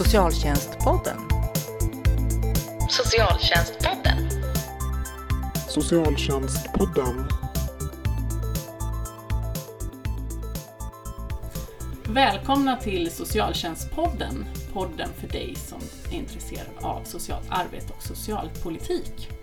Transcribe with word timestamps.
Socialtjänstpodden. 0.00 1.16
Socialtjänstpodden. 2.88 4.30
Socialtjänstpodden. 5.68 7.28
Välkomna 12.04 12.76
till 12.76 13.10
Socialtjänstpodden, 13.10 14.44
podden 14.72 15.08
för 15.20 15.28
dig 15.28 15.54
som 15.56 15.80
är 16.10 16.16
intresserad 16.16 16.66
av 16.80 17.04
socialt 17.04 17.46
arbete 17.50 17.92
och 17.96 18.02
socialpolitik. 18.02 19.39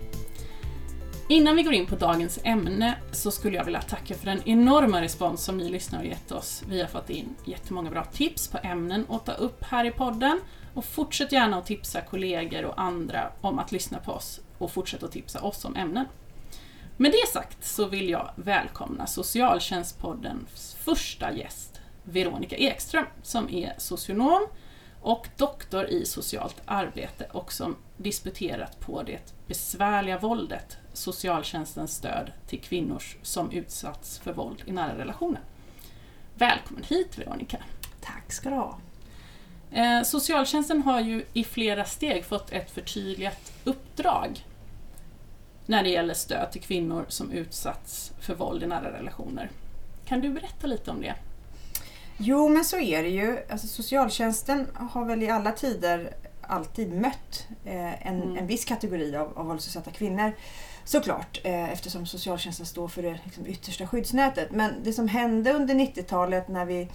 Innan 1.30 1.56
vi 1.56 1.62
går 1.62 1.72
in 1.72 1.86
på 1.86 1.96
dagens 1.96 2.38
ämne 2.44 2.98
så 3.12 3.30
skulle 3.30 3.56
jag 3.56 3.64
vilja 3.64 3.82
tacka 3.82 4.14
för 4.14 4.26
den 4.26 4.48
enorma 4.48 5.02
respons 5.02 5.44
som 5.44 5.58
ni 5.58 5.68
lyssnare 5.68 6.00
har 6.00 6.04
gett 6.04 6.32
oss. 6.32 6.62
Vi 6.68 6.80
har 6.80 6.88
fått 6.88 7.10
in 7.10 7.36
jättemånga 7.44 7.90
bra 7.90 8.04
tips 8.04 8.48
på 8.48 8.58
ämnen 8.62 9.06
att 9.08 9.26
ta 9.26 9.32
upp 9.32 9.64
här 9.64 9.84
i 9.84 9.90
podden 9.90 10.40
och 10.74 10.84
fortsätt 10.84 11.32
gärna 11.32 11.58
att 11.58 11.66
tipsa 11.66 12.00
kollegor 12.00 12.64
och 12.64 12.80
andra 12.80 13.32
om 13.40 13.58
att 13.58 13.72
lyssna 13.72 13.98
på 13.98 14.12
oss 14.12 14.40
och 14.58 14.72
fortsätt 14.72 15.02
att 15.02 15.12
tipsa 15.12 15.40
oss 15.40 15.64
om 15.64 15.76
ämnen. 15.76 16.04
Med 16.96 17.12
det 17.12 17.32
sagt 17.32 17.64
så 17.64 17.86
vill 17.86 18.08
jag 18.08 18.30
välkomna 18.36 19.06
Socialtjänstpoddens 19.06 20.76
första 20.80 21.32
gäst, 21.32 21.80
Veronica 22.04 22.56
Ekström, 22.56 23.06
som 23.22 23.50
är 23.50 23.74
socionom 23.78 24.46
och 25.00 25.28
doktor 25.36 25.86
i 25.86 26.06
socialt 26.06 26.62
arbete 26.64 27.28
och 27.32 27.52
som 27.52 27.76
disputerat 27.96 28.80
på 28.80 29.02
det 29.02 29.34
besvärliga 29.46 30.18
våldet, 30.18 30.78
socialtjänstens 30.98 31.94
stöd 31.96 32.32
till 32.46 32.60
kvinnor 32.60 33.02
som 33.22 33.50
utsatts 33.50 34.18
för 34.18 34.32
våld 34.32 34.62
i 34.66 34.72
nära 34.72 34.98
relationer. 34.98 35.40
Välkommen 36.34 36.82
hit 36.88 37.18
Veronica! 37.18 37.56
Tack 38.00 38.32
ska 38.32 38.50
du 38.50 38.56
ha. 38.56 38.78
Eh, 39.72 40.02
Socialtjänsten 40.02 40.82
har 40.82 41.00
ju 41.00 41.24
i 41.32 41.44
flera 41.44 41.84
steg 41.84 42.24
fått 42.24 42.52
ett 42.52 42.70
förtydligat 42.70 43.52
uppdrag 43.64 44.46
när 45.66 45.82
det 45.82 45.88
gäller 45.88 46.14
stöd 46.14 46.52
till 46.52 46.60
kvinnor 46.62 47.04
som 47.08 47.30
utsatts 47.32 48.12
för 48.20 48.34
våld 48.34 48.62
i 48.62 48.66
nära 48.66 48.92
relationer. 48.98 49.50
Kan 50.04 50.20
du 50.20 50.28
berätta 50.30 50.66
lite 50.66 50.90
om 50.90 51.00
det? 51.00 51.14
Jo, 52.16 52.48
men 52.48 52.64
så 52.64 52.78
är 52.78 53.02
det 53.02 53.08
ju. 53.08 53.38
Alltså, 53.50 53.66
socialtjänsten 53.66 54.66
har 54.90 55.04
väl 55.04 55.22
i 55.22 55.30
alla 55.30 55.52
tider 55.52 56.14
alltid 56.42 56.92
mött 56.92 57.46
eh, 57.64 58.06
en, 58.06 58.22
Mm. 58.22 58.36
en 58.36 58.46
viss 58.46 58.64
kategori 58.64 59.16
av, 59.16 59.38
av 59.38 59.46
våldsutsatta 59.46 59.90
kvinnor. 59.90 60.32
Såklart, 60.88 61.40
eh, 61.44 61.72
eftersom 61.72 62.06
socialtjänsten 62.06 62.66
står 62.66 62.88
för 62.88 63.02
det 63.02 63.18
liksom, 63.24 63.46
yttersta 63.46 63.86
skyddsnätet. 63.86 64.50
Men 64.50 64.82
det 64.82 64.92
som 64.92 65.08
hände 65.08 65.52
under 65.52 65.74
90-talet 65.74 66.48
när 66.48 66.64
vi 66.64 66.88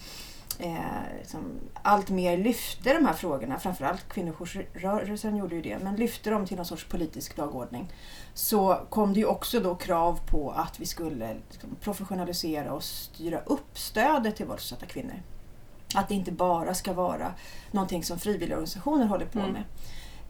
eh, 0.59 0.73
liksom, 1.19 1.39
allt 1.81 2.09
mer 2.09 2.38
lyfte 2.38 2.94
de 2.94 3.05
här 3.05 3.13
frågorna, 3.13 3.59
framförallt 3.59 4.09
kvinnojoursrörelsen 4.09 5.35
gjorde 5.35 5.55
ju 5.55 5.61
det, 5.61 5.77
men 5.81 5.95
lyfte 5.95 6.30
dem 6.30 6.45
till 6.45 6.58
någon 6.58 6.66
sorts 6.66 6.85
politisk 6.85 7.35
dagordning. 7.35 7.91
Så 8.33 8.80
kom 8.89 9.13
det 9.13 9.19
ju 9.19 9.25
också 9.25 9.59
då 9.59 9.75
krav 9.75 10.19
på 10.28 10.52
att 10.52 10.80
vi 10.80 10.85
skulle 10.85 11.35
liksom, 11.52 11.75
professionalisera 11.81 12.73
och 12.73 12.83
styra 12.83 13.39
upp 13.39 13.78
stödet 13.80 14.35
till 14.35 14.45
våldsutsatta 14.45 14.85
kvinnor. 14.85 15.22
Att 15.95 16.09
det 16.09 16.16
inte 16.16 16.31
bara 16.31 16.73
ska 16.73 16.94
vara 16.94 17.33
någonting 17.72 18.03
som 18.03 18.19
frivilligorganisationer 18.19 19.05
håller 19.05 19.25
på 19.25 19.39
Mm. 19.39 19.52
med. 19.52 19.63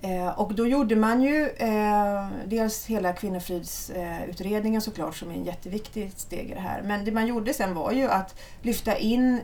Eh, 0.03 0.39
och 0.39 0.53
då 0.53 0.67
gjorde 0.67 0.95
man 0.95 1.21
ju 1.21 1.49
eh, 1.49 2.27
dels 2.45 2.85
hela 2.85 3.13
kvinnofridsutredningen 3.13 4.81
såklart 4.81 5.15
som 5.15 5.31
är 5.31 5.35
en 5.35 5.43
jätteviktig 5.43 6.11
steg 6.15 6.49
i 6.49 6.53
det 6.53 6.59
här. 6.59 6.81
Men 6.81 7.05
det 7.05 7.11
man 7.11 7.27
gjorde 7.27 7.53
sen 7.53 7.73
var 7.73 7.91
ju 7.91 8.09
att 8.09 8.39
lyfta 8.61 8.97
in 8.97 9.39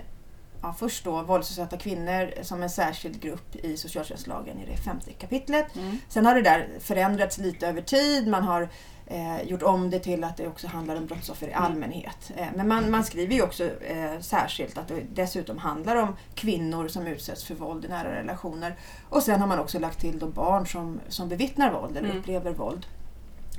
ja, 0.61 0.75
först 0.79 1.03
då 1.03 1.21
våldsutsatta 1.21 1.77
kvinnor 1.77 2.33
som 2.41 2.63
en 2.63 2.69
särskild 2.69 3.21
grupp 3.21 3.55
i 3.55 3.77
socialtjänstlagen 3.77 4.59
i 4.59 4.65
det 4.65 4.77
femte 4.77 5.11
kapitlet. 5.11 5.75
Mm. 5.75 5.97
Sen 6.09 6.25
har 6.25 6.35
det 6.35 6.41
där 6.41 6.69
förändrats 6.79 7.37
lite 7.37 7.67
över 7.67 7.81
tid. 7.81 8.27
Man 8.27 8.43
har 8.43 8.69
eh, 9.11 9.41
gjort 9.43 9.63
om 9.63 9.89
det 9.89 9.99
till 9.99 10.23
att 10.23 10.37
det 10.37 10.47
också 10.47 10.67
handlar 10.67 10.95
om 10.95 11.05
brottsoffer 11.05 11.47
i 11.47 11.51
Mm. 11.51 11.63
allmänhet. 11.63 12.31
Eh, 12.37 12.47
men 12.55 12.67
man, 12.67 12.91
man 12.91 13.03
skriver 13.03 13.35
ju 13.35 13.41
också 13.41 13.63
eh, 13.81 14.19
särskilt 14.21 14.77
att 14.77 14.87
det 14.87 15.01
dessutom 15.13 15.57
handlar 15.57 15.95
om 15.95 16.15
kvinnor 16.35 16.87
som 16.87 17.07
utsätts 17.07 17.43
för 17.43 17.55
våld 17.55 17.85
i 17.85 17.87
nära 17.87 18.15
relationer. 18.15 18.75
Och 19.09 19.23
sen 19.23 19.39
har 19.41 19.47
man 19.47 19.59
också 19.59 19.79
lagt 19.79 19.99
till 19.99 20.19
då 20.19 20.27
barn 20.27 20.67
som, 20.67 20.99
som 21.07 21.29
bevittnar 21.29 21.71
våld 21.71 21.97
eller 21.97 22.07
Mm. 22.09 22.19
upplever 22.19 22.51
våld. 22.51 22.85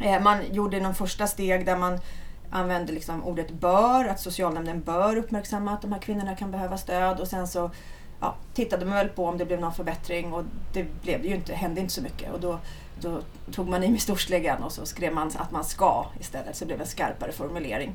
Eh, 0.02 0.22
man 0.22 0.38
gjorde 0.52 0.80
någon 0.80 0.94
första 0.94 1.26
steg 1.26 1.66
där 1.66 1.76
man 1.76 1.98
använde 2.50 2.92
liksom 2.92 3.24
ordet 3.24 3.50
bör, 3.50 4.04
att 4.04 4.20
socialnämnden 4.20 4.80
bör 4.80 5.16
uppmärksamma 5.16 5.72
att 5.72 5.82
de 5.82 5.92
här 5.92 6.00
kvinnorna 6.00 6.36
kan 6.36 6.50
behöva 6.50 6.78
stöd 6.78 7.20
och 7.20 7.28
sen 7.28 7.48
så 7.48 7.70
ja, 8.20 8.34
tittade 8.54 8.84
man 8.86 8.94
väl 8.94 9.08
på 9.08 9.26
om 9.26 9.38
det 9.38 9.44
blev 9.46 9.60
någon 9.60 9.74
förbättring 9.74 10.32
och 10.32 10.44
det 10.72 11.02
blev 11.02 11.22
det 11.22 11.28
ju 11.28 11.34
inte, 11.34 11.54
hände 11.54 11.80
inte 11.80 11.92
så 11.92 12.02
mycket. 12.02 12.32
Och 12.32 12.40
då, 12.40 12.58
då 13.02 13.20
tog 13.52 13.68
man 13.68 13.84
i 13.84 13.88
med 13.88 14.00
storsläggan 14.00 14.62
och 14.62 14.72
så 14.72 14.86
skrev 14.86 15.12
man 15.12 15.30
att 15.36 15.50
man 15.50 15.64
ska 15.64 16.06
istället, 16.20 16.56
så 16.56 16.64
det 16.64 16.66
blev 16.66 16.80
en 16.80 16.86
skarpare 16.86 17.32
formulering. 17.32 17.94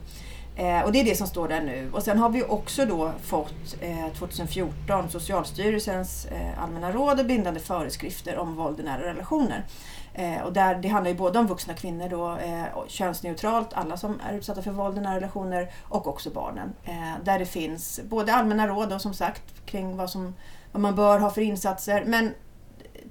Eh, 0.55 0.81
och 0.81 0.91
det 0.91 0.99
är 0.99 1.03
det 1.03 1.16
som 1.16 1.27
står 1.27 1.47
där 1.47 1.61
nu. 1.61 1.89
Och 1.93 2.03
sen 2.03 2.17
har 2.17 2.29
vi 2.29 2.43
också 2.43 2.85
då 2.85 3.11
fått 3.23 3.75
eh, 3.81 4.13
2014 4.17 5.09
Socialstyrelsens 5.09 6.25
eh, 6.25 6.63
allmänna 6.63 6.91
råd 6.91 7.19
och 7.19 7.25
bindande 7.25 7.59
föreskrifter 7.59 8.38
om 8.38 8.55
våld 8.55 8.79
i 8.79 8.83
nära 8.83 9.01
relationer. 9.01 9.66
Eh, 10.13 10.41
och 10.41 10.53
där, 10.53 10.75
det 10.75 10.88
handlar 10.88 11.11
ju 11.11 11.17
både 11.17 11.39
om 11.39 11.47
vuxna 11.47 11.73
kvinnor, 11.73 12.09
då, 12.09 12.37
eh, 12.37 12.77
och 12.77 12.89
könsneutralt, 12.89 13.73
alla 13.73 13.97
som 13.97 14.19
är 14.29 14.33
utsatta 14.33 14.61
för 14.61 14.72
våld 14.72 14.97
i 14.97 15.01
nära 15.01 15.16
relationer, 15.16 15.72
och 15.83 16.07
också 16.07 16.29
barnen. 16.29 16.73
Eh, 16.83 17.23
där 17.23 17.39
det 17.39 17.45
finns 17.45 17.99
både 18.03 18.33
allmänna 18.33 18.67
råd 18.67 18.89
då, 18.89 18.99
som 18.99 19.13
sagt 19.13 19.66
kring 19.66 19.97
vad, 19.97 20.09
som, 20.09 20.35
vad 20.72 20.81
man 20.81 20.95
bör 20.95 21.19
ha 21.19 21.29
för 21.29 21.41
insatser, 21.41 22.03
men 22.05 22.33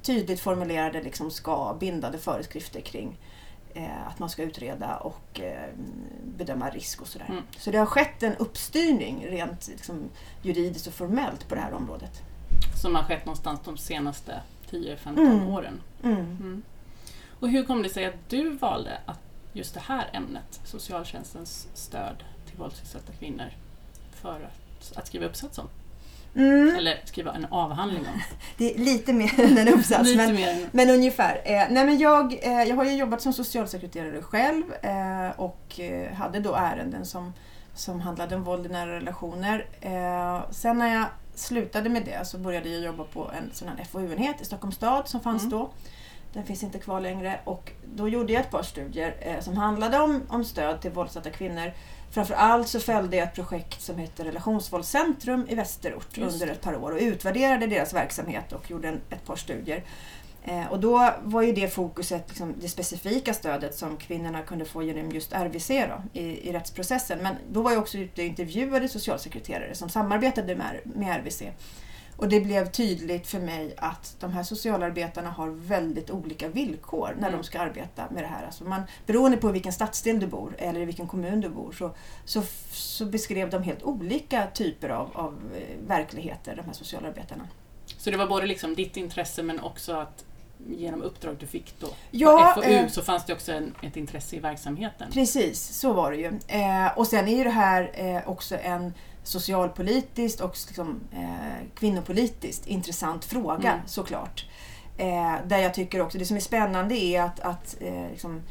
tydligt 0.04 0.40
formulerade 0.40 1.02
liksom 1.02 1.30
ska 1.30 1.76
bindande 1.80 2.18
föreskrifter 2.18 2.80
kring 2.80 3.18
eh, 3.74 4.06
att 4.08 4.18
man 4.18 4.30
ska 4.30 4.42
utreda 4.42 4.96
och 4.96 5.40
eh, 5.40 5.68
bedöma 6.24 6.70
risk 6.70 7.00
och 7.00 7.08
sådär. 7.08 7.26
Mm. 7.28 7.42
Så 7.58 7.70
det 7.70 7.78
har 7.78 7.86
skett 7.86 8.22
en 8.22 8.36
uppstyrning 8.36 9.26
rent 9.26 9.68
liksom, 9.68 10.08
juridiskt 10.42 10.86
och 10.86 10.92
formellt 10.94 11.48
på 11.48 11.54
det 11.54 11.60
här 11.60 11.72
området. 11.72 12.22
Som 12.82 12.94
har 12.94 13.02
skett 13.02 13.26
någonstans 13.26 13.60
de 13.64 13.76
senaste 13.76 14.40
10-15 14.70 15.18
Mm. 15.18 15.48
åren. 15.48 15.80
Mm. 16.02 16.16
Mm. 16.20 16.62
Och 17.40 17.48
hur 17.48 17.64
kom 17.64 17.82
det 17.82 17.88
sig 17.88 18.04
att 18.04 18.28
du 18.30 18.50
valde 18.50 18.98
att 19.06 19.20
just 19.52 19.74
det 19.74 19.80
här 19.80 20.10
ämnet, 20.12 20.60
socialtjänstens 20.64 21.68
stöd 21.74 22.24
till 22.46 22.56
våldsutsatta 22.58 23.12
kvinnor, 23.12 23.50
för 24.12 24.40
att, 24.40 24.96
att 24.96 25.06
skriva 25.06 25.26
uppsats 25.26 25.58
om? 25.58 25.68
Mm. 26.36 26.76
Eller 26.76 27.00
skriva 27.04 27.32
en 27.32 27.46
avhandling 27.50 28.00
om? 28.00 28.20
Det 28.58 28.74
är 28.74 28.78
lite 28.78 29.12
mer 29.12 29.40
än 29.40 29.58
en 29.58 29.68
uppsats. 29.68 30.08
Lite 30.08 30.26
men, 30.26 30.34
mer 30.34 30.68
Men 30.72 30.90
ungefär. 30.90 31.40
Eh, 31.44 31.66
nej 31.70 31.86
men 31.86 31.98
jag, 31.98 32.32
eh, 32.42 32.62
jag 32.62 32.76
har 32.76 32.84
ju 32.84 32.92
jobbat 32.96 33.22
som 33.22 33.32
socialsekreterare 33.32 34.22
själv 34.22 34.62
eh, 34.82 35.30
och 35.40 35.80
eh, 35.80 36.12
hade 36.12 36.40
då 36.40 36.54
ärenden 36.54 37.06
som, 37.06 37.32
som 37.74 38.00
handlade 38.00 38.36
om 38.36 38.44
våld 38.44 38.66
i 38.66 38.68
nära 38.68 38.96
relationer. 38.96 39.66
Eh, 39.80 40.50
sen 40.50 40.78
när 40.78 40.94
jag 40.94 41.04
slutade 41.34 41.88
med 41.88 42.04
det 42.04 42.26
så 42.26 42.38
började 42.38 42.68
jag 42.68 42.82
jobba 42.82 43.04
på 43.04 43.30
en 43.38 43.50
sån 43.52 43.68
här 43.68 43.84
FoU-enhet 43.84 44.40
i 44.40 44.44
Stockholms 44.44 44.76
stad 44.76 45.08
som 45.08 45.20
fanns 45.20 45.42
Mm. 45.42 45.58
då. 45.58 45.70
Den 46.32 46.44
finns 46.44 46.62
inte 46.62 46.78
kvar 46.78 47.00
längre 47.00 47.40
och 47.44 47.72
då 47.94 48.08
gjorde 48.08 48.32
jag 48.32 48.40
ett 48.40 48.50
par 48.50 48.62
studier 48.62 49.14
eh, 49.20 49.40
som 49.40 49.56
handlade 49.56 49.98
om, 49.98 50.22
om 50.28 50.44
stöd 50.44 50.80
till 50.80 50.90
våldsatta 50.90 51.30
kvinnor. 51.30 51.72
Framförallt 52.14 52.68
så 52.68 52.80
följde 52.80 53.16
jag 53.16 53.28
ett 53.28 53.34
projekt 53.34 53.82
som 53.82 53.98
heter 53.98 54.24
Relationsvåldscentrum 54.24 55.46
i 55.48 55.54
Västerort 55.54 56.18
under 56.18 56.46
ett 56.46 56.60
par 56.60 56.76
år 56.76 56.92
och 56.92 57.00
utvärderade 57.00 57.66
deras 57.66 57.94
verksamhet 57.94 58.52
och 58.52 58.70
gjorde 58.70 58.88
en, 58.88 59.00
ett 59.10 59.26
par 59.26 59.36
studier. 59.36 59.84
Eh, 60.44 60.66
och 60.72 60.80
då 60.80 61.10
var 61.22 61.42
ju 61.42 61.52
det 61.52 61.68
fokuset 61.68 62.24
liksom 62.28 62.54
det 62.60 62.68
specifika 62.68 63.34
stödet 63.34 63.74
som 63.74 63.96
kvinnorna 63.96 64.42
kunde 64.42 64.64
få 64.64 64.82
genom 64.82 65.10
just 65.10 65.32
RVC 65.32 65.68
då, 65.68 66.20
i, 66.20 66.48
i 66.48 66.52
rättsprocessen. 66.52 67.18
Men 67.22 67.34
då 67.52 67.62
var 67.62 67.70
jag 67.70 67.80
också 67.80 67.98
ute 67.98 68.22
och 68.22 68.26
intervjuade 68.26 68.88
socialsekreterare 68.88 69.74
som 69.74 69.88
samarbetade 69.88 70.56
med, 70.56 70.80
med 70.84 71.16
RVC. 71.20 71.42
Och 72.16 72.28
det 72.28 72.40
blev 72.40 72.70
tydligt 72.70 73.26
för 73.26 73.38
mig 73.40 73.74
att 73.78 74.16
de 74.20 74.32
här 74.32 74.42
socialarbetarna 74.42 75.30
har 75.30 75.48
väldigt 75.48 76.10
olika 76.10 76.48
villkor 76.48 77.14
när 77.18 77.28
Mm. 77.28 77.40
de 77.40 77.44
ska 77.44 77.60
arbeta 77.60 78.04
med 78.10 78.22
det 78.22 78.26
här. 78.26 78.46
Alltså 78.46 78.64
man, 78.64 78.82
beroende 79.06 79.36
på 79.36 79.48
vilken 79.48 79.72
stadsdel 79.72 80.20
du 80.20 80.26
bor 80.26 80.54
eller 80.58 80.80
i 80.80 80.84
vilken 80.84 81.06
kommun 81.06 81.40
du 81.40 81.48
bor 81.48 81.72
så, 81.72 81.90
så, 82.24 82.42
så 82.70 83.04
beskrev 83.04 83.50
de 83.50 83.62
helt 83.62 83.82
olika 83.82 84.46
typer 84.54 84.88
av, 84.88 85.10
av 85.14 85.40
eh, 85.56 85.86
verkligheter, 85.88 86.56
de 86.56 86.62
här 86.66 86.72
socialarbetarna. 86.72 87.48
så 87.98 88.10
det 88.10 88.16
var 88.16 88.26
både 88.26 88.46
liksom 88.46 88.74
ditt 88.74 88.96
intresse 88.96 89.42
men 89.42 89.60
också 89.60 89.92
att 89.92 90.24
genom 90.68 91.02
uppdrag 91.02 91.36
du 91.40 91.46
fick 91.46 91.74
då 91.80 91.88
Ja, 92.10 92.52
på 92.56 92.62
FoU 92.62 92.70
eh, 92.72 92.88
så 92.88 93.02
fanns 93.02 93.24
det 93.24 93.32
också 93.32 93.52
en, 93.52 93.74
ett 93.82 93.96
intresse 93.96 94.36
i 94.36 94.38
verksamheten. 94.38 95.10
Precis, 95.12 95.60
så 95.78 95.92
var 95.92 96.10
det 96.12 96.16
ju. 96.16 96.26
Eh, 96.48 96.98
och 96.98 97.06
sen 97.06 97.28
är 97.28 97.36
ju 97.36 97.44
det 97.44 97.50
här 97.50 97.90
eh, 97.94 98.28
också 98.28 98.56
en 98.62 98.92
socialpolitiskt 99.24 100.40
och 100.40 100.56
liksom, 100.68 101.00
eh, 101.12 101.66
kvinnopolitiskt 101.74 102.66
intressant 102.66 103.24
fråga 103.24 103.72
Mm. 103.72 103.86
såklart. 103.86 104.46
Eh, 104.96 105.34
där 105.46 105.58
jag 105.58 105.74
tycker 105.74 106.00
också, 106.00 106.18
det 106.18 106.24
som 106.26 106.36
är 106.36 106.40
spännande 106.40 106.94
är 106.94 107.22
att, 107.22 107.40
att 107.40 107.76
eh, 107.80 108.10
liksom, 108.10 108.42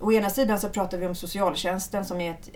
å 0.00 0.12
ena 0.12 0.30
sidan 0.30 0.60
så 0.60 0.68
pratar 0.68 0.98
vi 0.98 1.06
om 1.06 1.14
socialtjänsten 1.14 2.04
som 2.04 2.20
är 2.20 2.30
ett 2.30 2.50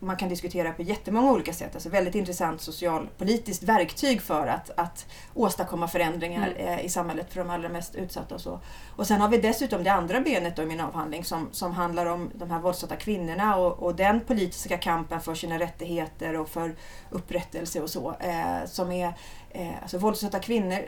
man 0.00 0.16
kan 0.16 0.28
diskutera 0.28 0.72
på 0.72 0.82
jättemånga 0.82 1.32
olika 1.32 1.52
sätt. 1.52 1.74
Alltså 1.74 1.88
väldigt 1.88 2.14
intressant 2.14 2.60
socialpolitiskt 2.60 3.62
verktyg 3.62 4.22
för 4.22 4.46
att, 4.46 4.70
att 4.76 5.06
åstadkomma 5.34 5.88
förändringar 5.88 6.48
Mm. 6.48 6.78
eh, 6.78 6.84
i 6.84 6.88
samhället 6.88 7.32
för 7.32 7.40
de 7.40 7.50
allra 7.50 7.68
mest 7.68 7.94
utsatta. 7.94 8.34
Och, 8.34 8.40
så. 8.40 8.60
och 8.96 9.06
sen 9.06 9.20
har 9.20 9.28
vi 9.28 9.38
dessutom 9.38 9.84
det 9.84 9.92
andra 9.92 10.20
benet 10.20 10.56
då 10.56 10.62
i 10.62 10.66
min 10.66 10.80
avhandling 10.80 11.24
som, 11.24 11.48
som 11.52 11.72
handlar 11.72 12.06
om 12.06 12.30
de 12.34 12.50
här 12.50 12.58
våldsutsatta 12.58 12.96
kvinnorna 12.96 13.56
och, 13.56 13.82
och 13.82 13.94
den 13.94 14.20
politiska 14.20 14.78
kampen 14.78 15.20
för 15.20 15.34
sina 15.34 15.58
rättigheter 15.58 16.36
och 16.36 16.48
för 16.48 16.76
upprättelse 17.10 17.80
och 17.80 17.90
så. 17.90 18.14
Eh, 18.20 18.66
som 18.66 18.92
är 18.92 19.14
eh, 19.50 19.82
alltså 19.82 19.98
våldsutsatta 19.98 20.38
kvinnor 20.38 20.78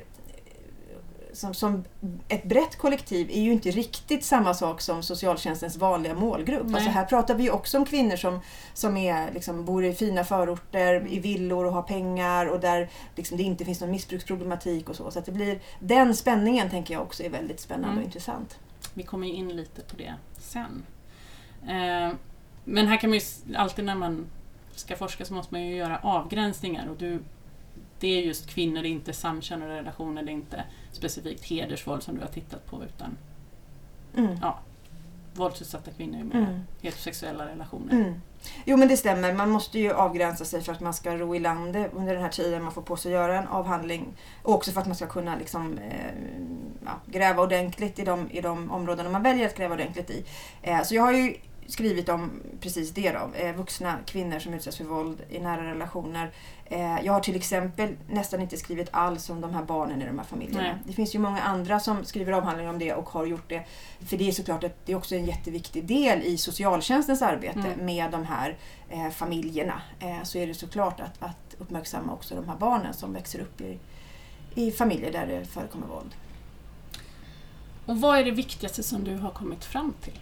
som, 1.32 1.54
som 1.54 1.84
ett 2.28 2.44
brett 2.44 2.76
kollektiv 2.76 3.30
är 3.30 3.40
ju 3.40 3.52
inte 3.52 3.70
riktigt 3.70 4.24
samma 4.24 4.54
sak 4.54 4.80
som 4.80 5.02
socialtjänstens 5.02 5.76
vanliga 5.76 6.14
målgrupp. 6.14 6.62
Nej. 6.66 6.74
Alltså 6.74 6.90
här 6.90 7.04
pratar 7.04 7.34
vi 7.34 7.50
också 7.50 7.78
om 7.78 7.84
kvinnor 7.84 8.16
som, 8.16 8.40
som 8.74 8.96
är, 8.96 9.32
liksom, 9.32 9.64
bor 9.64 9.84
i 9.84 9.94
fina 9.94 10.24
förorter, 10.24 11.06
i 11.08 11.18
villor 11.18 11.64
och 11.66 11.72
har 11.72 11.82
pengar 11.82 12.46
och 12.46 12.60
där 12.60 12.88
liksom, 13.16 13.36
det 13.36 13.42
inte 13.42 13.64
finns 13.64 13.80
någon 13.80 13.90
missbruksproblematik 13.90 14.88
och 14.88 14.96
så. 14.96 15.10
Så 15.10 15.20
det 15.20 15.32
blir, 15.32 15.60
den 15.80 16.16
spänningen 16.16 16.70
tänker 16.70 16.94
jag 16.94 17.02
också 17.02 17.22
är 17.22 17.30
väldigt 17.30 17.60
spännande 17.60 17.88
Mm. 17.88 17.98
och 17.98 18.04
intressant. 18.04 18.58
Vi 18.94 19.02
kommer 19.02 19.26
ju 19.26 19.32
in 19.32 19.56
lite 19.56 19.82
på 19.82 19.96
det 19.96 20.14
sen. 20.38 20.82
Eh, 21.62 22.14
men 22.64 22.86
här 22.86 22.96
kan 22.96 23.10
man 23.10 23.18
ju 23.18 23.56
alltid 23.56 23.84
när 23.84 23.94
man 23.94 24.26
ska 24.74 24.96
forska 24.96 25.24
så 25.24 25.34
måste 25.34 25.54
man 25.54 25.62
ju 25.62 25.76
göra 25.76 25.98
avgränsningar 26.02 26.88
och 26.88 26.96
du, 26.96 27.22
det 28.00 28.08
är 28.08 28.22
just 28.22 28.46
kvinnor, 28.50 28.82
det 28.82 28.88
är 28.88 28.90
inte 28.90 29.12
samkönade 29.12 29.74
relationer, 29.78 30.22
det 30.22 30.30
är 30.30 30.34
inte 30.34 30.64
specifikt 30.92 31.44
hedersvåld 31.44 32.02
som 32.02 32.14
du 32.14 32.20
har 32.20 32.28
tittat 32.28 32.66
på 32.66 32.84
utan 32.84 33.16
Mm. 34.16 34.38
våldsutsatta 35.34 35.90
kvinnor 35.90 36.24
med 36.24 36.36
Mm. 36.36 36.60
heterosexuella 36.80 37.46
relationer. 37.46 37.92
Mm. 37.92 38.14
Jo 38.64 38.76
men 38.76 38.88
det 38.88 38.96
stämmer, 38.96 39.32
man 39.34 39.50
måste 39.50 39.78
ju 39.78 39.92
avgränsa 39.92 40.44
sig 40.44 40.62
för 40.62 40.72
att 40.72 40.80
man 40.80 40.94
ska 40.94 41.16
ro 41.16 41.34
i 41.36 41.38
land 41.38 41.76
under 41.92 42.14
den 42.14 42.22
här 42.22 42.30
tiden 42.30 42.62
man 42.62 42.72
får 42.72 42.82
på 42.82 42.96
sig 42.96 43.12
att 43.16 43.20
göra 43.20 43.38
en 43.38 43.48
avhandling. 43.48 44.06
Och 44.42 44.54
också 44.54 44.72
för 44.72 44.80
att 44.80 44.86
man 44.86 44.96
ska 44.96 45.06
kunna 45.06 45.36
liksom, 45.36 45.78
eh, 45.78 46.12
ja, 46.84 46.92
gräva 47.06 47.42
ordentligt 47.42 47.98
i 47.98 48.04
de, 48.04 48.30
i 48.30 48.40
de 48.40 48.70
områdena 48.70 49.10
man 49.10 49.22
väljer 49.22 49.46
att 49.46 49.56
gräva 49.56 49.74
ordentligt 49.74 50.10
i. 50.10 50.24
Eh, 50.62 50.82
så 50.82 50.94
jag 50.94 51.02
har 51.02 51.12
ju 51.12 51.34
skrivit 51.70 52.08
om 52.08 52.30
precis 52.60 52.90
det 52.90 53.12
då, 53.12 53.30
eh, 53.38 53.56
vuxna 53.56 53.98
kvinnor 54.06 54.38
som 54.38 54.54
utsätts 54.54 54.76
för 54.76 54.84
våld 54.84 55.22
i 55.30 55.38
nära 55.38 55.70
relationer. 55.70 56.30
Eh, 56.64 57.00
jag 57.04 57.12
har 57.12 57.20
till 57.20 57.36
exempel 57.36 57.96
nästan 58.08 58.40
inte 58.40 58.56
skrivit 58.56 58.88
alls 58.92 59.30
om 59.30 59.40
de 59.40 59.54
här 59.54 59.62
barnen 59.64 60.02
i 60.02 60.06
de 60.06 60.18
här 60.18 60.26
familjerna. 60.26 60.62
Nej. 60.62 60.74
Det 60.86 60.92
finns 60.92 61.14
ju 61.14 61.18
många 61.18 61.40
andra 61.42 61.80
som 61.80 62.04
skriver 62.04 62.32
avhandlingar 62.32 62.70
om 62.70 62.78
det 62.78 62.94
och 62.94 63.08
har 63.08 63.26
gjort 63.26 63.48
det. 63.48 63.62
För 64.00 64.16
det 64.16 64.28
är 64.28 64.32
såklart 64.32 64.64
att 64.64 64.86
det 64.86 64.92
är 64.92 64.96
också 64.96 65.14
en 65.14 65.24
jätteviktig 65.24 65.84
del 65.84 66.22
i 66.22 66.36
socialtjänstens 66.38 67.22
arbete 67.22 67.58
Mm. 67.58 67.86
med 67.86 68.10
de 68.10 68.24
här 68.24 68.56
eh, 68.88 69.10
familjerna. 69.10 69.82
Eh, 70.00 70.22
så 70.22 70.38
är 70.38 70.46
det 70.46 70.54
såklart 70.54 71.00
att, 71.00 71.22
att 71.22 71.54
uppmärksamma 71.58 72.12
också 72.12 72.34
de 72.34 72.48
här 72.48 72.56
barnen 72.56 72.94
som 72.94 73.12
växer 73.12 73.40
upp 73.40 73.60
i, 73.60 73.78
i 74.54 74.70
familjer 74.70 75.12
där 75.12 75.26
det 75.26 75.44
förekommer 75.44 75.86
våld. 75.86 76.14
Och 77.86 78.00
vad 78.00 78.18
är 78.18 78.24
det 78.24 78.30
viktigaste 78.30 78.82
som 78.82 79.04
du 79.04 79.16
har 79.16 79.30
kommit 79.30 79.64
fram 79.64 79.94
till? 80.00 80.20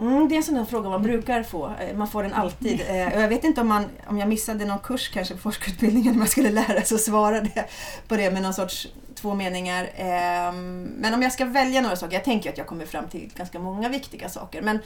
Mm, 0.00 0.28
det 0.28 0.34
är 0.34 0.36
en 0.36 0.42
sån 0.42 0.54
där 0.54 0.64
fråga 0.64 0.88
man 0.88 1.02
brukar 1.02 1.42
få. 1.42 1.74
Eh, 1.80 1.96
man 1.96 2.08
får 2.08 2.22
den 2.22 2.32
alltid. 2.32 2.80
Eh, 2.80 3.14
och 3.14 3.20
jag 3.22 3.28
vet 3.28 3.44
inte 3.44 3.60
om, 3.60 3.68
man, 3.68 3.84
om 4.06 4.18
jag 4.18 4.28
missade 4.28 4.64
någon 4.64 4.78
kurs 4.78 5.08
kanske 5.08 5.34
på 5.34 5.40
forskarutbildningen 5.40 6.14
om 6.14 6.20
jag 6.20 6.28
skulle 6.28 6.50
lära 6.50 6.82
sig 6.82 6.94
att 6.94 7.00
svara 7.00 7.40
det, 7.40 7.64
på 8.08 8.16
det 8.16 8.30
med 8.30 8.42
någon 8.42 8.54
sorts 8.54 8.88
två 9.14 9.34
meningar. 9.34 9.90
Ehm, 9.96 10.82
men 10.82 11.14
om 11.14 11.22
jag 11.22 11.32
ska 11.32 11.44
välja 11.44 11.80
några 11.80 11.96
saker, 11.96 12.14
jag 12.14 12.24
tänker 12.24 12.50
att 12.50 12.58
jag 12.58 12.66
kommer 12.66 12.86
fram 12.86 13.08
till 13.08 13.30
ganska 13.36 13.58
många 13.58 13.88
viktiga 13.88 14.28
saker. 14.28 14.62
Men, 14.62 14.78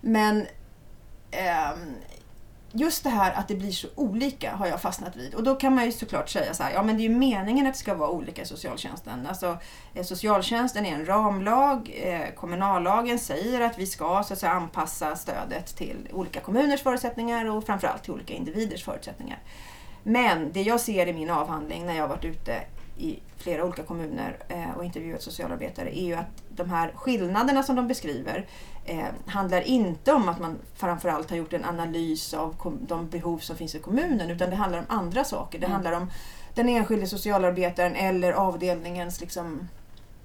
men 0.00 0.46
ehm, 1.30 1.94
just 2.72 3.04
det 3.04 3.10
här 3.10 3.32
att 3.32 3.48
det 3.48 3.54
blir 3.54 3.72
så 3.72 3.88
olika 3.94 4.54
har 4.56 4.66
jag 4.66 4.82
fastnat 4.82 5.16
vid. 5.16 5.34
Och 5.34 5.42
då 5.42 5.54
kan 5.54 5.74
man 5.74 5.84
ju 5.84 5.92
såklart 5.92 6.28
säga 6.28 6.54
så 6.54 6.62
här, 6.62 6.72
ja 6.72 6.82
men 6.82 6.96
det 6.96 7.02
är 7.02 7.08
ju 7.08 7.16
meningen 7.16 7.66
att 7.66 7.72
det 7.72 7.78
ska 7.78 7.94
vara 7.94 8.10
olika 8.10 8.42
i 8.42 8.46
socialtjänsten. 8.46 9.26
Alltså, 9.26 9.58
eh, 9.94 10.04
socialtjänsten 10.04 10.86
är 10.86 10.94
en 10.94 11.06
ramlag, 11.06 11.90
eh, 12.02 12.34
kommunallagen 12.34 13.18
säger 13.18 13.60
att 13.60 13.78
vi 13.78 13.86
ska 13.86 14.22
så 14.22 14.32
att 14.32 14.38
säga, 14.38 14.52
anpassa 14.52 15.16
stödet 15.16 15.76
till 15.76 16.08
olika 16.12 16.40
kommuners 16.40 16.82
förutsättningar 16.82 17.50
och 17.50 17.66
framförallt 17.66 18.02
till 18.02 18.12
olika 18.12 18.34
individers 18.34 18.84
förutsättningar. 18.84 19.38
Men 20.02 20.52
det 20.52 20.62
jag 20.62 20.80
ser 20.80 21.06
i 21.06 21.12
min 21.12 21.30
avhandling 21.30 21.86
när 21.86 21.94
jag 21.94 22.02
har 22.02 22.08
varit 22.08 22.24
ute 22.24 22.60
i 23.00 23.18
flera 23.36 23.64
olika 23.64 23.82
kommuner 23.82 24.36
eh, 24.48 24.70
och 24.76 24.84
intervjuat 24.84 25.22
socialarbetare 25.22 25.98
är 25.98 26.04
ju 26.04 26.14
att 26.14 26.42
de 26.48 26.70
här 26.70 26.92
skillnaderna 26.96 27.62
som 27.62 27.76
de 27.76 27.88
beskriver 27.88 28.46
eh, 28.84 29.04
handlar 29.26 29.60
inte 29.60 30.12
om 30.12 30.28
att 30.28 30.40
man 30.40 30.58
framförallt 30.76 31.30
har 31.30 31.36
gjort 31.36 31.52
en 31.52 31.64
analys 31.64 32.34
av 32.34 32.76
de 32.88 33.08
behov 33.08 33.38
som 33.38 33.56
finns 33.56 33.74
i 33.74 33.78
kommunen 33.78 34.30
utan 34.30 34.50
det 34.50 34.56
handlar 34.56 34.78
om 34.78 34.84
andra 34.88 35.24
saker. 35.24 35.58
Det 35.58 35.66
Mm. 35.66 35.74
handlar 35.74 35.92
om 35.92 36.10
den 36.54 36.68
enskilde 36.68 37.06
socialarbetaren 37.06 37.94
eller 37.96 38.32
avdelningens 38.32 39.20
liksom, 39.20 39.68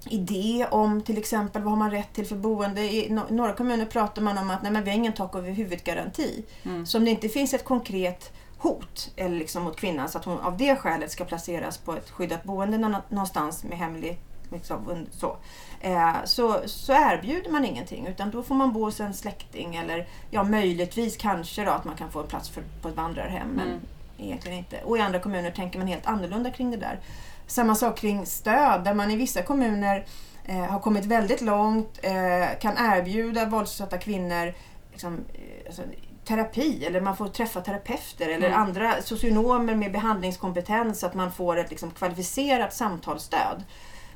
idé 0.10 0.68
om 0.72 1.02
till 1.02 1.18
exempel 1.18 1.62
vad 1.62 1.72
har 1.72 1.78
man 1.78 1.92
rätt 1.92 2.14
till 2.14 2.26
för 2.26 2.36
boende. 2.36 2.82
I 2.82 3.10
no- 3.10 3.32
några 3.32 3.54
kommuner 3.54 3.86
pratar 3.86 4.22
man 4.22 4.38
om 4.38 4.50
att 4.50 4.64
nej, 4.64 4.72
men 4.72 4.84
vi 4.84 4.90
har 4.90 4.98
ingen 4.98 5.14
tak 5.14 5.36
över 5.36 5.52
huvudet-garanti. 5.52 6.44
Mm. 6.64 6.86
Så 6.86 6.98
om 6.98 7.06
det 7.06 7.12
inte 7.12 7.30
finns 7.30 7.54
ett 7.54 7.64
konkret 7.66 8.34
hot 8.58 9.12
eller 9.16 9.38
liksom 9.40 9.64
mot 9.64 9.76
kvinnan 9.78 10.10
så 10.10 10.18
att 10.18 10.26
hon 10.26 10.40
av 10.40 10.58
det 10.58 10.76
skälet 10.76 11.12
ska 11.12 11.26
placeras 11.26 11.78
på 11.78 11.94
ett 11.96 12.10
skyddat 12.10 12.44
boende 12.44 12.78
nå- 12.78 13.02
någonstans 13.10 13.64
med 13.64 13.78
hemlig 13.78 14.18
liksom, 14.52 15.06
så, 15.12 15.38
eh, 15.82 16.14
så, 16.26 16.62
så 16.66 16.94
erbjuder 16.94 17.52
man 17.52 17.66
ingenting 17.66 18.08
utan 18.08 18.32
då 18.32 18.44
får 18.44 18.56
man 18.56 18.74
bo 18.74 18.84
hos 18.86 19.00
en 19.00 19.14
släkting 19.14 19.76
eller 19.76 20.08
ja, 20.30 20.44
möjligtvis 20.44 21.18
kanske 21.18 21.64
då 21.66 21.72
att 21.72 21.86
man 21.86 21.96
kan 21.96 22.12
få 22.12 22.20
en 22.22 22.28
plats 22.28 22.50
för, 22.50 22.64
på 22.82 22.88
ett 22.90 22.96
vandrarhem 22.96 23.48
men 23.48 23.68
Mm. 23.68 24.28
egentligen 24.30 24.58
inte. 24.58 24.82
Och 24.84 24.98
i 24.98 25.02
andra 25.02 25.20
kommuner 25.20 25.52
tänker 25.52 25.80
man 25.80 25.88
helt 25.88 26.06
annorlunda 26.06 26.52
kring 26.52 26.72
det 26.72 26.78
där. 26.78 27.00
Samma 27.48 27.76
sak 27.76 27.98
kring 27.98 28.26
stöd 28.26 28.84
där 28.84 28.94
man 28.94 29.12
i 29.12 29.16
vissa 29.16 29.42
kommuner 29.42 30.06
eh, 30.46 30.58
har 30.66 30.80
kommit 30.80 31.06
väldigt 31.06 31.42
långt, 31.42 32.00
eh, 32.04 32.60
kan 32.60 32.78
erbjuda 32.78 33.46
våldsutsatta 33.46 33.98
kvinnor 33.98 34.54
liksom, 34.92 35.14
eh, 35.34 35.66
alltså, 35.68 35.82
terapi 36.26 36.86
eller 36.86 37.02
man 37.02 37.18
får 37.18 37.28
träffa 37.28 37.62
terapeuter 37.62 38.30
eller 38.30 38.48
Mm. 38.48 38.60
andra 38.62 39.02
socionomer 39.02 39.76
med 39.76 39.92
behandlingskompetens 39.92 41.00
så 41.00 41.06
att 41.06 41.14
man 41.14 41.32
får 41.32 41.58
ett 41.58 41.70
liksom, 41.70 41.92
kvalificerat 41.92 42.74
samtalsstöd. 42.74 43.64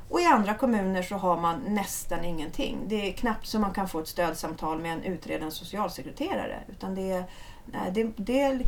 Och 0.09 0.21
i 0.21 0.25
andra 0.25 0.53
kommuner 0.53 1.01
så 1.01 1.15
har 1.15 1.37
man 1.41 1.59
nästan 1.67 2.25
ingenting. 2.25 2.77
Det 2.87 3.09
är 3.09 3.13
knappt 3.13 3.47
så 3.47 3.59
man 3.59 3.73
kan 3.73 3.87
få 3.89 3.99
ett 3.99 4.07
stödsamtal 4.07 4.79
med 4.79 4.93
en 4.93 5.03
utredande 5.03 5.51
socialsekreterare. 5.51 6.59
Utan 6.69 6.95
det, 6.95 7.23
det, 7.91 8.03
det 8.17 8.59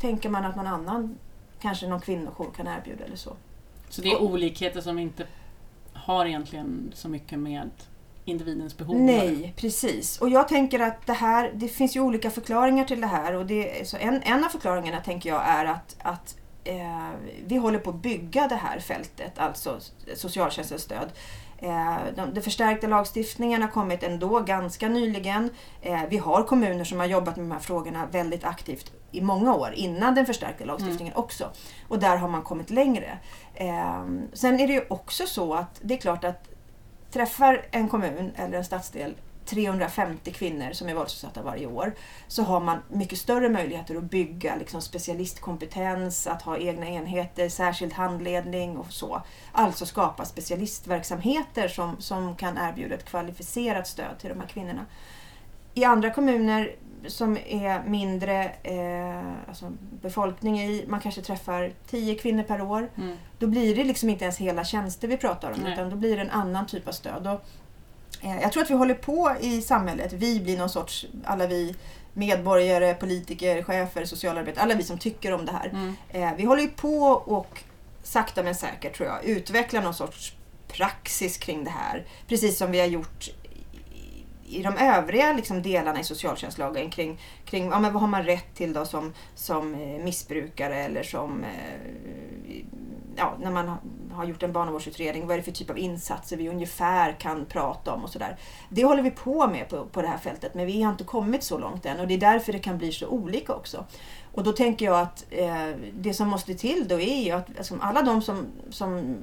tänker 0.00 0.28
man 0.28 0.44
att 0.44 0.56
någon 0.56 0.66
annan, 0.66 1.18
kanske 1.60 1.86
någon 1.88 2.00
kvinnojour 2.00 2.50
kan 2.56 2.66
erbjuda 2.66 3.04
eller 3.04 3.16
så. 3.16 3.36
Så 3.88 4.02
det 4.02 4.12
är 4.12 4.22
olikheter 4.22 4.80
som 4.80 4.98
inte 4.98 5.26
har 5.92 6.26
egentligen 6.26 6.92
så 6.94 7.08
mycket 7.08 7.38
med 7.38 7.70
individens 8.24 8.78
behov. 8.78 9.00
Nej, 9.00 9.54
precis. 9.56 10.20
Och 10.20 10.28
jag 10.28 10.48
tänker 10.48 10.80
att 10.80 11.06
det 11.06 11.12
här, 11.12 11.52
det 11.54 11.68
finns 11.68 11.96
ju 11.96 12.00
olika 12.00 12.30
förklaringar 12.30 12.84
till 12.84 13.00
det 13.00 13.06
här. 13.06 13.34
Och 13.34 13.46
det, 13.46 13.88
så 13.88 13.96
en, 13.96 14.22
en 14.22 14.44
av 14.44 14.48
förklaringarna 14.48 15.00
tänker 15.00 15.30
jag 15.30 15.42
är 15.46 15.64
att, 15.64 15.96
att 16.02 16.36
eh, 16.64 17.10
vi 17.46 17.56
håller 17.56 17.78
på 17.78 17.90
att 17.90 18.02
bygga 18.02 18.48
det 18.48 18.56
här 18.56 18.78
fältet, 18.78 19.38
alltså 19.38 19.78
socialtjänstens 20.14 20.82
stöd. 20.82 21.08
Eh, 21.58 21.96
de, 22.16 22.34
de 22.34 22.40
förstärkta 22.40 22.86
lagstiftningen 22.86 23.62
har 23.62 23.68
kommit 23.68 24.02
ändå 24.02 24.40
ganska 24.40 24.88
nyligen. 24.88 25.50
Eh, 25.82 26.00
vi 26.08 26.18
har 26.18 26.42
kommuner 26.42 26.84
som 26.84 26.98
har 26.98 27.06
jobbat 27.06 27.36
med 27.36 27.44
de 27.44 27.52
här 27.52 27.60
frågorna 27.60 28.06
väldigt 28.06 28.44
aktivt 28.44 28.92
i 29.10 29.20
många 29.20 29.54
år 29.54 29.72
innan 29.74 30.14
den 30.14 30.26
förstärkta 30.26 30.64
lagstiftningen 30.64 31.14
också. 31.16 31.50
Och 31.88 31.98
där 31.98 32.16
har 32.16 32.28
man 32.28 32.42
kommit 32.42 32.70
längre. 32.70 33.18
Eh, 33.54 34.04
sen 34.32 34.60
är 34.60 34.66
det 34.66 34.72
ju 34.72 34.84
också 34.88 35.26
så 35.26 35.54
att 35.54 35.80
det 35.82 35.94
är 35.94 35.98
klart 35.98 36.24
att 36.24 36.53
träffar 37.14 37.66
en 37.70 37.88
kommun 37.88 38.32
eller 38.36 38.58
en 38.58 38.64
stadsdel 38.64 39.14
350 39.44 40.32
kvinnor 40.32 40.72
som 40.72 40.88
är 40.88 40.94
våldsutsatta 40.94 41.42
varje 41.42 41.66
år 41.66 41.94
så 42.28 42.42
har 42.42 42.60
man 42.60 42.78
mycket 42.88 43.18
större 43.18 43.48
möjligheter 43.48 43.96
att 43.96 44.02
bygga 44.02 44.56
liksom 44.56 44.80
specialistkompetens, 44.82 46.26
att 46.26 46.42
ha 46.42 46.58
egna 46.58 46.86
enheter, 46.86 47.48
särskild 47.48 47.92
handledning 47.92 48.76
och 48.76 48.92
så. 48.92 49.22
Alltså 49.52 49.86
skapa 49.86 50.24
specialistverksamheter 50.24 51.68
som, 51.68 51.96
som 51.98 52.36
kan 52.36 52.58
erbjuda 52.58 52.94
ett 52.94 53.04
kvalificerat 53.04 53.86
stöd 53.86 54.18
till 54.18 54.28
de 54.28 54.40
här 54.40 54.48
kvinnorna. 54.48 54.86
I 55.74 55.84
andra 55.84 56.10
kommuner 56.10 56.76
som 57.08 57.38
är 57.46 57.82
mindre 57.86 58.44
eh, 58.62 59.48
alltså 59.48 59.72
befolkning 60.02 60.60
i, 60.60 60.84
man 60.88 61.00
kanske 61.00 61.22
träffar 61.22 61.72
10 61.90 62.14
kvinnor 62.14 62.42
per 62.42 62.60
år, 62.62 62.88
Mm. 62.96 63.16
då 63.38 63.46
blir 63.46 63.74
det 63.76 63.84
liksom 63.84 64.08
inte 64.10 64.24
ens 64.24 64.38
hela 64.38 64.64
tjänster 64.64 65.08
vi 65.08 65.16
pratar 65.16 65.50
om 65.52 65.60
Nej. 65.62 65.72
utan 65.72 65.90
då 65.90 65.96
blir 65.96 66.16
det 66.16 66.22
en 66.22 66.30
annan 66.30 66.66
typ 66.66 66.88
av 66.88 66.92
stöd. 66.92 67.26
Och, 67.26 67.44
eh, 68.24 68.40
jag 68.42 68.52
tror 68.52 68.62
att 68.62 68.70
vi 68.70 68.74
håller 68.74 68.94
på 68.94 69.32
i 69.40 69.62
samhället, 69.62 70.12
vi 70.12 70.40
blir 70.40 70.58
någon 70.58 70.70
sorts, 70.70 71.06
alla 71.24 71.46
vi 71.46 71.74
medborgare, 72.12 72.94
politiker, 72.94 73.62
chefer, 73.62 74.04
socialarbetare, 74.04 74.62
alla 74.64 74.74
vi 74.74 74.82
som 74.82 74.98
tycker 74.98 75.32
om 75.32 75.46
det 75.46 75.52
här. 75.52 75.68
Mm. 75.68 75.96
Eh, 76.10 76.36
vi 76.36 76.44
håller 76.44 76.62
ju 76.62 76.68
på 76.68 76.98
och 77.12 77.62
sakta 78.02 78.42
men 78.42 78.54
säkert 78.54 78.96
tror 78.96 79.08
jag 79.08 79.24
utveckla 79.24 79.80
någon 79.80 79.94
sorts 79.94 80.34
praxis 80.68 81.36
kring 81.38 81.64
det 81.64 81.70
här. 81.70 82.04
Precis 82.28 82.58
som 82.58 82.70
vi 82.70 82.80
har 82.80 82.86
gjort 82.86 83.28
i, 84.54 84.62
de 84.62 84.76
övriga 84.76 85.32
liksom, 85.32 85.62
delarna 85.62 86.00
i 86.00 86.04
socialtjänstlagen 86.04 86.90
kring, 86.90 87.20
kring 87.44 87.70
ja, 87.70 87.80
men 87.80 87.92
vad 87.92 88.00
har 88.00 88.08
man 88.08 88.22
rätt 88.22 88.54
till 88.54 88.72
då 88.72 88.84
som, 88.84 89.12
som 89.34 89.74
eh, 89.74 90.04
missbrukare 90.04 90.76
eller 90.76 91.02
som 91.02 91.44
eh, 91.44 92.64
ja, 93.16 93.36
när 93.40 93.50
man 93.50 93.76
har 94.12 94.24
gjort 94.24 94.42
en 94.42 94.52
barnavårdsutredning, 94.52 95.26
vad 95.26 95.34
är 95.34 95.38
det 95.38 95.44
för 95.44 95.52
typ 95.52 95.70
av 95.70 95.78
insatser 95.78 96.36
vi 96.36 96.48
ungefär 96.48 97.12
kan 97.12 97.46
prata 97.46 97.92
om 97.92 98.04
och 98.04 98.10
sådär. 98.10 98.36
Det 98.68 98.84
håller 98.84 99.02
vi 99.02 99.10
på 99.10 99.46
med 99.46 99.68
på, 99.68 99.86
på 99.86 100.02
det 100.02 100.08
här 100.08 100.18
fältet 100.18 100.54
men 100.54 100.66
vi 100.66 100.82
har 100.82 100.92
inte 100.92 101.04
kommit 101.04 101.42
så 101.42 101.58
långt 101.58 101.86
än 101.86 102.00
och 102.00 102.06
det 102.06 102.14
är 102.14 102.18
därför 102.18 102.52
det 102.52 102.58
kan 102.58 102.78
bli 102.78 102.92
så 102.92 103.08
olika 103.08 103.54
också. 103.54 103.84
Och 104.32 104.44
då 104.44 104.52
tänker 104.52 104.86
jag 104.86 105.00
att 105.00 105.24
eh, 105.30 105.70
det 105.92 106.14
som 106.14 106.28
måste 106.28 106.54
till 106.54 106.88
då 106.88 107.00
är 107.00 107.24
ju 107.24 107.30
att 107.30 107.58
alltså, 107.58 107.78
alla 107.80 108.02
de 108.02 108.22
som, 108.22 108.46
som 108.70 109.16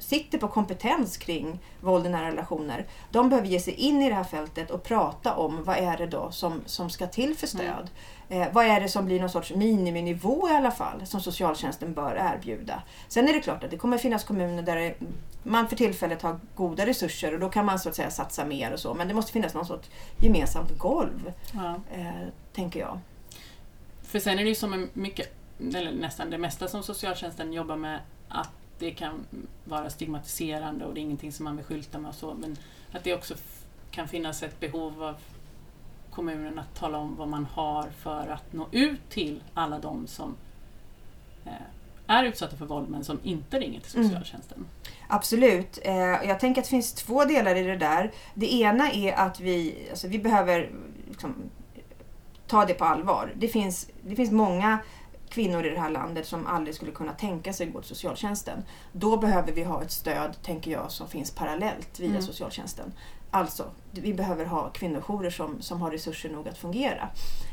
sitter 0.00 0.38
på 0.38 0.48
kompetens 0.48 1.16
kring 1.16 1.58
våld 1.80 2.06
i 2.06 2.08
nära 2.08 2.26
relationer, 2.26 2.86
de 3.10 3.28
behöver 3.28 3.48
ge 3.48 3.60
sig 3.60 3.74
in 3.74 4.02
i 4.02 4.08
det 4.08 4.14
här 4.14 4.24
fältet 4.24 4.70
och 4.70 4.82
prata 4.82 5.34
om 5.34 5.64
vad 5.64 5.76
är 5.76 5.96
det 5.96 6.06
då 6.06 6.30
som, 6.30 6.62
som 6.66 6.90
ska 6.90 7.06
till 7.06 7.36
för 7.36 7.46
stöd. 7.46 7.90
Mm. 8.28 8.42
Eh, 8.42 8.48
vad 8.52 8.66
är 8.66 8.80
det 8.80 8.88
som 8.88 9.06
blir 9.06 9.20
någon 9.20 9.30
sorts 9.30 9.54
miniminivå 9.54 10.48
i 10.48 10.52
alla 10.52 10.70
fall 10.70 11.06
som 11.06 11.20
socialtjänsten 11.20 11.94
bör 11.94 12.34
erbjuda. 12.34 12.82
Sen 13.08 13.28
är 13.28 13.32
det 13.32 13.40
klart 13.40 13.64
att 13.64 13.70
det 13.70 13.76
kommer 13.76 13.98
finnas 13.98 14.24
kommuner 14.24 14.62
där 14.62 14.96
man 15.42 15.68
för 15.68 15.76
tillfället 15.76 16.22
har 16.22 16.40
goda 16.54 16.86
resurser 16.86 17.34
och 17.34 17.40
då 17.40 17.48
kan 17.48 17.64
man 17.64 17.78
så 17.78 17.88
att 17.88 17.94
säga 17.94 18.10
satsa 18.10 18.44
mer 18.44 18.72
och 18.72 18.80
så. 18.80 18.94
Men 18.94 19.08
det 19.08 19.14
måste 19.14 19.32
finnas 19.32 19.54
någon 19.54 19.66
sorts 19.66 19.90
gemensamt 20.18 20.78
golv, 20.78 21.32
ja. 21.52 21.74
eh, 21.92 22.28
tänker 22.52 22.80
jag. 22.80 22.98
För 24.02 24.18
sen 24.18 24.38
är 24.38 24.42
det 24.42 24.48
ju 24.48 24.54
som 24.54 24.88
mycket, 24.92 25.28
eller 25.58 25.92
nästan 25.92 26.30
det 26.30 26.38
mesta 26.38 26.68
som 26.68 26.82
socialtjänsten 26.82 27.52
jobbar 27.52 27.76
med, 27.76 28.00
att 28.28 28.50
det 28.80 28.90
kan 28.90 29.26
vara 29.64 29.90
stigmatiserande 29.90 30.84
och 30.84 30.94
det 30.94 31.00
är 31.00 31.02
ingenting 31.02 31.32
som 31.32 31.44
man 31.44 31.56
vill 31.56 31.64
skylta 31.64 31.98
med 31.98 32.08
och 32.08 32.14
så, 32.14 32.34
men 32.34 32.56
att 32.92 33.04
det 33.04 33.14
också 33.14 33.34
kan 33.90 34.08
finnas 34.08 34.42
ett 34.42 34.60
behov 34.60 35.02
av 35.02 35.16
kommunen 36.10 36.58
att 36.58 36.74
tala 36.74 36.98
om 36.98 37.16
vad 37.16 37.28
man 37.28 37.44
har 37.44 37.90
för 37.90 38.28
att 38.28 38.52
nå 38.52 38.68
ut 38.72 39.10
till 39.10 39.42
alla 39.54 39.78
de 39.78 40.06
som 40.06 40.36
eh, 41.44 41.52
är 42.06 42.24
utsatta 42.24 42.56
för 42.56 42.66
våld 42.66 42.88
men 42.88 43.04
som 43.04 43.20
inte 43.22 43.58
ringer 43.58 43.80
till 43.80 43.96
mm. 43.96 44.08
socialtjänsten. 44.08 44.56
Mm. 44.56 44.68
Absolut. 45.08 45.78
Eh, 45.82 45.94
jag 45.96 46.40
tänker 46.40 46.60
att 46.60 46.64
det 46.64 46.70
finns 46.70 46.92
två 46.92 47.24
delar 47.24 47.56
i 47.56 47.62
det 47.62 47.76
där. 47.76 48.12
Det 48.34 48.54
ena 48.54 48.90
är 48.90 49.12
att 49.12 49.40
vi, 49.40 49.86
alltså 49.90 50.08
vi 50.08 50.18
behöver 50.18 50.70
liksom, 51.08 51.34
ta 52.46 52.64
det 52.64 52.74
på 52.74 52.84
allvar. 52.84 53.32
Det 53.36 53.48
finns, 53.48 53.90
det 54.02 54.16
finns 54.16 54.30
många 54.30 54.78
kvinnor 55.30 55.66
i 55.66 55.70
det 55.70 55.80
här 55.80 55.90
landet 55.90 56.26
som 56.26 56.46
aldrig 56.46 56.74
skulle 56.74 56.92
kunna 56.92 57.12
tänka 57.12 57.52
sig 57.52 57.66
gå 57.66 57.80
till 57.80 57.88
socialtjänsten. 57.88 58.62
Då 58.92 59.16
behöver 59.16 59.52
vi 59.52 59.64
ha 59.64 59.82
ett 59.82 59.92
stöd, 59.92 60.36
tänker 60.42 60.70
jag, 60.70 60.90
som 60.90 61.08
finns 61.08 61.30
parallellt 61.30 62.00
via 62.00 62.10
mm. 62.10 62.22
socialtjänsten. 62.22 62.92
Alltså, 63.30 63.70
vi 63.90 64.14
behöver 64.14 64.44
ha 64.44 64.70
kvinnojourer 64.70 65.30
som, 65.30 65.62
som 65.62 65.80
har 65.80 65.90
resurser 65.90 66.30
nog 66.30 66.48
att 66.48 66.58
fungera. 66.58 67.08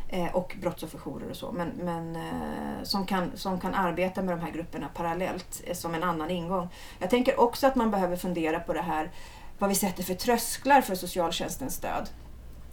Eh, 0.10 0.36
och 0.36 0.56
brottsofferjourer 0.62 1.30
och 1.30 1.36
så. 1.36 1.52
Men, 1.52 1.70
men 1.70 2.16
eh, 2.16 2.84
som, 2.84 3.06
kan, 3.06 3.32
som 3.36 3.60
kan 3.60 3.74
arbeta 3.74 4.22
med 4.22 4.38
de 4.38 4.42
här 4.42 4.52
grupperna 4.52 4.88
parallellt 4.94 5.62
eh, 5.66 5.74
som 5.74 5.96
en 5.96 6.04
annan 6.04 6.32
ingång. 6.32 6.70
Jag 7.00 7.10
tänker 7.10 7.40
också 7.40 7.68
att 7.68 7.76
man 7.76 7.92
behöver 7.92 8.16
fundera 8.16 8.60
på 8.60 8.74
det 8.74 8.82
här 8.82 9.12
vad 9.60 9.70
vi 9.70 9.76
sätter 9.76 10.04
för 10.04 10.14
trösklar 10.14 10.82
för 10.82 10.96
socialtjänstens 10.96 11.76
stöd. 11.76 12.10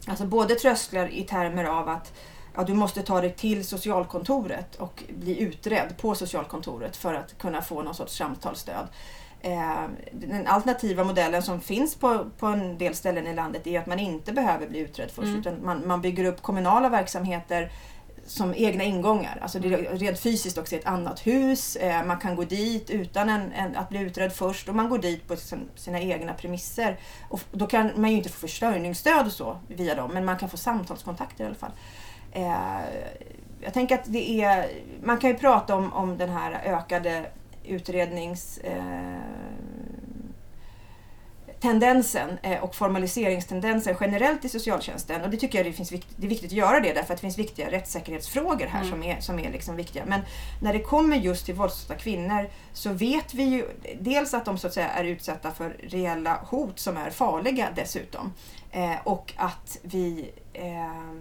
Alltså 0.07 0.27
både 0.27 0.55
trösklar 0.55 1.09
i 1.09 1.23
termer 1.23 1.65
av 1.65 1.89
att 1.89 2.13
ja, 2.55 2.65
du 2.65 2.75
måste 2.75 3.03
ta 3.03 3.21
dig 3.21 3.33
till 3.33 3.65
socialkontoret 3.65 4.77
och 4.77 5.03
bli 5.09 5.41
utredd 5.41 5.95
på 6.01 6.15
socialkontoret 6.15 6.97
för 6.97 7.15
att 7.15 7.39
kunna 7.39 7.63
få 7.63 7.83
någon 7.83 7.95
sorts 7.95 8.17
samtalsstöd. 8.17 8.89
Eh, 9.41 9.85
den 10.13 10.47
alternativa 10.47 11.05
modellen 11.05 11.43
som 11.43 11.61
finns 11.61 11.95
på, 11.95 12.31
på 12.39 12.47
en 12.47 12.79
del 12.79 12.95
ställen 12.95 13.27
i 13.27 13.35
landet 13.35 13.67
är 13.67 13.81
att 13.81 13.87
man 13.87 13.99
inte 13.99 14.33
behöver 14.33 14.67
bli 14.67 14.79
utredd 14.79 15.11
först 15.11 15.29
mm. 15.29 15.41
utan 15.41 15.65
man, 15.65 15.87
man 15.87 16.01
bygger 16.01 16.25
upp 16.25 16.43
kommunala 16.43 16.89
verksamheter 16.89 17.71
som 18.27 18.55
egna 18.55 18.85
ingångar. 18.85 19.39
Alltså 19.43 19.59
det 19.59 19.75
är 19.75 19.99
rent 19.99 20.21
fysiskt 20.21 20.59
också 20.59 20.77
ett 20.77 20.87
annat 20.87 21.27
hus. 21.27 21.77
Eh, 21.77 22.05
man 22.05 22.19
kan 22.19 22.37
gå 22.37 22.45
dit 22.45 22.91
utan 22.91 23.29
en, 23.29 23.53
en, 23.53 23.77
att 23.77 23.89
bli 23.89 23.99
utredd 23.99 24.33
först 24.33 24.69
och 24.69 24.75
man 24.75 24.89
går 24.89 24.99
dit 24.99 25.29
på 25.29 25.37
sina 25.75 26.01
egna 26.01 26.35
premisser. 26.35 26.99
Och 27.29 27.41
då 27.53 27.67
kan 27.67 27.91
man 27.97 28.11
ju 28.11 28.17
inte 28.17 28.29
få 28.29 28.39
försörjningsstöd 28.39 29.27
och 29.27 29.33
så 29.33 29.59
via 29.69 29.95
dem 29.95 30.11
men 30.15 30.25
man 30.25 30.39
kan 30.39 30.49
få 30.49 30.57
samtalskontakter 30.57 31.45
i 31.45 31.47
alla 31.47 31.57
fall. 31.57 31.73
Eh, 32.35 32.81
jag 33.61 33.75
tänker 33.75 33.95
att 33.95 34.05
det 34.13 34.43
är, 34.43 34.71
man 35.03 35.19
kan 35.19 35.31
ju 35.31 35.37
prata 35.37 35.75
om, 35.75 35.93
om 35.93 36.19
den 36.19 36.29
här 36.29 36.63
ökade 36.65 37.27
utrednings 37.65 38.59
eh, 38.59 39.19
eh, 42.43 42.65
och 42.65 42.75
formaliseringstendensen 42.75 43.97
generellt 44.01 44.45
i 44.45 44.49
socialtjänsten. 44.49 45.23
Och 45.23 45.31
det 45.31 45.37
tycker 45.37 45.59
jag 45.59 45.67
det, 45.67 45.73
finns 45.73 45.93
vikt, 45.93 46.09
det 46.17 46.27
är 46.27 46.29
viktigt 46.29 46.51
att 46.51 46.57
göra 46.57 46.81
det 46.81 46.93
därför 46.93 47.15
att 47.15 47.21
det 47.21 47.21
finns 47.21 47.39
viktiga 47.39 47.71
rättssäkerhetsfrågor 47.71 48.67
här 48.67 48.81
mm. 48.81 48.91
som 48.91 49.03
är, 49.03 49.21
som 49.21 49.39
är 49.39 49.51
liksom 49.51 49.77
viktiga. 49.77 50.05
Men 50.07 50.21
när 50.63 50.73
det 50.73 50.81
kommer 50.81 51.17
just 51.17 51.47
till 51.47 51.55
våldsutsatta 51.55 52.01
kvinnor 52.01 52.49
så 52.73 52.93
vet 52.93 53.35
vi 53.35 53.43
ju 53.43 53.65
dels 54.01 54.35
att 54.35 54.45
de 54.45 54.59
så 54.59 54.67
att 54.67 54.75
säga 54.75 54.89
är 54.89 55.05
utsatta 55.05 55.51
för 55.51 55.77
reella 55.83 56.39
hot 56.47 56.79
som 56.79 56.97
är 56.97 57.11
farliga 57.11 57.69
dessutom. 57.75 58.33
Och 59.05 59.33
att 59.37 59.79
vi 59.83 60.31
eh, 60.53 61.15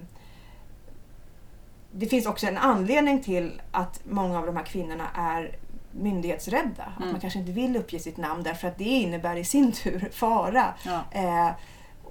det 1.95 2.05
finns 2.05 2.25
också 2.25 2.47
en 2.47 2.57
anledning 2.57 3.23
till 3.23 3.61
att 3.71 4.01
många 4.03 4.39
av 4.39 4.45
de 4.45 4.57
här 4.57 4.63
kvinnorna 4.63 5.07
är 5.15 5.55
myndighetsrädda. 5.91 6.83
Mm. 6.83 7.03
Att 7.03 7.11
man 7.11 7.21
kanske 7.21 7.39
inte 7.39 7.51
vill 7.51 7.75
uppge 7.75 7.99
sitt 7.99 8.17
namn 8.17 8.43
därför 8.43 8.67
att 8.67 8.77
det 8.77 8.83
innebär 8.83 9.35
i 9.35 9.43
sin 9.43 9.71
tur 9.71 10.09
fara. 10.11 10.73
Ja. 10.85 11.03
Eh, 11.11 11.51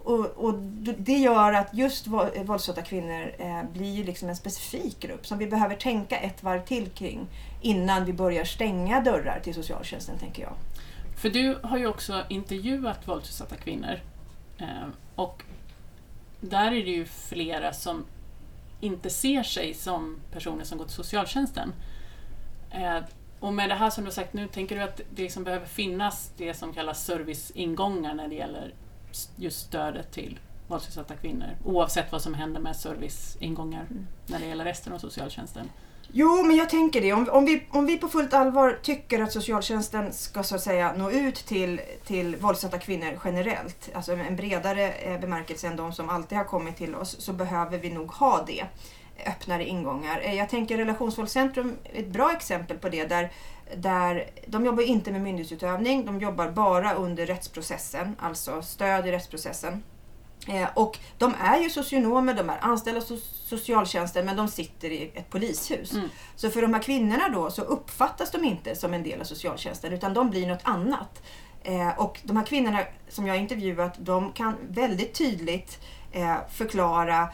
och, 0.04 0.26
och, 0.26 0.54
Det 0.98 1.18
gör 1.18 1.52
att 1.52 1.74
just 1.74 2.06
våldsutsatta 2.06 2.82
kvinnor 2.82 3.34
eh, 3.38 3.62
blir 3.72 4.04
liksom 4.04 4.28
en 4.28 4.36
specifik 4.36 5.00
grupp 5.00 5.26
som 5.26 5.38
vi 5.38 5.46
behöver 5.46 5.76
tänka 5.76 6.18
ett 6.18 6.42
varv 6.42 6.64
till 6.64 6.90
kring 6.90 7.26
innan 7.60 8.04
vi 8.04 8.12
börjar 8.12 8.44
stänga 8.44 9.00
dörrar 9.00 9.40
till 9.44 9.54
socialtjänsten, 9.54 10.18
tänker 10.18 10.42
jag. 10.42 10.52
För 11.16 11.30
du 11.30 11.58
har 11.62 11.78
ju 11.78 11.86
också 11.86 12.24
intervjuat 12.28 13.08
våldsutsatta 13.08 13.56
kvinnor 13.56 14.00
eh, 14.58 14.88
och 15.14 15.42
där 16.40 16.66
är 16.66 16.84
det 16.84 16.90
ju 16.90 17.04
flera 17.04 17.72
som 17.72 18.04
inte 18.82 19.10
ser 19.10 19.42
sig 19.42 19.74
som 19.74 20.20
personer 20.30 20.64
som 20.64 20.78
går 20.78 20.84
till 20.84 20.94
socialtjänsten. 20.94 21.72
Eh, 22.70 22.98
och 23.40 23.54
med 23.54 23.70
det 23.70 23.74
här 23.74 23.90
som 23.90 24.04
du 24.04 24.10
har 24.10 24.12
sagt 24.12 24.32
nu, 24.32 24.48
tänker 24.48 24.76
du 24.76 24.82
att 24.82 25.00
det 25.10 25.30
som 25.30 25.44
behöver 25.44 25.66
finnas 25.66 26.32
det 26.36 26.54
som 26.54 26.72
kallas 26.72 27.04
serviceingångar 27.04 28.14
när 28.14 28.28
det 28.28 28.34
gäller 28.34 28.74
just 29.36 29.66
stödet 29.66 30.12
till 30.12 30.38
våldsutsatta 30.68 31.16
kvinnor, 31.16 31.56
oavsett 31.64 32.12
vad 32.12 32.22
som 32.22 32.34
händer 32.34 32.60
med 32.60 32.76
serviceingångar 32.76 33.86
när 34.26 34.38
det 34.38 34.46
gäller 34.46 34.64
resten 34.64 34.92
av 34.92 34.98
socialtjänsten? 34.98 35.70
Jo, 36.14 36.42
men 36.42 36.56
jag 36.56 36.70
tänker 36.70 37.00
det. 37.00 37.12
Om, 37.12 37.28
om, 37.30 37.44
vi, 37.44 37.62
om 37.70 37.86
vi 37.86 37.98
på 37.98 38.08
fullt 38.08 38.34
allvar 38.34 38.78
tycker 38.82 39.22
att 39.22 39.32
socialtjänsten 39.32 40.12
ska 40.12 40.42
så 40.42 40.54
att 40.54 40.62
säga 40.62 40.94
nå 40.96 41.10
ut 41.10 41.34
till, 41.34 41.80
till 42.04 42.36
våldsatta 42.36 42.78
kvinnor 42.78 43.20
generellt, 43.24 43.90
alltså 43.94 44.12
en 44.12 44.36
bredare 44.36 44.92
eh, 44.92 45.20
bemärkelse 45.20 45.66
än 45.66 45.76
de 45.76 45.92
som 45.92 46.10
alltid 46.10 46.38
har 46.38 46.44
kommit 46.44 46.76
till 46.76 46.94
oss, 46.94 47.16
så 47.20 47.32
behöver 47.32 47.78
vi 47.78 47.90
nog 47.90 48.10
ha 48.12 48.44
det. 48.46 48.64
Öppnare 49.26 49.64
ingångar. 49.64 50.20
Eh, 50.24 50.34
jag 50.34 50.48
tänker 50.48 50.76
Relationsvåldscentrum 50.76 51.76
är 51.84 52.00
ett 52.00 52.08
bra 52.08 52.32
exempel 52.32 52.78
på 52.78 52.88
det 52.88 53.04
där 53.04 53.30
där 53.76 54.30
de 54.46 54.64
jobbar 54.66 54.82
inte 54.82 55.12
med 55.12 55.20
myndighetsutövning, 55.20 56.06
de 56.06 56.20
jobbar 56.20 56.50
bara 56.50 56.94
under 56.94 57.26
rättsprocessen, 57.26 58.16
alltså 58.18 58.62
stöd 58.62 59.06
i 59.06 59.12
rättsprocessen. 59.12 59.82
Eh, 60.48 60.68
och 60.74 60.98
de 61.18 61.34
är 61.40 61.58
ju 61.58 61.70
socionomer, 61.70 62.34
de 62.34 62.50
är 62.50 62.58
anställda 62.60 63.00
hos 63.00 63.22
socialtjänsten 63.44 64.26
men 64.26 64.36
de 64.36 64.48
sitter 64.48 64.90
i 64.90 65.12
ett 65.14 65.30
polishus. 65.30 65.92
Mm. 65.92 66.08
Så 66.36 66.50
för 66.50 66.62
de 66.62 66.74
här 66.74 66.82
kvinnorna 66.82 67.28
då 67.28 67.50
så 67.50 67.62
uppfattas 67.62 68.30
de 68.30 68.44
inte 68.44 68.76
som 68.76 68.94
en 68.94 69.02
del 69.02 69.20
av 69.20 69.24
socialtjänsten 69.24 69.92
utan 69.92 70.14
de 70.14 70.30
blir 70.30 70.46
något 70.46 70.62
annat. 70.62 71.22
Eh, 71.62 71.98
och 71.98 72.20
de 72.22 72.36
här 72.36 72.46
kvinnorna 72.46 72.80
som 73.08 73.26
jag 73.26 73.34
har 73.34 73.40
intervjuat 73.40 73.94
de 73.98 74.32
kan 74.32 74.56
väldigt 74.68 75.14
tydligt 75.14 75.80
eh, 76.12 76.36
förklara 76.50 77.28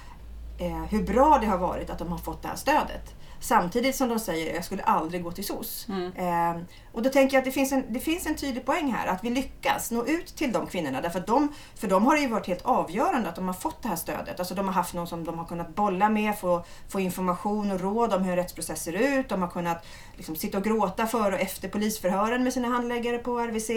hur 0.91 1.03
bra 1.03 1.38
det 1.41 1.47
har 1.47 1.59
varit 1.59 1.91
att 1.91 1.99
de 1.99 2.09
har 2.09 2.19
fått 2.19 2.43
det 2.43 2.49
här 2.49 2.57
stödet. 2.57 3.15
Samtidigt 3.40 3.97
som 3.97 4.09
de 4.09 4.18
säger 4.18 4.54
jag 4.54 4.64
skulle 4.64 4.83
aldrig 4.83 5.23
gå 5.23 5.33
till 5.33 5.45
SOS. 5.45 5.87
Mm. 5.88 6.12
Eh, 6.16 6.62
och 6.92 7.02
då 7.02 7.11
tänker 7.11 7.37
jag 7.37 7.40
att 7.40 7.45
det 7.45 7.52
finns, 7.52 7.73
en, 7.73 7.85
det 7.88 8.00
finns 8.00 8.26
en 8.26 8.35
tydlig 8.35 8.66
poäng 8.66 8.92
här, 8.92 9.07
att 9.07 9.25
vi 9.25 9.30
lyckas 9.30 9.90
nå 9.90 10.07
ut 10.07 10.26
till 10.26 10.52
de 10.52 10.66
kvinnorna. 10.66 11.00
Därför 11.00 11.18
att 11.18 11.26
de, 11.26 11.52
för 11.75 11.88
dem 11.88 12.07
har 12.07 12.14
det 12.14 12.21
ju 12.21 12.28
varit 12.28 12.47
helt 12.47 12.64
avgörande 12.64 13.28
att 13.28 13.37
de 13.37 13.47
har 13.47 13.54
fått 13.54 13.83
det 13.83 13.88
här 13.88 13.97
stödet. 13.97 14.38
Alltså 14.38 14.54
de 14.54 14.66
har 14.66 14.75
haft 14.75 14.95
någon 14.95 15.07
som 15.07 15.25
de 15.25 15.38
har 15.38 15.45
kunnat 15.45 15.75
bolla 15.75 16.09
med, 16.09 16.38
få, 16.38 16.64
få 16.88 17.00
information 17.00 17.71
och 17.71 17.80
råd 17.80 18.14
om 18.14 18.23
hur 18.23 18.30
en 18.30 18.37
rättsprocess 18.37 18.83
ser 18.83 18.92
ut. 18.92 19.28
De 19.28 19.42
har 19.42 19.49
kunnat 19.49 19.87
liksom, 20.16 20.37
sitta 20.37 20.59
och 20.59 20.64
gråta 20.64 21.07
före 21.07 21.35
och 21.35 21.40
efter 21.40 21.68
polisförhören 21.68 22.45
med 22.45 22.52
sina 22.52 22.68
handläggare 22.68 23.18
på 23.18 23.40
RVC. 23.40 23.71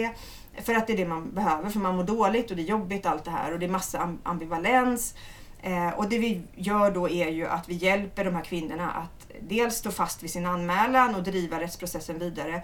För 0.62 0.74
att 0.74 0.86
det 0.86 0.92
är 0.92 0.96
det 0.96 1.04
man 1.04 1.34
behöver, 1.34 1.70
för 1.70 1.78
man 1.78 1.96
mår 1.96 2.04
dåligt 2.04 2.50
och 2.50 2.56
det 2.56 2.62
är 2.62 2.66
jobbigt 2.66 3.06
allt 3.06 3.24
det 3.24 3.30
här 3.30 3.52
och 3.52 3.58
det 3.58 3.66
är 3.66 3.70
massa 3.70 4.16
ambivalens. 4.22 5.14
Eh, 5.62 5.88
och 5.88 6.08
det 6.08 6.18
vi 6.18 6.42
gör 6.54 6.90
då 6.90 7.08
är 7.08 7.28
ju 7.28 7.46
att 7.46 7.68
vi 7.68 7.74
hjälper 7.74 8.24
de 8.24 8.34
här 8.34 8.44
kvinnorna 8.44 8.90
att 8.90 9.21
dels 9.48 9.74
stå 9.76 9.90
fast 9.90 10.22
vid 10.22 10.30
sin 10.30 10.46
anmälan 10.46 11.14
och 11.14 11.22
driva 11.22 11.60
rättsprocessen 11.60 12.18
vidare. 12.18 12.62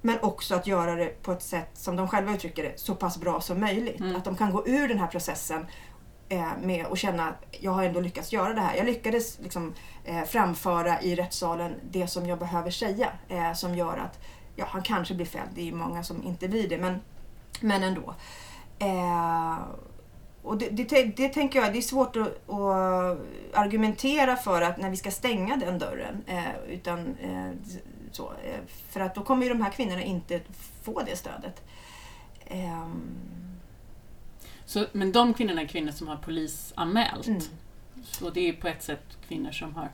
Men 0.00 0.18
också 0.20 0.54
att 0.54 0.66
göra 0.66 0.94
det 0.94 1.22
på 1.22 1.32
ett 1.32 1.42
sätt 1.42 1.70
som 1.74 1.96
de 1.96 2.08
själva 2.08 2.34
uttrycker 2.34 2.62
det, 2.62 2.80
så 2.80 2.94
pass 2.94 3.18
bra 3.18 3.40
som 3.40 3.60
möjligt. 3.60 4.00
Mm. 4.00 4.16
Att 4.16 4.24
de 4.24 4.36
kan 4.36 4.52
gå 4.52 4.68
ur 4.68 4.88
den 4.88 4.98
här 4.98 5.06
processen 5.06 5.66
eh, 6.28 6.48
med 6.62 6.86
att 6.86 6.98
känna 6.98 7.28
att 7.28 7.44
jag 7.60 7.72
har 7.72 7.84
ändå 7.84 8.00
lyckats 8.00 8.32
göra 8.32 8.54
det 8.54 8.60
här. 8.60 8.76
Jag 8.76 8.86
lyckades 8.86 9.38
liksom, 9.42 9.74
eh, 10.04 10.22
framföra 10.22 11.02
i 11.02 11.14
rättssalen 11.14 11.74
det 11.90 12.06
som 12.06 12.26
jag 12.26 12.38
behöver 12.38 12.70
säga 12.70 13.08
eh, 13.28 13.52
som 13.52 13.74
gör 13.74 13.96
att 13.96 14.18
ja, 14.56 14.64
han 14.68 14.82
kanske 14.82 15.14
blir 15.14 15.26
fälld. 15.26 15.50
Det 15.54 15.68
är 15.68 15.72
många 15.72 16.02
som 16.02 16.22
inte 16.22 16.48
blir 16.48 16.68
det, 16.68 16.78
men, 16.78 17.00
men 17.60 17.82
ändå. 17.82 18.14
Eh, 18.78 19.58
och 20.46 20.58
det, 20.58 20.68
det, 20.68 21.04
det, 21.16 21.28
tänker 21.28 21.60
jag, 21.60 21.72
det 21.72 21.78
är 21.78 21.82
svårt 21.82 22.16
att, 22.16 22.50
att, 22.50 23.18
argumentera 23.52 24.36
för 24.36 24.62
att 24.62 24.78
när 24.78 24.90
vi 24.90 24.96
ska 24.96 25.10
stänga 25.10 25.56
den 25.56 25.78
dörren. 25.78 26.24
Eh, 26.26 26.44
utan, 26.68 27.16
eh, 27.20 27.50
så, 28.12 28.32
eh, 28.44 28.60
för 28.90 29.00
att 29.00 29.14
då 29.14 29.22
kommer 29.22 29.46
ju 29.46 29.48
de 29.48 29.62
här 29.62 29.70
kvinnorna 29.70 30.02
inte 30.02 30.40
få 30.82 31.02
det 31.02 31.16
stödet. 31.16 31.62
Ehm. 32.46 33.02
Så, 34.64 34.86
men 34.92 35.12
de 35.12 35.34
kvinnorna 35.34 35.62
är 35.62 35.66
kvinnor 35.66 35.92
som 35.92 36.08
har 36.08 36.16
polisanmält. 36.16 37.26
Mm. 37.26 37.40
Så 38.02 38.30
det 38.30 38.48
är 38.48 38.52
på 38.52 38.68
ett 38.68 38.82
sätt 38.82 39.18
kvinnor 39.28 39.50
som 39.50 39.74
har 39.74 39.88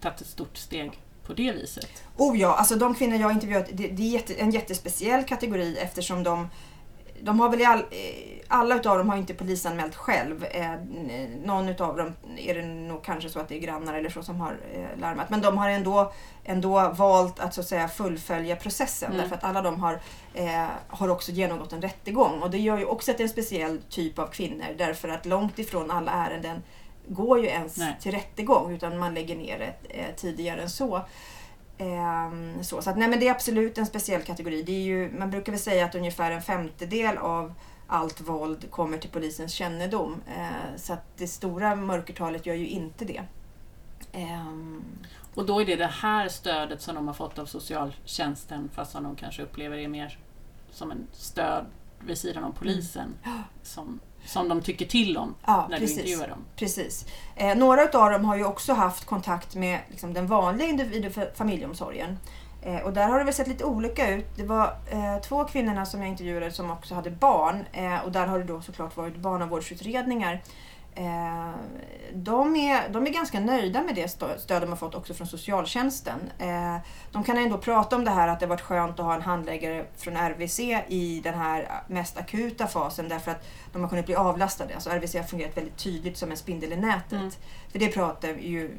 tagit 0.00 0.20
ett 0.20 0.26
stort 0.26 0.56
steg 0.56 1.00
på 1.26 1.32
det 1.32 1.52
viset? 1.52 2.02
Oh 2.16 2.38
ja, 2.40 2.54
alltså 2.54 2.76
de 2.76 2.94
kvinnor 2.94 3.20
jag 3.20 3.32
intervjuat, 3.32 3.66
det, 3.72 3.88
det 3.88 4.02
är 4.02 4.10
jätte, 4.10 4.34
en 4.34 4.50
jättespeciell 4.50 5.24
kategori 5.24 5.76
eftersom 5.76 6.22
de 6.22 6.48
de 7.24 7.40
har 7.40 7.48
väl 7.48 7.60
i 7.60 7.64
all, 7.64 7.78
eh, 7.78 8.32
alla 8.48 8.76
utav 8.76 8.98
dem 8.98 9.08
har 9.08 9.16
inte 9.16 9.34
polisanmält 9.34 9.94
själv. 9.94 10.44
Eh, 10.44 10.72
någon 11.44 11.68
utav 11.68 11.96
dem 11.96 12.14
är 12.36 12.54
det 12.54 12.62
nog 12.62 13.04
kanske 13.04 13.28
så 13.28 13.40
att 13.40 13.48
det 13.48 13.56
är 13.56 13.60
grannar 13.60 13.94
eller 13.94 14.10
så 14.10 14.22
som 14.22 14.40
har 14.40 14.56
eh, 14.72 15.00
larmat. 15.00 15.30
Men 15.30 15.40
de 15.40 15.58
har 15.58 15.68
ändå, 15.68 16.12
ändå 16.44 16.88
valt 16.88 17.40
att 17.40 17.54
så 17.54 17.60
att 17.60 17.66
säga 17.66 17.88
fullfölja 17.88 18.56
processen. 18.56 19.12
Mm. 19.12 19.20
Därför 19.22 19.36
att 19.36 19.44
alla 19.44 19.62
de 19.62 19.80
har, 19.80 20.00
eh, 20.34 20.66
har 20.88 21.08
också 21.08 21.32
genomgått 21.32 21.72
en 21.72 21.82
rättegång. 21.82 22.42
Och 22.42 22.50
det 22.50 22.58
gör 22.58 22.78
ju 22.78 22.84
också 22.84 23.10
att 23.10 23.16
det 23.16 23.22
är 23.22 23.26
en 23.26 23.30
speciell 23.32 23.80
typ 23.88 24.18
av 24.18 24.26
kvinnor. 24.26 24.66
Därför 24.78 25.08
att 25.08 25.26
långt 25.26 25.58
ifrån 25.58 25.90
alla 25.90 26.10
ärenden 26.10 26.62
går 27.08 27.40
ju 27.40 27.46
ens 27.46 27.76
Nej. 27.76 27.96
till 28.00 28.12
rättegång 28.12 28.72
utan 28.72 28.98
man 28.98 29.14
lägger 29.14 29.36
ner 29.36 29.58
det 29.58 30.12
tidigare 30.16 30.62
än 30.62 30.70
så. 30.70 31.02
Ehm, 31.82 32.64
så 32.64 32.82
så 32.82 32.90
att, 32.90 32.98
nej, 32.98 33.08
men 33.08 33.20
det 33.20 33.28
är 33.28 33.30
absolut 33.30 33.78
en 33.78 33.86
speciell 33.86 34.22
kategori. 34.22 34.62
Det 34.62 34.72
är 34.72 34.82
ju, 34.82 35.12
man 35.18 35.30
brukar 35.30 35.52
väl 35.52 35.60
säga 35.60 35.84
att 35.84 35.94
ungefär 35.94 36.30
en 36.30 36.42
femtedel 36.42 37.18
av 37.18 37.54
allt 37.86 38.20
våld 38.20 38.70
kommer 38.70 38.98
till 38.98 39.10
polisens 39.10 39.52
kännedom. 39.52 40.22
Eh, 40.36 40.76
så 40.76 40.92
att 40.92 41.16
det 41.16 41.26
stora 41.26 41.74
mörkertalet 41.74 42.46
gör 42.46 42.54
ju 42.54 42.68
inte 42.68 43.04
det. 43.04 43.22
Ehm. 44.12 44.84
Och 45.34 45.46
då 45.46 45.60
är 45.60 45.66
det 45.66 45.76
det 45.76 45.86
här 45.86 46.28
stödet 46.28 46.82
som 46.82 46.94
de 46.94 47.06
har 47.06 47.14
fått 47.14 47.38
av 47.38 47.46
socialtjänsten 47.46 48.70
fast 48.74 48.92
som 48.92 49.04
de 49.04 49.16
kanske 49.16 49.42
upplever 49.42 49.78
är 49.78 49.88
mer 49.88 50.18
som 50.70 50.90
en 50.90 51.06
stöd 51.12 51.66
vid 52.00 52.18
sidan 52.18 52.44
av 52.44 52.52
polisen 52.52 53.14
mm. 53.24 53.38
som 53.62 54.00
som 54.26 54.48
de 54.48 54.62
tycker 54.62 54.86
till 54.86 55.16
om 55.16 55.34
ja, 55.46 55.66
när 55.70 55.78
precis. 55.78 55.96
du 55.96 56.02
intervjuar 56.02 56.28
dem. 56.28 56.38
Precis. 56.56 57.06
Eh, 57.36 57.56
några 57.56 57.82
av 57.82 58.10
dem 58.10 58.24
har 58.24 58.36
ju 58.36 58.44
också 58.44 58.72
haft 58.72 59.04
kontakt 59.04 59.54
med 59.54 59.78
liksom, 59.88 60.14
den 60.14 60.26
vanliga 60.26 60.68
individ 60.68 61.06
och 61.06 61.36
familjeomsorgen. 61.36 62.18
Eh, 62.62 62.80
och 62.80 62.92
där 62.92 63.08
har 63.08 63.18
det 63.18 63.24
väl 63.24 63.34
sett 63.34 63.48
lite 63.48 63.64
olika 63.64 64.10
ut. 64.10 64.26
Det 64.36 64.44
var 64.44 64.76
eh, 64.90 65.20
två 65.22 65.44
kvinnorna 65.44 65.86
som 65.86 66.00
jag 66.00 66.08
intervjuade 66.08 66.50
som 66.50 66.70
också 66.70 66.94
hade 66.94 67.10
barn 67.10 67.64
eh, 67.72 68.04
och 68.04 68.12
där 68.12 68.26
har 68.26 68.38
det 68.38 68.44
då 68.44 68.60
såklart 68.60 68.96
varit 68.96 69.16
barnavårdsutredningar. 69.16 70.32
Eh, 70.32 70.40
de, 72.14 72.56
är, 72.56 72.88
de 72.88 73.06
är 73.06 73.10
ganska 73.10 73.40
nöjda 73.40 73.82
med 73.82 73.94
det 73.94 74.08
stöd 74.08 74.62
de 74.62 74.68
har 74.68 74.76
fått 74.76 74.94
också 74.94 75.14
från 75.14 75.26
socialtjänsten. 75.26 76.18
Eh, 76.38 76.76
de 77.12 77.24
kan 77.24 77.38
ändå 77.38 77.58
prata 77.58 77.96
om 77.96 78.04
det 78.04 78.10
här 78.10 78.28
att 78.28 78.40
det 78.40 78.46
varit 78.46 78.60
skönt 78.60 79.00
att 79.00 79.06
ha 79.06 79.14
en 79.14 79.22
handläggare 79.22 79.84
från 79.96 80.16
RVC 80.16 80.60
i 80.88 81.20
den 81.24 81.34
här 81.34 81.82
mest 81.86 82.18
akuta 82.18 82.66
fasen 82.66 83.08
därför 83.08 83.30
att 83.30 83.48
de 83.72 83.82
har 83.82 83.88
kunnat 83.88 84.06
bli 84.06 84.14
avlastade. 84.14 84.74
Alltså 84.74 84.90
RVC 84.90 85.14
har 85.14 85.22
fungerat 85.22 85.56
väldigt 85.56 85.76
tydligt 85.76 86.16
som 86.16 86.30
en 86.30 86.36
spindel 86.36 86.72
i 86.72 86.76
nätet. 86.76 87.12
Mm. 87.12 87.30
För 87.72 87.78
det 87.78 87.88
pratar 87.88 88.28
ju 88.28 88.70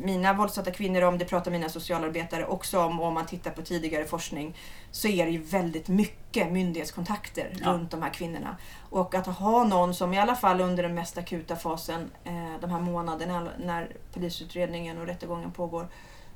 mina 0.00 0.32
våldsutsatta 0.32 0.70
kvinnor 0.70 1.02
om, 1.02 1.18
det 1.18 1.24
pratar 1.24 1.50
mina 1.50 1.68
socialarbetare 1.68 2.46
också 2.46 2.80
om. 2.80 3.00
Och 3.00 3.06
om 3.06 3.14
man 3.14 3.26
tittar 3.26 3.50
på 3.50 3.62
tidigare 3.62 4.04
forskning 4.04 4.56
så 4.90 5.08
är 5.08 5.26
det 5.26 5.32
ju 5.32 5.42
väldigt 5.42 5.88
mycket 5.88 6.52
myndighetskontakter 6.52 7.56
ja. 7.60 7.72
runt 7.72 7.90
de 7.90 8.02
här 8.02 8.10
kvinnorna. 8.10 8.56
Och 8.96 9.14
att 9.14 9.26
ha 9.26 9.64
någon 9.64 9.94
som 9.94 10.14
i 10.14 10.18
alla 10.18 10.34
fall 10.34 10.60
under 10.60 10.82
den 10.82 10.94
mest 10.94 11.18
akuta 11.18 11.56
fasen, 11.56 12.10
eh, 12.24 12.60
de 12.60 12.70
här 12.70 12.80
månaderna 12.80 13.48
när 13.58 13.96
polisutredningen 14.12 14.98
och 14.98 15.06
rättegången 15.06 15.52
pågår, 15.52 15.88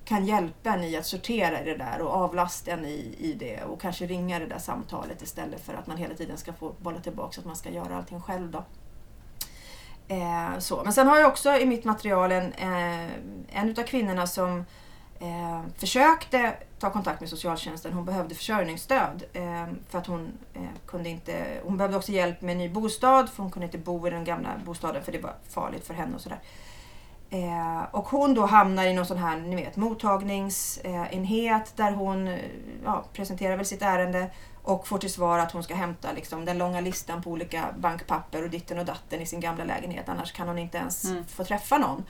kan 0.05 0.27
hjälpa 0.27 0.71
en 0.71 0.85
i 0.85 0.97
att 0.97 1.07
sortera 1.07 1.65
det 1.65 1.77
där 1.77 2.01
och 2.01 2.15
avlasta 2.15 2.71
en 2.71 2.85
i, 2.85 3.17
i 3.19 3.33
det 3.33 3.65
och 3.65 3.81
kanske 3.81 4.07
ringa 4.07 4.39
det 4.39 4.47
där 4.47 4.59
samtalet 4.59 5.23
istället 5.23 5.61
för 5.61 5.75
att 5.75 5.87
man 5.87 5.97
hela 5.97 6.15
tiden 6.15 6.37
ska 6.37 6.53
få 6.53 6.73
bolla 6.79 7.01
tillbaka 7.01 7.41
att 7.41 7.47
man 7.47 7.57
ska 7.57 7.71
göra 7.71 7.97
allting 7.97 8.21
själv. 8.21 8.51
Då. 8.51 8.65
Eh, 10.09 10.59
så. 10.59 10.83
Men 10.85 10.93
sen 10.93 11.07
har 11.07 11.19
jag 11.19 11.29
också 11.29 11.51
i 11.51 11.67
mitt 11.67 11.85
material 11.85 12.33
en, 12.33 12.53
eh, 12.53 13.11
en 13.49 13.69
utav 13.69 13.83
kvinnorna 13.83 14.27
som 14.27 14.65
eh, 15.21 15.63
försökte 15.77 16.55
ta 16.79 16.91
kontakt 16.91 17.21
med 17.21 17.29
socialtjänsten. 17.29 17.93
Hon 17.93 18.05
behövde 18.05 18.35
försörjningsstöd 18.35 19.25
eh, 19.33 19.67
för 19.89 19.99
att 19.99 20.07
hon 20.07 20.33
eh, 20.55 20.63
kunde 20.87 21.09
inte... 21.09 21.45
Hon 21.65 21.77
behövde 21.77 21.97
också 21.97 22.13
hjälp 22.13 22.41
med 22.41 22.57
ny 22.57 22.69
bostad 22.69 23.31
för 23.31 23.43
hon 23.43 23.53
kunde 23.53 23.67
inte 23.67 23.79
bo 23.79 24.07
i 24.07 24.11
den 24.11 24.25
gamla 24.25 24.49
bostaden 24.65 25.03
för 25.03 25.13
det 25.13 25.19
var 25.19 25.35
farligt 25.49 25.87
för 25.87 25.95
henne 25.95 26.15
och 26.15 26.21
sådär. 26.21 26.41
Eh, 27.31 27.83
och 27.91 28.09
hon 28.09 28.35
då 28.35 28.47
hamnar 28.47 28.87
i 28.87 28.95
någon 28.95 29.07
sån 29.07 29.19
här 29.19 29.37
ni 29.37 29.57
vet, 29.57 29.77
mottagningsenhet 29.77 31.73
där 31.77 31.93
hon 31.93 32.39
ja, 32.85 33.05
presenterar 33.13 33.57
väl 33.57 33.67
sitt 33.67 33.83
ärende 33.83 34.31
och 34.63 34.89
får 34.89 34.99
till 34.99 35.13
svar 35.13 35.39
att 35.39 35.53
hon 35.53 35.63
ska 35.63 35.75
hämta 35.75 36.13
liksom, 36.13 36.45
den 36.45 36.59
långa 36.59 36.81
listan 36.81 37.23
på 37.23 37.31
olika 37.31 37.65
bankpapper 37.79 38.43
och 38.43 38.51
ditten 38.51 38.79
och 38.79 38.85
datten 38.85 39.21
i 39.21 39.27
sin 39.27 39.41
gamla 39.41 39.65
lägenhet. 39.65 40.09
Annars 40.09 40.33
kan 40.33 40.49
hon 40.49 40.59
inte 40.59 40.79
ens 40.79 41.05
mm. 41.05 41.25
få 41.27 41.45
träffa 41.45 41.79
någon. 41.79 42.05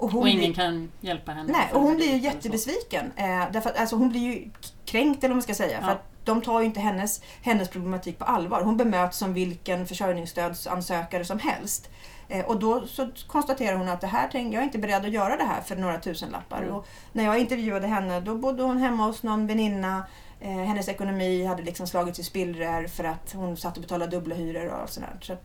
Och, 0.00 0.14
och 0.14 0.28
ingen 0.28 0.40
blir, 0.40 0.54
kan 0.54 0.92
hjälpa 1.00 1.32
henne? 1.32 1.52
Nej, 1.52 1.68
och 1.72 1.80
hon 1.80 1.96
blir 1.96 2.12
ju 2.12 2.18
jättebesviken. 2.18 3.12
Eh, 3.16 3.44
därför 3.52 3.70
att, 3.70 3.78
alltså, 3.78 3.96
hon 3.96 4.08
blir 4.08 4.20
ju 4.20 4.50
kränkt, 4.84 5.24
eller 5.24 5.28
vad 5.28 5.36
man 5.36 5.42
ska 5.42 5.54
säga. 5.54 5.78
Ja. 5.80 5.86
För 5.86 5.92
att 5.92 6.06
de 6.24 6.42
tar 6.42 6.60
ju 6.60 6.66
inte 6.66 6.80
hennes, 6.80 7.22
hennes 7.42 7.68
problematik 7.68 8.18
på 8.18 8.24
allvar. 8.24 8.62
Hon 8.62 8.76
bemöts 8.76 9.18
som 9.18 9.34
vilken 9.34 9.86
försörjningsstödsansökare 9.86 11.24
som 11.24 11.38
helst. 11.38 11.90
Eh, 12.28 12.44
och 12.44 12.58
då 12.58 12.86
så 12.86 13.08
konstaterar 13.26 13.76
hon 13.76 13.88
att 13.88 14.00
det 14.00 14.06
här, 14.06 14.30
jag 14.32 14.54
är 14.54 14.62
inte 14.62 14.78
beredd 14.78 15.04
att 15.04 15.12
göra 15.12 15.36
det 15.36 15.44
här 15.44 15.60
för 15.60 15.76
några 15.76 15.98
tusenlappar. 15.98 16.62
Mm. 16.62 16.74
Och 16.74 16.86
när 17.12 17.24
jag 17.24 17.38
intervjuade 17.38 17.86
henne 17.86 18.20
då 18.20 18.34
bodde 18.34 18.62
hon 18.62 18.78
hemma 18.78 19.06
hos 19.06 19.22
någon 19.22 19.46
väninna 19.46 20.04
Eh, 20.42 20.64
hennes 20.64 20.88
ekonomi 20.88 21.44
hade 21.44 21.62
liksom 21.62 21.86
slagits 21.86 22.18
i 22.18 22.24
spillror 22.24 22.86
för 22.86 23.04
att 23.04 23.32
hon 23.32 23.56
satt 23.56 23.76
och 23.76 23.82
betalade 23.82 24.16
dubbla 24.16 24.34
hyror 24.34 24.66
och 24.66 24.90
sådär. 24.90 25.18
Så 25.20 25.36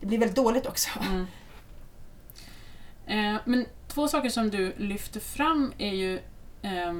det 0.00 0.06
blir 0.06 0.18
väldigt 0.18 0.36
dåligt 0.36 0.66
också. 0.66 0.90
Mm. 1.00 1.26
Eh, 3.06 3.40
men 3.44 3.66
två 3.94 4.08
saker 4.08 4.28
som 4.28 4.50
du 4.50 4.72
lyfter 4.76 5.20
fram 5.20 5.72
är 5.78 5.92
ju 5.92 6.14
eh, 6.62 6.92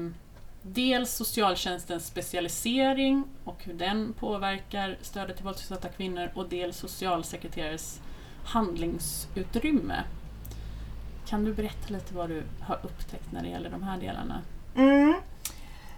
dels 0.61 1.11
socialtjänstens 1.11 2.07
specialisering 2.07 3.23
och 3.43 3.63
hur 3.63 3.73
den 3.73 4.13
påverkar 4.13 4.97
stödet 5.01 5.35
till 5.35 5.45
våldsutsatta 5.45 5.89
kvinnor 5.89 6.29
och 6.33 6.49
dels 6.49 6.77
socialsekreterares 6.77 8.01
handlingsutrymme. 8.45 10.03
Kan 11.27 11.45
du 11.45 11.53
berätta 11.53 11.93
lite 11.93 12.13
vad 12.13 12.29
du 12.29 12.43
har 12.61 12.79
upptäckt 12.83 13.31
när 13.31 13.43
det 13.43 13.49
gäller 13.49 13.69
de 13.69 13.83
här 13.83 13.99
delarna? 13.99 14.41
Mm. 14.75 15.13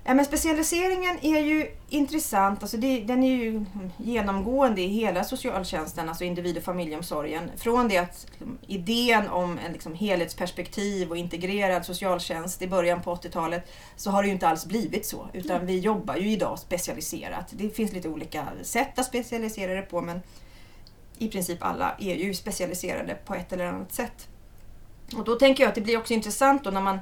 Ja, 0.07 0.13
men 0.13 0.25
specialiseringen 0.25 1.19
är 1.21 1.39
ju 1.39 1.71
intressant. 1.89 2.61
Alltså 2.61 2.77
det, 2.77 2.99
den 2.99 3.23
är 3.23 3.35
ju 3.35 3.65
genomgående 3.97 4.81
i 4.81 4.87
hela 4.87 5.23
socialtjänsten, 5.23 6.09
alltså 6.09 6.23
individ 6.23 6.57
och 6.57 6.63
familjeomsorgen. 6.63 7.51
Från 7.57 7.87
det 7.87 7.97
att 7.97 8.25
liksom, 8.29 8.57
idén 8.67 9.27
om 9.27 9.59
en 9.65 9.71
liksom, 9.73 9.93
helhetsperspektiv 9.93 11.09
och 11.09 11.17
integrerad 11.17 11.85
socialtjänst 11.85 12.61
i 12.61 12.67
början 12.67 13.01
på 13.01 13.15
80-talet 13.15 13.71
så 13.95 14.11
har 14.11 14.23
det 14.23 14.27
ju 14.27 14.33
inte 14.33 14.47
alls 14.47 14.65
blivit 14.65 15.05
så. 15.05 15.29
Utan 15.33 15.55
mm. 15.55 15.67
vi 15.67 15.79
jobbar 15.79 16.15
ju 16.15 16.31
idag 16.31 16.59
specialiserat. 16.59 17.47
Det 17.51 17.69
finns 17.69 17.93
lite 17.93 18.09
olika 18.09 18.47
sätt 18.61 18.99
att 18.99 19.05
specialisera 19.05 19.73
det 19.73 19.81
på 19.81 20.01
men 20.01 20.21
i 21.17 21.27
princip 21.27 21.63
alla 21.63 21.95
är 21.99 22.15
ju 22.15 22.33
specialiserade 22.33 23.15
på 23.25 23.35
ett 23.35 23.53
eller 23.53 23.65
annat 23.65 23.93
sätt. 23.93 24.27
Och 25.15 25.23
då 25.23 25.35
tänker 25.35 25.63
jag 25.63 25.69
att 25.69 25.75
det 25.75 25.81
blir 25.81 25.97
också 25.97 26.13
intressant 26.13 26.63
då 26.63 26.69
när 26.69 26.81
man 26.81 26.99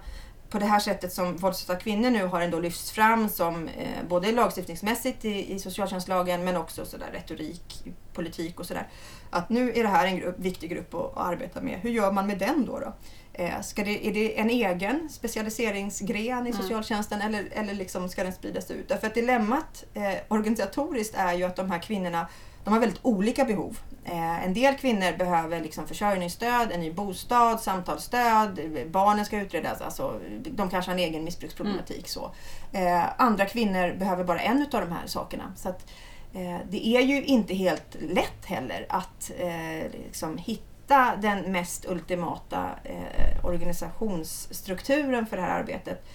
på 0.54 0.60
det 0.60 0.66
här 0.66 0.80
sättet 0.80 1.14
som 1.14 1.38
våldsutsatta 1.38 1.80
kvinnor 1.80 2.10
nu 2.10 2.26
har 2.26 2.42
ändå 2.42 2.60
lyfts 2.60 2.92
fram 2.92 3.30
som 3.30 3.68
eh, 3.68 4.04
både 4.08 4.32
lagstiftningsmässigt 4.32 5.26
i, 5.26 5.54
i 5.54 5.60
socialtjänstlagen 5.60 6.44
men 6.44 6.58
också 6.58 6.86
sådär 6.86 7.10
retorik, 7.14 7.84
politik 8.14 8.60
och 8.60 8.66
sådär. 8.66 8.88
Att 9.30 9.50
nu 9.50 9.72
är 9.76 9.84
det 9.84 9.90
här 9.90 10.06
en 10.06 10.18
grupp, 10.18 10.40
viktig 10.40 10.70
grupp 10.70 10.94
att, 10.94 11.18
att 11.18 11.28
arbeta 11.28 11.62
med. 11.62 11.80
Hur 11.80 11.90
gör 11.90 12.12
man 12.12 12.28
med 12.28 12.38
den 12.38 12.66
då? 12.66 12.80
då? 12.80 12.94
Eh, 13.34 13.62
ska 13.62 13.84
det, 13.84 14.08
är 14.08 14.14
det 14.14 14.40
en 14.40 14.50
egen 14.50 15.10
specialiseringsgren 15.10 16.48
i 16.48 16.50
mm. 16.50 16.62
socialtjänsten 16.62 17.22
mm. 17.22 17.36
eller, 17.36 17.50
eller 17.52 17.74
liksom 17.74 18.10
ska 18.10 18.24
den 18.24 18.34
spridas 18.34 18.72
ut? 18.72 18.90
Därför 18.90 19.08
att 19.08 19.14
dilemmat 19.14 19.84
eh, 19.94 20.14
organisatoriskt 20.28 21.16
är 21.18 21.34
ju 21.34 21.44
att 21.44 21.56
de 21.56 21.72
här 21.72 21.80
kvinnorna 21.80 22.28
de 22.64 22.74
har 22.74 22.80
väldigt 22.80 23.00
olika 23.02 23.46
behov. 23.46 23.80
Eh, 24.06 24.46
en 24.46 24.54
del 24.54 24.76
kvinnor 24.76 25.18
behöver 25.18 25.62
liksom 25.62 25.88
försörjningsstöd, 25.88 26.72
en 26.72 26.80
ny 26.80 26.92
bostad, 26.92 27.62
samtalsstöd, 27.62 28.60
barnen 28.92 29.26
ska 29.26 29.42
utredas, 29.42 29.82
alltså, 29.82 30.20
de 30.52 30.70
kanske 30.70 30.92
har 30.92 30.98
en 30.98 31.04
egen 31.04 31.24
missbruksproblematik. 31.24 31.96
Mm. 31.96 32.06
Så. 32.06 32.32
Eh, 32.72 33.04
andra 33.18 33.46
kvinnor 33.46 33.96
behöver 34.00 34.24
bara 34.24 34.40
en 34.40 34.62
av 34.62 34.82
de 34.82 34.92
här 34.92 35.08
sakerna. 35.08 35.54
Så 35.56 35.70
att, 35.70 35.90
eh, 36.34 36.58
det 36.70 36.88
är 36.88 37.02
ju 37.02 37.24
inte 37.24 37.54
helt 37.54 37.98
lätt 38.00 38.46
heller 38.46 38.86
att 38.90 39.32
eh, 39.38 39.92
liksom 39.92 40.38
hitta 40.38 41.16
den 41.22 41.52
mest 41.52 41.86
ultimata 41.86 42.70
eh, 42.84 43.46
organisationsstrukturen 43.46 45.26
för 45.26 45.38
det 45.38 45.44
här 45.44 45.60
arbetet. 45.60 46.06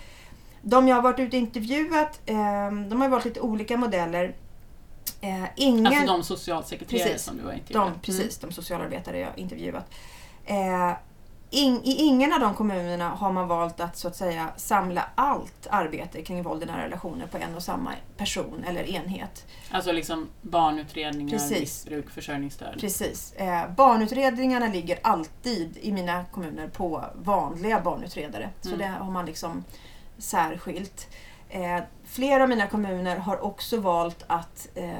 De 0.63 0.89
jag 0.89 0.97
har 0.97 1.03
varit 1.03 1.19
ute 1.19 1.37
och 1.37 1.43
intervjuat, 1.43 2.21
eh, 2.27 2.71
de 2.89 3.01
har 3.01 3.09
valt 3.09 3.25
lite 3.25 3.41
olika 3.41 3.77
modeller. 3.77 4.35
Eh, 5.21 5.44
ingen, 5.57 5.87
alltså 5.87 6.07
de 6.07 6.23
socialsekreterare 6.23 7.05
precis, 7.05 7.23
som 7.23 7.37
du 7.37 7.44
har 7.44 7.53
intervjuat? 7.53 7.92
De, 7.94 8.01
precis, 8.01 8.42
mm. 8.42 8.51
de 8.51 8.55
socialarbetare 8.55 9.18
jag 9.18 9.29
har 9.29 9.38
intervjuat. 9.38 9.90
Eh, 10.44 10.92
in, 11.51 11.81
I 11.85 11.92
ingen 11.92 12.33
av 12.33 12.40
de 12.40 12.55
kommunerna 12.55 13.09
har 13.09 13.33
man 13.33 13.49
valt 13.49 13.81
att 13.81 13.97
så 13.97 14.09
att 14.09 14.16
säga 14.16 14.49
samla 14.57 15.05
allt 15.14 15.66
arbete 15.71 16.23
kring 16.23 16.42
våld 16.42 16.62
i 16.62 16.66
nära 16.66 16.85
relationer 16.85 17.27
på 17.27 17.38
en 17.38 17.55
och 17.55 17.62
samma 17.62 17.92
person 18.16 18.64
eller 18.68 18.85
enhet. 18.85 19.47
Alltså 19.71 19.92
liksom 19.92 20.29
barnutredningar, 20.42 21.31
Precis. 21.31 21.61
missbruk, 21.61 22.11
försörjningsstöd? 22.11 22.81
Precis. 22.81 23.33
Eh, 23.33 23.71
barnutredningarna 23.71 24.66
ligger 24.66 24.99
alltid 25.03 25.79
i 25.81 25.92
mina 25.92 26.25
kommuner 26.25 26.68
på 26.68 27.05
vanliga 27.14 27.81
barnutredare. 27.81 28.42
Mm. 28.42 28.53
Så 28.61 28.77
det 28.77 28.87
har 28.87 29.11
man 29.11 29.27
liksom 29.27 29.64
särskilt. 30.18 31.09
Eh, 31.49 31.79
flera 32.05 32.43
av 32.43 32.49
mina 32.49 32.67
kommuner 32.67 33.17
har 33.17 33.45
också 33.45 33.81
valt 33.81 34.25
att, 34.27 34.69
eh, 34.75 34.91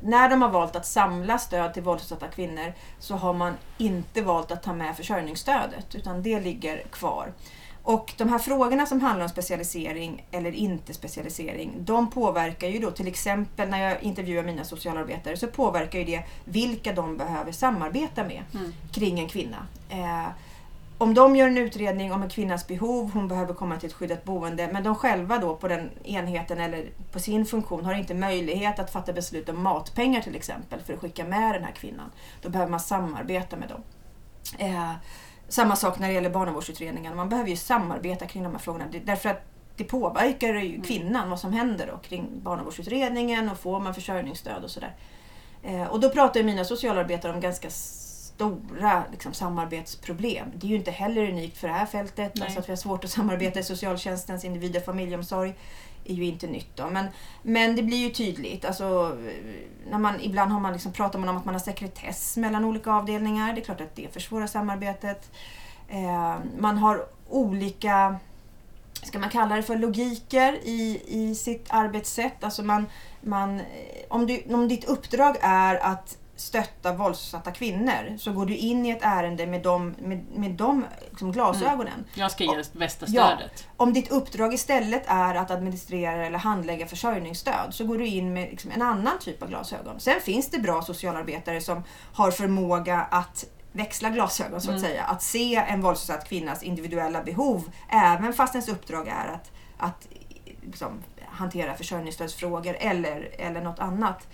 när 0.00 0.28
de 0.28 0.42
har 0.42 0.48
valt 0.48 0.76
att 0.76 0.86
samla 0.86 1.38
stöd 1.38 1.74
till 1.74 1.82
våldsutsatta 1.82 2.28
kvinnor, 2.28 2.72
så 2.98 3.14
har 3.14 3.32
man 3.32 3.54
inte 3.78 4.22
valt 4.22 4.50
att 4.50 4.62
ta 4.62 4.72
med 4.72 4.96
försörjningsstödet, 4.96 5.94
utan 5.94 6.22
det 6.22 6.40
ligger 6.40 6.78
kvar. 6.78 7.32
Och 7.84 8.12
de 8.16 8.28
här 8.28 8.38
frågorna 8.38 8.86
som 8.86 9.00
handlar 9.00 9.24
om 9.24 9.28
specialisering 9.28 10.26
eller 10.30 10.52
inte 10.52 10.94
specialisering, 10.94 11.72
de 11.78 12.10
påverkar 12.10 12.68
ju 12.68 12.78
då 12.78 12.90
till 12.90 13.06
exempel 13.06 13.68
när 13.68 13.78
jag 13.78 14.02
intervjuar 14.02 14.42
mina 14.42 14.64
socialarbetare 14.64 15.36
så 15.36 15.46
påverkar 15.46 15.98
ju 15.98 16.04
det 16.04 16.24
vilka 16.44 16.92
de 16.92 17.16
behöver 17.16 17.52
samarbeta 17.52 18.24
med 18.24 18.42
mm. 18.54 18.72
kring 18.92 19.20
en 19.20 19.28
kvinna. 19.28 19.66
Eh, 19.90 20.26
om 20.98 21.14
de 21.14 21.36
gör 21.36 21.48
en 21.48 21.58
utredning 21.58 22.12
om 22.12 22.22
en 22.22 22.28
kvinnas 22.28 22.66
behov, 22.66 23.10
hon 23.14 23.28
behöver 23.28 23.54
komma 23.54 23.76
till 23.76 23.88
ett 23.88 23.94
skyddat 23.94 24.24
boende, 24.24 24.68
men 24.72 24.84
de 24.84 24.94
själva 24.94 25.38
då 25.38 25.56
på 25.56 25.68
den 25.68 25.90
enheten 26.04 26.60
eller 26.60 26.90
på 27.12 27.18
sin 27.18 27.46
funktion 27.46 27.84
har 27.84 27.94
inte 27.94 28.14
möjlighet 28.14 28.78
att 28.78 28.90
fatta 28.90 29.12
beslut 29.12 29.48
om 29.48 29.62
matpengar 29.62 30.20
till 30.20 30.36
exempel 30.36 30.80
för 30.80 30.94
att 30.94 31.00
skicka 31.00 31.24
med 31.24 31.54
den 31.54 31.64
här 31.64 31.72
kvinnan. 31.72 32.10
Då 32.42 32.48
behöver 32.48 32.70
man 32.70 32.80
samarbeta 32.80 33.56
med 33.56 33.68
dem. 33.68 33.82
Eh, 34.58 34.92
samma 35.48 35.76
sak 35.76 35.98
när 35.98 36.08
det 36.08 36.14
gäller 36.14 36.30
barnavårdsutredningen. 36.30 37.16
Man 37.16 37.28
behöver 37.28 37.50
ju 37.50 37.56
samarbeta 37.56 38.26
kring 38.26 38.42
de 38.42 38.52
här 38.52 38.58
frågorna. 38.58 38.84
Därför 39.04 39.28
att 39.28 39.42
det 39.76 39.84
påverkar 39.84 40.48
ju 40.54 40.68
mm. 40.68 40.82
kvinnan 40.82 41.30
vad 41.30 41.40
som 41.40 41.52
händer 41.52 41.86
då 41.86 41.98
kring 41.98 42.42
barnavårdsutredningen 42.42 43.48
och 43.48 43.58
får 43.58 43.80
man 43.80 43.94
försörjningsstöd 43.94 44.64
och 44.64 44.70
sådär. 44.70 44.96
Eh, 45.62 45.86
och 45.86 46.00
då 46.00 46.10
pratar 46.10 46.40
ju 46.40 46.46
mina 46.46 46.64
socialarbetare 46.64 47.32
om 47.32 47.40
ganska 47.40 47.70
stora 48.34 49.04
liksom, 49.10 49.32
samarbetsproblem. 49.32 50.48
Det 50.54 50.66
är 50.66 50.68
ju 50.68 50.76
inte 50.76 50.90
heller 50.90 51.28
unikt 51.28 51.58
för 51.58 51.68
det 51.68 51.74
här 51.74 51.86
fältet. 51.86 52.42
Alltså 52.42 52.58
att 52.58 52.68
vi 52.68 52.72
har 52.72 52.76
svårt 52.76 53.04
att 53.04 53.10
samarbeta 53.10 53.60
i 53.60 53.62
socialtjänstens 53.62 54.44
individ 54.44 54.76
och 54.76 54.84
familjeomsorg 54.84 55.54
är 56.04 56.14
ju 56.14 56.24
inte 56.24 56.46
nytt. 56.46 56.76
Då. 56.76 56.90
Men, 56.90 57.06
men 57.42 57.76
det 57.76 57.82
blir 57.82 57.98
ju 57.98 58.10
tydligt. 58.10 58.64
Alltså, 58.64 59.16
när 59.90 59.98
man, 59.98 60.20
ibland 60.20 60.52
har 60.52 60.60
man 60.60 60.72
liksom, 60.72 60.92
pratar 60.92 61.18
man 61.18 61.28
om 61.28 61.36
att 61.36 61.44
man 61.44 61.54
har 61.54 61.60
sekretess 61.60 62.36
mellan 62.36 62.64
olika 62.64 62.92
avdelningar. 62.92 63.52
Det 63.52 63.60
är 63.60 63.64
klart 63.64 63.80
att 63.80 63.96
det 63.96 64.14
försvårar 64.14 64.46
samarbetet. 64.46 65.30
Eh, 65.88 66.36
man 66.58 66.78
har 66.78 67.06
olika 67.28 68.18
ska 69.02 69.18
man 69.18 69.30
kalla 69.30 69.56
det 69.56 69.62
för 69.62 69.76
logiker 69.76 70.58
i, 70.64 71.02
i 71.06 71.34
sitt 71.34 71.66
arbetssätt. 71.68 72.44
Alltså 72.44 72.62
man, 72.62 72.86
man, 73.20 73.60
om, 74.08 74.26
du, 74.26 74.42
om 74.48 74.68
ditt 74.68 74.84
uppdrag 74.84 75.36
är 75.40 75.76
att 75.76 76.18
stötta 76.36 76.92
våldsutsatta 76.92 77.50
kvinnor 77.50 78.16
så 78.18 78.32
går 78.32 78.46
du 78.46 78.56
in 78.56 78.86
i 78.86 78.90
ett 78.90 79.02
ärende 79.02 79.46
med 79.46 79.62
de, 79.62 79.94
med, 79.98 80.24
med 80.34 80.50
de 80.50 80.84
liksom 81.10 81.32
glasögonen. 81.32 81.94
Mm. 81.94 82.04
Jag 82.14 82.30
ska 82.30 82.44
ge 82.44 82.56
det 82.56 82.72
bästa 82.72 83.06
stödet. 83.06 83.52
Ja, 83.56 83.64
om 83.76 83.92
ditt 83.92 84.10
uppdrag 84.10 84.54
istället 84.54 85.02
är 85.06 85.34
att 85.34 85.50
administrera 85.50 86.26
eller 86.26 86.38
handlägga 86.38 86.86
försörjningsstöd 86.86 87.68
så 87.70 87.84
går 87.84 87.98
du 87.98 88.06
in 88.06 88.32
med 88.32 88.50
liksom 88.50 88.70
en 88.70 88.82
annan 88.82 89.18
typ 89.18 89.42
av 89.42 89.48
glasögon. 89.48 90.00
Sen 90.00 90.20
finns 90.20 90.50
det 90.50 90.58
bra 90.58 90.82
socialarbetare 90.82 91.60
som 91.60 91.82
har 92.12 92.30
förmåga 92.30 93.00
att 93.10 93.44
växla 93.72 94.10
glasögon 94.10 94.60
så 94.60 94.70
att 94.70 94.78
mm. 94.78 94.90
säga. 94.90 95.04
Att 95.04 95.22
se 95.22 95.56
en 95.56 95.80
våldsutsatt 95.80 96.28
kvinnas 96.28 96.62
individuella 96.62 97.22
behov 97.22 97.70
även 97.88 98.32
fast 98.32 98.54
ens 98.54 98.68
uppdrag 98.68 99.08
är 99.08 99.28
att, 99.28 99.52
att 99.76 100.08
liksom, 100.62 101.02
hantera 101.26 101.74
försörjningsstödsfrågor 101.74 102.76
eller, 102.80 103.34
eller 103.38 103.60
något 103.60 103.78
annat. 103.78 104.28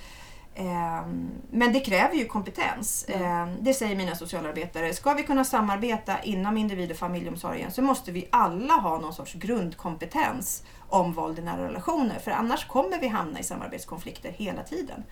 Ehm, 0.54 1.30
men 1.50 1.72
det 1.72 1.80
kräver 1.80 2.14
ju 2.14 2.24
kompetens. 2.24 3.06
Mm. 3.08 3.56
Det 3.60 3.74
säger 3.74 3.96
mina 3.96 4.14
socialarbetare. 4.14 4.94
Ska 4.94 5.14
vi 5.14 5.22
kunna 5.22 5.44
samarbeta 5.44 6.22
inom 6.22 6.56
individ 6.56 6.90
och 6.90 6.96
familjeomsorgen 6.96 7.70
så 7.70 7.82
måste 7.82 8.12
vi 8.12 8.28
alla 8.30 8.74
ha 8.74 8.98
någon 8.98 9.14
sorts 9.14 9.34
grundkompetens 9.34 10.62
om 10.88 11.12
våld 11.12 11.38
i 11.38 11.42
nära 11.42 11.68
relationer. 11.68 12.18
För 12.18 12.30
annars 12.30 12.66
kommer 12.66 13.00
vi 13.00 13.08
hamna 13.08 13.40
i 13.40 13.42
samarbetskonflikter 13.42 14.30
hela 14.30 14.62
tiden. 14.62 15.04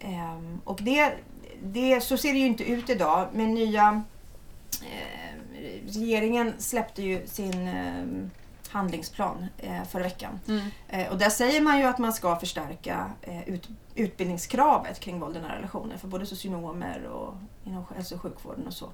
Ehm, 0.00 0.60
och 0.64 0.80
det, 0.82 1.12
det, 1.62 2.00
så 2.00 2.16
ser 2.16 2.32
det 2.32 2.38
ju 2.38 2.46
inte 2.46 2.64
ut 2.64 2.90
idag. 2.90 3.28
Med 3.32 3.48
nya... 3.48 4.02
Eh, 4.82 5.34
regeringen 5.86 6.52
släppte 6.58 7.02
ju 7.02 7.26
sin 7.26 7.68
handlingsplan 8.74 9.46
eh, 9.58 9.84
förra 9.84 10.02
veckan. 10.02 10.40
Mm. 10.48 10.66
Eh, 10.88 11.12
och 11.12 11.18
där 11.18 11.30
säger 11.30 11.60
man 11.60 11.78
ju 11.78 11.84
att 11.84 11.98
man 11.98 12.12
ska 12.12 12.36
förstärka 12.36 13.10
eh, 13.22 13.48
ut, 13.48 13.68
utbildningskravet 13.94 15.00
kring 15.00 15.20
våld 15.20 15.36
i 15.36 15.40
nära 15.40 15.56
relationer 15.56 15.96
för 15.96 16.08
både 16.08 16.26
socionomer 16.26 17.04
och 17.04 17.34
inom 17.64 17.84
hälso 17.96 18.14
och 18.14 18.20
sjukvården 18.20 18.66
och 18.66 18.72
så. 18.72 18.88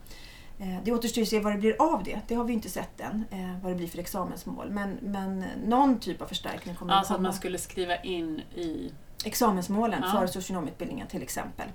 Det 0.85 0.93
återstår 0.93 1.23
att 1.23 1.29
se 1.29 1.40
vad 1.40 1.53
det 1.53 1.59
blir 1.59 1.77
av 1.79 2.05
det. 2.05 2.21
Det 2.29 2.35
har 2.35 2.45
vi 2.45 2.53
inte 2.53 2.71
sett 2.71 3.01
än, 3.01 3.25
vad 3.62 3.73
det 3.73 3.77
blir 3.77 3.88
för 3.88 3.99
examensmål. 3.99 4.71
Men, 4.71 4.99
men 5.03 5.45
någon 5.66 6.01
typ 6.01 6.23
av 6.23 6.27
förstärkning 6.27 6.75
kommer 6.75 6.95
alltså 6.95 7.12
att 7.12 7.16
komma. 7.16 7.19
Alltså 7.19 7.19
att 7.19 7.21
man 7.21 7.33
skulle 7.33 7.59
skriva 7.59 7.97
in 7.97 8.40
i 8.55 8.93
examensmålen 9.25 10.03
ja. 10.03 10.11
för 10.11 10.27
socionomutbildningen 10.27 11.07
till 11.07 11.23
exempel. 11.23 11.69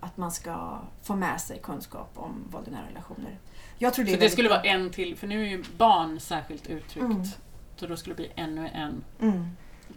Att 0.00 0.16
man 0.16 0.32
ska 0.32 0.78
få 1.02 1.16
med 1.16 1.40
sig 1.40 1.58
kunskap 1.58 2.10
om 2.14 2.44
våld 2.50 2.68
i 2.68 2.70
nära 2.70 2.86
relationer. 2.88 3.38
Jag 3.84 3.94
tror 3.94 4.04
det 4.04 4.12
så 4.12 4.16
det 4.16 4.30
skulle 4.30 4.48
bra. 4.48 4.56
vara 4.56 4.66
en 4.66 4.90
till, 4.90 5.16
för 5.16 5.26
nu 5.26 5.42
är 5.42 5.48
ju 5.48 5.64
barn 5.76 6.20
särskilt 6.20 6.66
uttryckt. 6.66 7.04
Mm. 7.04 7.24
Så 7.76 7.86
då 7.86 7.96
skulle 7.96 8.14
det 8.14 8.22
bli 8.22 8.32
ännu 8.36 8.68
en 8.68 9.04
mm. 9.20 9.48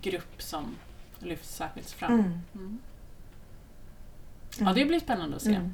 grupp 0.02 0.42
som 0.42 0.76
lyfts 1.20 1.56
särskilt 1.56 1.92
fram. 1.92 2.14
Mm. 2.14 2.42
mm. 2.56 2.80
Ja, 4.60 4.74
det 4.74 4.86
blir 4.86 5.00
spännande 5.00 5.36
att 5.36 5.42
se 5.42 5.54
mm. 5.54 5.74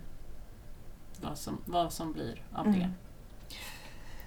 vad, 1.22 1.38
som, 1.38 1.58
vad 1.66 1.94
som 1.94 2.14
blir 2.14 2.42
av 2.52 2.66
det. 2.66 2.78
Mm. 2.78 2.94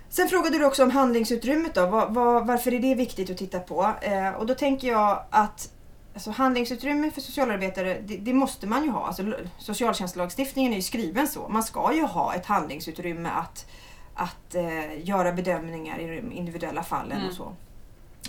Sen 0.08 0.28
frågade 0.28 0.58
du 0.58 0.64
också 0.64 0.82
om 0.82 0.90
handlingsutrymmet. 0.90 1.74
Då. 1.74 1.86
Var, 1.86 2.08
var, 2.10 2.44
varför 2.44 2.74
är 2.74 2.80
det 2.80 2.94
viktigt 2.94 3.30
att 3.30 3.36
titta 3.36 3.60
på? 3.60 3.94
Eh, 4.02 4.28
och 4.28 4.46
då 4.46 4.54
tänker 4.54 4.88
jag 4.88 5.24
att 5.30 5.72
alltså, 6.16 6.30
handlingsutrymme 6.30 7.10
för 7.10 7.20
socialarbetare, 7.20 8.00
det, 8.04 8.16
det, 8.16 8.32
måste 8.32 8.66
man 8.66 8.84
ju 8.84 8.90
ha. 8.90 9.06
Alltså, 9.06 9.34
socialtjänstlagstiftningen 9.58 10.72
är 10.72 10.76
ju 10.76 10.82
skriven 10.82 11.28
så. 11.28 11.48
Man 11.48 11.62
ska 11.62 11.94
ju 11.94 12.02
ha 12.02 12.34
ett 12.34 12.46
handlingsutrymme 12.46 13.28
att, 13.28 13.66
att 14.14 14.54
eh, 14.54 15.08
göra 15.08 15.32
bedömningar 15.32 15.98
i 15.98 16.16
de 16.16 16.32
individuella 16.32 16.82
fallen 16.82 17.18
mm. 17.18 17.28
och 17.28 17.34
så. 17.34 17.52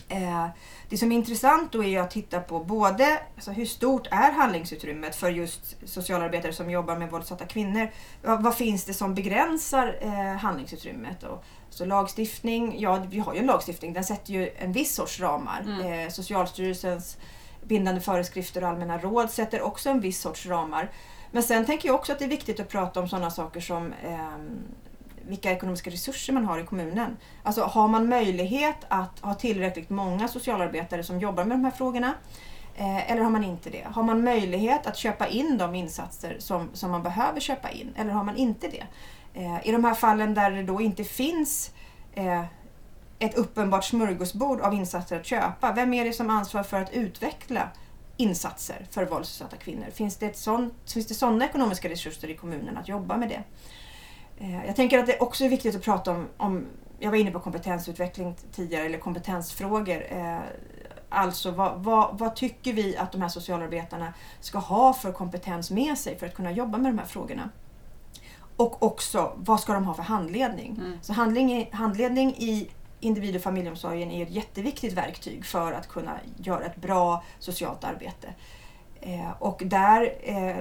Eh, 0.10 0.48
det 0.90 0.98
som 0.98 1.12
är 1.12 1.16
intressant 1.16 1.72
då 1.72 1.84
är 1.84 2.02
att 2.02 2.12
titta 2.12 2.40
på 2.40 2.60
både 2.60 3.20
alltså 3.36 3.52
hur 3.52 3.66
stort 3.66 4.08
är 4.12 4.32
handlingsutrymmet 4.32 5.16
för 5.16 5.30
just 5.30 5.78
socialarbetare 5.86 6.54
som 6.54 6.72
jobbar 6.72 6.96
med 6.98 7.12
våldsutsatta 7.12 7.46
kvinnor. 7.46 7.92
Vad, 8.24 8.44
vad, 8.44 8.56
finns 8.56 8.86
det 8.86 8.94
som 8.94 9.16
begränsar 9.16 9.98
eh, 10.02 10.38
handlingsutrymmet? 10.38 11.24
Och, 11.24 11.44
så 11.70 11.86
lagstiftning, 11.86 12.76
ja 12.80 13.06
vi 13.10 13.20
har 13.20 13.34
ju 13.34 13.40
en 13.40 13.46
lagstiftning, 13.46 13.94
den 13.94 14.04
sätter 14.04 14.34
ju 14.34 14.50
en 14.58 14.72
viss 14.72 14.96
sorts 14.96 15.20
ramar. 15.20 15.62
Mm. 15.62 15.82
Eh, 15.82 16.10
Socialstyrelsens 16.10 17.18
bindande 17.64 18.02
föreskrifter 18.02 18.64
och 18.64 18.70
allmänna 18.70 18.98
råd 18.98 19.30
sätter 19.30 19.62
också 19.62 19.90
en 19.90 20.00
viss 20.00 20.22
sorts 20.22 20.46
ramar. 20.46 20.92
Men 21.32 21.44
sen 21.44 21.66
tänker 21.66 21.90
jag 21.90 21.96
också 21.96 22.12
att 22.12 22.20
det 22.20 22.26
är 22.26 22.30
viktigt 22.30 22.60
att 22.60 22.70
prata 22.70 23.00
om 23.00 23.10
sådana 23.10 23.32
saker 23.32 23.60
som 23.60 23.94
eh, 24.04 24.18
vilka 25.28 25.52
ekonomiska 25.52 25.90
resurser 25.90 26.34
man 26.34 26.46
har 26.46 26.60
i 26.60 26.64
kommunen. 26.64 27.18
Alltså 27.44 27.62
har 27.62 27.88
man 27.88 28.10
möjlighet 28.10 28.78
att 28.88 29.20
ha 29.20 29.34
tillräckligt 29.34 29.90
många 29.90 30.28
socialarbetare 30.28 31.04
som 31.04 31.20
jobbar 31.20 31.46
med 31.46 31.58
de 31.58 31.64
här 31.64 31.72
frågorna? 31.72 32.14
Eh, 32.76 33.12
eller 33.12 33.22
har 33.22 33.30
man 33.30 33.44
inte 33.44 33.70
det? 33.70 33.88
Har 33.92 34.04
man 34.04 34.24
möjlighet 34.24 34.88
att 34.88 34.98
köpa 34.98 35.28
in 35.28 35.58
de 35.58 35.76
insatser 35.76 36.36
som, 36.40 36.70
som 36.74 36.92
man 36.92 37.04
behöver 37.04 37.40
köpa 37.40 37.70
in? 37.70 37.94
Eller 37.98 38.12
har 38.12 38.24
man 38.24 38.36
inte 38.36 38.68
det? 38.68 38.84
Eh, 39.34 39.68
I 39.68 39.72
de 39.72 39.84
här 39.84 39.94
fallen 39.94 40.34
där 40.34 40.52
det 40.52 40.64
då 40.64 40.82
inte 40.82 41.04
finns 41.04 41.72
eh, 42.14 42.44
ett 43.20 43.36
uppenbart 43.36 43.84
smörgåsbord 43.84 44.62
av 44.62 44.74
insatser 44.74 45.20
att 45.20 45.26
köpa. 45.26 45.72
Vem 45.72 45.94
är 45.94 46.06
det 46.06 46.14
som 46.14 46.30
ansvarar 46.30 46.64
för 46.64 46.82
att 46.82 46.94
utveckla 46.94 47.70
insatser 48.18 48.88
för 48.92 49.06
våldsutsatta 49.06 49.58
kvinnor? 49.58 49.86
Finns 49.94 50.18
det, 50.18 50.38
sånt, 50.38 50.74
finns 50.94 51.08
det 51.08 51.14
sådana 51.14 51.46
ekonomiska 51.46 51.90
resurser 51.90 52.30
i 52.30 52.36
kommunen 52.36 52.78
att 52.78 52.88
jobba 52.88 53.18
med 53.18 53.30
det? 53.30 53.44
Eh, 54.38 54.66
jag 54.66 54.76
tänker 54.76 55.00
att 55.00 55.08
det 55.08 55.20
också 55.20 55.46
är 55.46 55.50
viktigt 55.50 55.76
att 55.76 55.84
prata 55.84 56.12
om, 56.12 56.28
om 56.38 56.66
jag 57.00 57.12
var 57.12 57.18
inne 57.18 57.32
på 57.32 57.40
kompetensutveckling 57.40 58.36
tidigare, 58.52 58.86
eller 58.86 58.98
kompetensfrågor. 58.98 60.04
Eh, 60.10 60.40
alltså 61.10 61.52
vad, 61.52 61.84
vad, 61.84 62.20
vad, 62.20 62.36
tycker 62.36 62.74
vi 62.74 62.98
att 62.98 63.12
de 63.12 63.22
här 63.22 63.30
socialarbetarna 63.30 64.14
ska 64.40 64.58
ha 64.58 64.94
för 64.94 65.12
kompetens 65.12 65.72
med 65.72 65.98
sig 65.98 66.18
för 66.18 66.26
att 66.26 66.34
kunna 66.34 66.52
jobba 66.52 66.78
med 66.78 66.92
de 66.92 66.98
här 67.00 67.06
frågorna? 67.06 67.50
och 68.58 68.84
också, 68.84 69.34
vad 69.36 69.60
ska 69.60 69.74
de 69.74 69.86
ha 69.86 69.94
för 69.94 70.04
handledning? 70.04 70.76
Mm. 70.80 71.00
Så 71.02 71.14
handling, 71.14 71.70
handledning 71.72 72.36
i 72.38 72.70
individ 73.00 73.36
och 73.36 73.42
familjeomsorgen 73.42 74.12
är 74.12 74.24
ett 74.24 74.32
jätteviktigt 74.32 74.94
verktyg 74.94 75.46
för 75.46 75.74
att 75.74 75.88
kunna 75.88 76.20
göra 76.38 76.66
ett 76.66 76.76
bra 76.76 77.24
socialt 77.40 77.84
arbete. 77.84 78.34
Eh, 79.02 79.32
och 79.40 79.62
där 79.66 80.14
eh, 80.24 80.58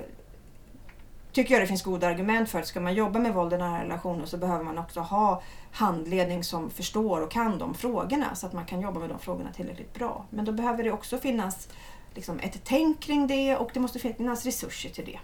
tycker 1.33 1.55
jag 1.55 1.63
det 1.63 1.67
finns 1.67 1.83
goda 1.83 2.07
argument 2.07 2.51
för 2.51 2.59
att 2.59 2.67
ska 2.67 2.81
man 2.81 2.95
jobba 2.95 3.19
med 3.19 3.35
våld 3.35 3.53
i 3.53 3.59
nära 3.59 3.85
relationer 3.85 4.27
så 4.27 4.37
behöver 4.37 4.65
man 4.65 4.79
också 4.79 5.01
ha 5.01 5.43
handledning 5.73 6.45
som 6.45 6.71
förstår 6.71 7.21
och 7.21 7.31
kan 7.31 7.59
de 7.59 7.75
frågorna 7.75 8.35
så 8.35 8.47
att 8.47 8.53
man 8.53 8.65
kan 8.65 8.81
jobba 8.81 9.01
med 9.01 9.09
de 9.09 9.19
frågorna 9.19 9.53
tillräckligt 9.53 9.95
bra. 9.95 10.25
Men 10.31 10.45
då 10.45 10.53
behöver 10.53 10.85
det 10.85 10.93
också 10.93 11.19
finnas 11.19 11.69
liksom, 12.15 12.39
ett 12.41 12.61
tänk 12.65 13.01
kring 13.01 13.27
det 13.27 13.57
och 13.57 13.71
det 13.75 13.81
måste 13.81 13.99
finnas 13.99 14.45
resurser 14.45 14.91
till 14.91 15.05
det. 15.05 15.19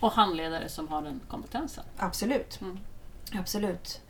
Och 0.00 0.12
handledare 0.12 0.68
som 0.68 0.88
har 0.88 1.02
den 1.02 1.20
kompetensen. 1.28 1.84
Absolut. 1.96 2.60
Mm. 2.60 2.78
Absolut. 3.32 4.00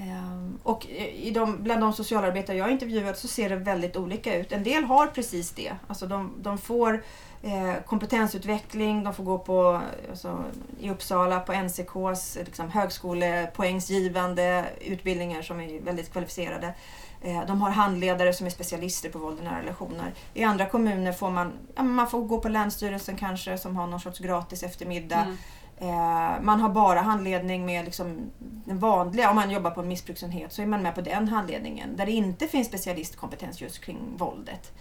Ehm, 0.00 0.58
och 0.62 0.86
i 1.14 1.30
de, 1.30 1.62
bland 1.62 1.80
de 1.80 1.92
socialarbetare 1.92 2.56
jag 2.56 2.70
intervjuat 2.70 3.18
så 3.18 3.28
ser 3.28 3.48
det 3.48 3.56
väldigt 3.56 3.96
olika 3.96 4.36
ut. 4.36 4.52
En 4.52 4.62
del 4.62 4.84
har 4.84 5.06
precis 5.06 5.50
det. 5.50 5.72
Alltså 5.86 6.06
de, 6.06 6.32
de 6.38 6.58
får 6.58 7.02
eh, 7.42 7.74
kompetensutveckling, 7.86 9.04
de 9.04 9.14
får 9.14 9.24
gå 9.24 9.38
på, 9.38 9.80
alltså, 10.10 10.44
i 10.80 10.90
Uppsala 10.90 11.40
på 11.40 11.52
NCKs 11.52 12.38
liksom, 12.46 12.70
högskolepoängsgivande 12.70 14.64
utbildningar 14.80 15.42
som 15.42 15.60
är 15.60 15.80
väldigt 15.80 16.12
kvalificerade. 16.12 16.74
Eh, 17.22 17.46
De 17.46 17.62
har 17.62 17.70
handledare 17.70 18.32
som 18.32 18.46
är 18.46 18.50
specialister 18.50 19.10
på 19.10 19.18
våld 19.18 19.40
i 19.40 19.44
nära 19.44 19.62
relationer. 19.62 20.12
I 20.34 20.44
andra 20.44 20.66
kommuner 20.66 21.12
får 21.12 21.30
man, 21.30 21.52
ja, 21.76 21.82
man 21.82 22.10
får 22.10 22.20
gå 22.22 22.40
på 22.40 22.48
Länsstyrelsen 22.48 23.16
kanske 23.16 23.58
som 23.58 23.76
har 23.76 23.86
någon 23.86 24.00
sorts 24.00 24.18
gratis 24.18 24.62
eftermiddag. 24.62 25.20
Mm. 25.20 25.36
Eh, 25.80 26.40
man 26.42 26.60
har 26.60 26.68
bara 26.68 27.00
handledning 27.00 27.66
med 27.66 27.84
liksom 27.84 28.30
den 28.38 28.78
vanliga, 28.78 29.30
om 29.30 29.36
man 29.36 29.50
jobbar 29.50 29.70
på 29.70 29.80
en 29.80 29.88
missbruksenhet 29.88 30.52
så 30.52 30.62
är 30.62 30.66
man 30.66 30.82
med 30.82 30.94
på 30.94 31.00
den 31.00 31.28
handledningen 31.28 31.96
där 31.96 32.06
det 32.06 32.12
inte 32.12 32.46
finns 32.46 32.66
specialistkompetens 32.66 33.60
just 33.60 33.80
kring 33.84 34.16
våldet. 34.16 34.72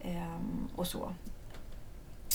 Eh, 0.00 0.40
och 0.76 0.86
så. 0.86 1.12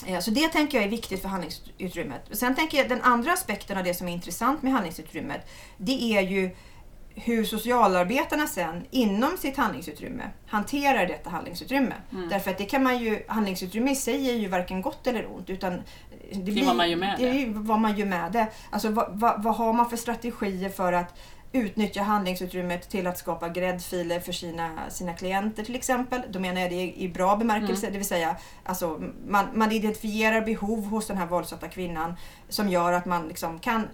Eh, 0.06 0.20
så 0.20 0.32
det 0.32 0.48
tänker 0.48 0.78
jag 0.78 0.86
är 0.86 0.90
viktigt 0.90 1.22
för 1.22 1.30
handlingsutrymmet. 1.30 2.22
Sen 2.32 2.56
tänker 2.56 2.78
jag 2.78 2.90
den 2.90 3.02
andra 3.02 3.34
aspekten 3.34 3.78
av 3.78 3.84
det 3.84 3.94
som 3.94 4.08
är 4.08 4.14
intressant 4.14 4.64
med 4.64 4.74
handlingsutrymmet 4.74 5.50
det 5.78 6.18
är 6.18 6.22
ju 6.22 6.56
hur 7.16 7.44
socialarbetarna 7.44 8.48
sen 8.48 8.86
inom 8.92 9.38
sitt 9.38 9.58
handlingsutrymme 9.58 10.24
hanterar 10.48 11.08
detta 11.08 11.30
handlingsutrymme. 11.30 11.94
Mm. 12.12 12.30
Därför 12.30 12.52
att 12.52 12.58
det 12.58 12.66
kan 12.66 12.84
man 12.84 12.98
ju, 12.98 13.24
handlingsutrymme 13.28 13.92
i 13.92 13.96
sig 13.96 14.30
är 14.30 14.36
ju 14.36 14.48
varken 14.48 14.82
gott 14.82 15.08
eller 15.08 15.36
ont 15.36 15.50
utan 15.50 15.82
det, 16.34 16.52
är 16.62 16.66
vad 16.66 16.76
man 16.76 16.90
gör 16.90 16.98
med 16.98 17.20
det. 17.20 17.24
det. 17.24 17.30
är 17.30 17.34
ju 17.34 17.54
vad 17.54 17.80
man 17.80 17.98
gör 17.98 18.06
med 18.06 18.32
det. 18.32 18.48
Alltså 18.70 18.90
vad, 18.90 19.10
vad, 19.12 19.44
vad 19.44 19.56
har 19.56 19.74
man 19.74 19.90
för 19.90 19.98
strategier 19.98 20.70
för 20.70 20.94
att 20.94 21.20
utnyttja 21.54 22.02
handlingsutrymmet 22.02 22.90
till 22.90 23.08
att 23.08 23.18
skapa 23.18 23.50
gräddfiler 23.50 24.20
för 24.20 24.32
sina, 24.32 24.90
sina 24.90 25.14
klienter 25.14 25.64
till 25.64 25.76
exempel. 25.76 26.22
Då 26.30 26.40
menar 26.40 26.62
jag 26.62 26.70
det 26.70 26.94
i, 26.98 27.10
bra 27.10 27.36
bemärkelse, 27.36 27.90
det 27.90 27.98
vill 27.98 28.08
säga 28.08 28.36
alltså, 28.64 29.02
man, 29.28 29.46
man 29.54 29.72
identifierar 29.72 30.42
behov 30.42 30.86
hos 30.86 31.08
den 31.08 31.18
här 31.18 31.26
våldsutsatta 31.26 31.68
kvinnan 31.68 32.14
som 32.50 32.70
gör 32.70 32.94
att 32.94 33.06
man 33.06 33.28
liksom 33.28 33.60
kan 33.60 33.88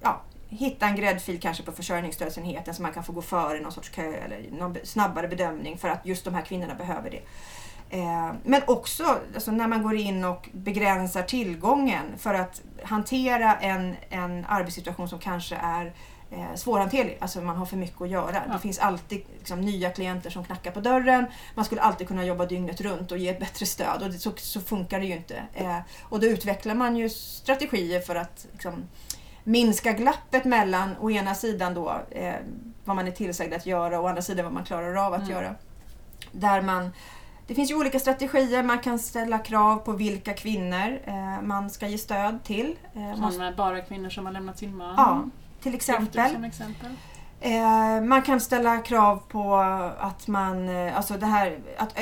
ja, 0.00 0.20
hitta 0.50 0.86
en 0.86 0.96
gräddfil 0.96 1.40
kanske 1.40 1.62
på 1.62 1.72
försörjningsstödsenheten 1.72 2.74
så 2.74 2.82
man 2.82 2.92
kan 2.92 3.04
få 3.04 3.12
gå 3.12 3.22
före 3.22 3.60
någon 3.60 3.72
sorts 3.72 3.88
kö 3.88 4.12
eller 4.12 4.50
någon 4.50 4.76
snabbare 4.84 5.28
bedömning 5.28 5.78
för 5.78 5.88
att 5.88 6.06
just 6.06 6.24
de 6.24 6.34
här 6.34 6.42
kvinnorna 6.42 6.74
behöver 6.74 7.10
det. 7.10 7.22
Eh, 7.90 8.32
men 8.44 8.62
också 8.66 9.18
alltså, 9.34 9.50
när 9.50 9.68
man 9.68 9.82
går 9.82 9.96
in 9.96 10.24
och 10.24 10.48
begränsar 10.52 11.22
tillgången 11.22 12.04
för 12.18 12.34
att 12.34 12.62
hantera 12.82 13.56
en, 13.56 13.96
en 14.10 14.44
arbetssituation 14.48 15.08
som 15.08 15.18
kanske 15.18 15.56
är 15.56 15.92
eh, 16.30 16.54
svårhanterlig. 16.54 17.18
Alltså 17.20 17.40
man 17.40 17.56
har 17.56 17.66
för 17.66 17.76
mycket 17.76 18.00
att 18.00 18.08
göra. 18.08 18.42
Ja. 18.46 18.52
Det 18.52 18.58
finns 18.58 18.78
alltid 18.78 19.22
liksom, 19.38 19.60
nya 19.60 19.90
klienter 19.90 20.30
som 20.30 20.44
knackar 20.44 20.70
på 20.70 20.80
dörren. 20.80 21.26
Man 21.54 21.64
skulle 21.64 21.80
alltid 21.80 22.08
kunna 22.08 22.24
jobba 22.24 22.46
dygnet 22.46 22.80
runt 22.80 23.12
och 23.12 23.18
ge 23.18 23.28
ett 23.28 23.40
bättre 23.40 23.66
stöd 23.66 24.02
och 24.02 24.10
det, 24.10 24.18
så, 24.18 24.32
så 24.36 24.60
funkar 24.60 25.00
det 25.00 25.06
ju 25.06 25.16
inte. 25.16 25.42
Eh, 25.54 25.78
och 26.02 26.20
då 26.20 26.26
utvecklar 26.26 26.74
man 26.74 26.96
ju 26.96 27.08
strategier 27.08 28.00
för 28.00 28.14
att 28.14 28.46
liksom, 28.52 28.84
minska 29.50 29.92
glappet 29.92 30.44
mellan 30.44 30.90
å 31.00 31.10
ena 31.10 31.34
sidan 31.34 31.74
då 31.74 32.00
eh, 32.10 32.34
vad 32.84 32.96
man 32.96 33.06
är 33.08 33.12
tillsagd 33.12 33.54
att 33.54 33.66
göra 33.66 33.98
och 33.98 34.04
å 34.04 34.08
andra 34.08 34.22
sidan 34.22 34.44
vad 34.44 34.54
man 34.54 34.64
klarar 34.64 35.06
av 35.06 35.12
att 35.14 35.20
Mm. 35.20 35.30
göra. 35.32 35.54
Där 36.32 36.62
man, 36.62 36.90
det 37.46 37.54
finns 37.54 37.70
ju 37.70 37.74
olika 37.74 37.98
strategier. 37.98 38.62
Man 38.62 38.78
kan 38.78 38.98
ställa 38.98 39.38
krav 39.38 39.76
på 39.76 39.92
vilka 39.92 40.32
kvinnor 40.34 41.00
eh, 41.04 41.42
man 41.42 41.70
ska 41.70 41.88
ge 41.88 41.98
stöd 41.98 42.44
till. 42.44 42.76
Eh, 42.94 43.10
är 43.40 43.56
bara 43.56 43.80
kvinnor 43.80 44.10
som 44.10 44.26
har 44.26 44.32
lämnat 44.32 44.58
sin 44.58 44.76
man. 44.76 44.94
ja, 44.96 45.22
till 45.62 45.72
Gifter 45.72 45.92
exempel. 45.94 46.32
Som 46.32 46.44
exempel. 46.44 46.90
Eh, 47.40 48.00
man 48.02 48.22
kan 48.22 48.40
ställa 48.40 48.78
krav 48.78 49.22
på 49.28 49.54
att 49.98 50.28
man, 50.28 50.68
eh, 50.68 50.96
alltså 50.96 51.14
det 51.14 51.26
här, 51.26 51.58
att 51.78 51.98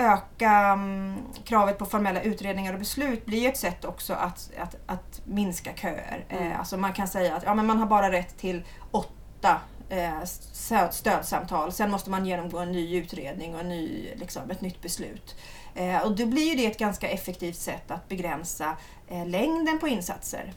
öka 0.00 0.50
mm, 0.50 1.16
kravet 1.44 1.78
på 1.78 1.86
formella 1.86 2.22
utredningar 2.22 2.72
och 2.72 2.78
beslut 2.78 3.26
blir 3.26 3.38
ju 3.38 3.48
ett 3.48 3.56
sätt 3.56 3.84
också 3.84 4.12
att, 4.12 4.50
att, 4.58 4.76
att 4.86 5.20
minska 5.24 5.72
köer. 5.74 6.24
Mm. 6.28 6.52
Eh, 6.52 6.58
alltså 6.58 6.76
man 6.76 6.92
kan 6.92 7.08
säga 7.08 7.36
att 7.36 7.42
ja, 7.46 7.54
men 7.54 7.66
man 7.66 7.78
har 7.78 7.86
bara 7.86 8.12
rätt 8.12 8.38
till 8.38 8.62
åtta 8.90 9.60
eh, 9.88 10.24
stöd, 10.24 10.94
stödsamtal. 10.94 11.72
Sen 11.72 11.90
måste 11.90 12.10
man 12.10 12.26
genomgå 12.26 12.58
en 12.58 12.72
ny 12.72 12.96
utredning 12.96 13.54
och 13.54 13.60
en 13.60 13.68
ny, 13.68 14.14
liksom, 14.16 14.50
ett 14.50 14.60
nytt 14.60 14.82
beslut. 14.82 15.36
Eh, 15.74 16.02
och 16.02 16.16
då 16.16 16.26
blir 16.26 16.56
det 16.56 16.66
ett 16.66 16.78
ganska 16.78 17.08
effektivt 17.08 17.56
sätt 17.56 17.90
att 17.90 18.08
begränsa 18.08 18.76
eh, 19.08 19.26
längden 19.26 19.78
på 19.78 19.88
insatser. 19.88 20.52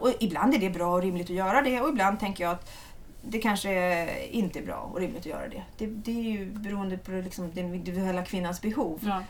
Och 0.00 0.12
ibland 0.20 0.54
är 0.54 0.58
det 0.58 0.70
bra 0.70 0.92
och 0.92 1.02
rimligt 1.02 1.30
att 1.30 1.36
göra 1.36 1.62
det 1.62 1.80
och 1.80 1.88
ibland 1.88 2.20
tänker 2.20 2.44
jag 2.44 2.52
att 2.52 2.70
det 3.28 3.38
kanske 3.38 4.28
inte 4.30 4.58
är 4.58 4.62
bra 4.62 4.76
och 4.76 5.00
rimligt 5.00 5.20
att 5.20 5.26
göra 5.26 5.48
det. 5.48 5.62
Det, 5.76 5.86
det 5.86 6.10
är 6.10 6.22
ju 6.22 6.46
beroende 6.46 6.98
på 6.98 7.10
liksom 7.10 7.50
den 7.54 7.74
individuella 7.74 8.24
kvinnans 8.24 8.60
behov. 8.60 9.00
Ja. 9.06 9.22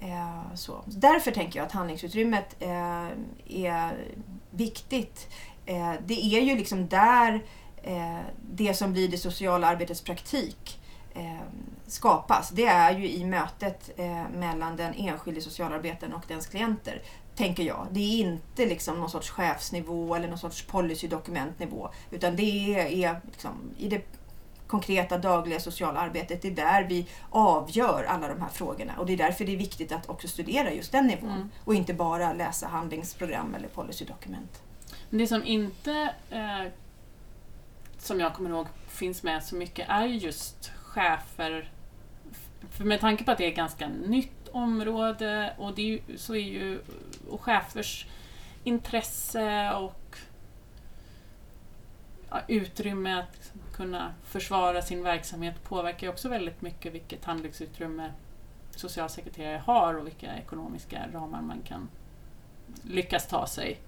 Eh, 0.00 0.54
så. 0.54 0.82
Därför 0.86 1.30
tänker 1.30 1.58
jag 1.58 1.66
att 1.66 1.72
handlingsutrymmet 1.72 2.56
eh, 2.58 3.08
är 3.48 4.06
viktigt. 4.50 5.28
Eh, 5.66 5.92
det 6.06 6.24
är 6.24 6.40
ju 6.40 6.56
liksom 6.56 6.88
där 6.88 7.44
eh, 7.82 8.20
det 8.52 8.74
som 8.74 8.92
blir 8.92 9.08
det 9.08 9.18
sociala 9.18 9.66
arbetets 9.66 10.00
praktik 10.00 10.80
eh, 11.14 11.40
skapas. 11.86 12.50
Det 12.50 12.66
är 12.66 12.98
ju 12.98 13.10
i 13.10 13.24
mötet 13.24 13.90
eh, 13.96 14.28
mellan 14.34 14.76
den 14.76 14.94
enskilde 14.94 15.40
socialarbetaren 15.40 16.12
och 16.12 16.24
dens 16.28 16.46
klienter, 16.46 17.02
tänker 17.38 17.62
jag. 17.62 17.86
Det 17.90 18.00
är 18.00 18.18
inte 18.18 18.66
liksom 18.66 19.00
någon 19.00 19.10
sorts 19.10 19.30
chefsnivå 19.30 20.14
eller 20.14 20.28
någon 20.28 20.38
sorts 20.38 20.62
policydokumentnivå, 20.66 21.90
utan 22.10 22.36
det 22.36 22.74
är 22.74 23.20
liksom 23.26 23.50
i 23.78 23.88
det 23.88 24.02
konkreta 24.66 25.18
dagliga 25.18 25.60
sociala 25.60 26.00
arbetet. 26.00 26.42
Det 26.42 26.48
är 26.48 26.52
där 26.52 26.84
vi 26.84 27.06
avgör 27.30 28.04
alla 28.08 28.28
de 28.28 28.40
här 28.42 28.48
frågorna 28.48 28.92
och 28.98 29.06
det 29.06 29.12
är 29.12 29.16
därför 29.16 29.44
det 29.44 29.52
är 29.52 29.56
viktigt 29.56 29.92
att 29.92 30.08
också 30.08 30.28
studera 30.28 30.72
just 30.72 30.92
den 30.92 31.06
nivån 31.06 31.30
Mm. 31.30 31.50
och 31.64 31.74
inte 31.74 31.94
bara 31.94 32.32
läsa 32.32 32.66
handlingsprogram 32.66 33.54
eller 33.54 33.68
policydokument. 33.68 34.62
Men 35.10 35.18
det 35.18 35.26
som 35.26 35.44
inte, 35.44 36.14
eh, 36.30 36.72
som 37.98 38.20
jag 38.20 38.34
kommer 38.34 38.50
ihåg, 38.50 38.66
finns 38.88 39.22
med 39.22 39.44
så 39.44 39.56
mycket 39.56 39.88
är 39.88 40.06
ju 40.06 40.16
just 40.16 40.70
chefer. 40.82 41.70
För 42.70 42.84
med 42.84 43.00
tanke 43.00 43.24
på 43.24 43.30
att 43.30 43.38
det 43.38 43.46
är 43.46 43.50
ganska 43.54 43.88
nytt 43.88 44.37
område 44.52 45.52
och 45.58 45.74
det 45.74 45.82
är 45.82 45.86
ju, 45.86 46.18
så 46.18 46.34
är 46.34 46.38
ju 46.38 46.80
och 47.30 47.40
chefers 47.40 48.06
intresse 48.64 49.72
och 49.74 50.16
ja, 52.30 52.40
utrymme 52.48 53.18
att 53.18 53.34
liksom 53.36 53.60
kunna 53.74 54.12
försvara 54.24 54.82
sin 54.82 55.02
verksamhet 55.02 55.54
påverkar 55.64 56.06
ju 56.06 56.12
också 56.12 56.28
väldigt 56.28 56.62
mycket 56.62 56.94
vilket 56.94 57.24
handlingsutrymme 57.24 58.12
socialsekreterare 58.76 59.62
har 59.66 59.94
och 59.94 60.06
vilka 60.06 60.36
ekonomiska 60.36 60.98
ramar 61.12 61.42
man 61.42 61.62
kan 61.68 61.88
lyckas 62.82 63.26
ta 63.26 63.46
sig. 63.46 63.78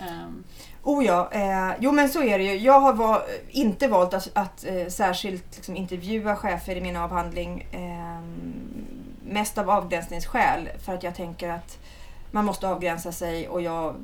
Ehm, 0.00 0.44
Oh 0.82 1.04
ja, 1.04 1.30
eh, 1.32 1.76
jo 1.80 1.92
men 1.92 2.08
så 2.08 2.22
är 2.22 2.38
det 2.38 2.44
ju. 2.44 2.56
Jag 2.58 2.80
har 2.80 2.92
va- 2.92 3.22
inte 3.50 3.88
valt 3.88 4.14
att, 4.14 4.30
att 4.34 4.64
eh, 4.64 4.86
särskilt 4.86 5.56
liksom, 5.56 5.76
intervjua 5.76 6.36
chefer 6.36 6.76
i 6.76 6.80
min 6.80 6.96
avhandling. 6.96 7.66
Eh, 7.72 8.01
mest 9.32 9.58
av 9.58 9.70
avgränsningsskäl 9.70 10.68
för 10.84 10.94
att 10.94 11.02
jag 11.02 11.14
tänker 11.14 11.48
att 11.48 11.78
man 12.30 12.44
måste 12.44 12.68
avgränsa 12.68 13.12
sig 13.12 13.48
och 13.48 13.62
jag 13.62 13.94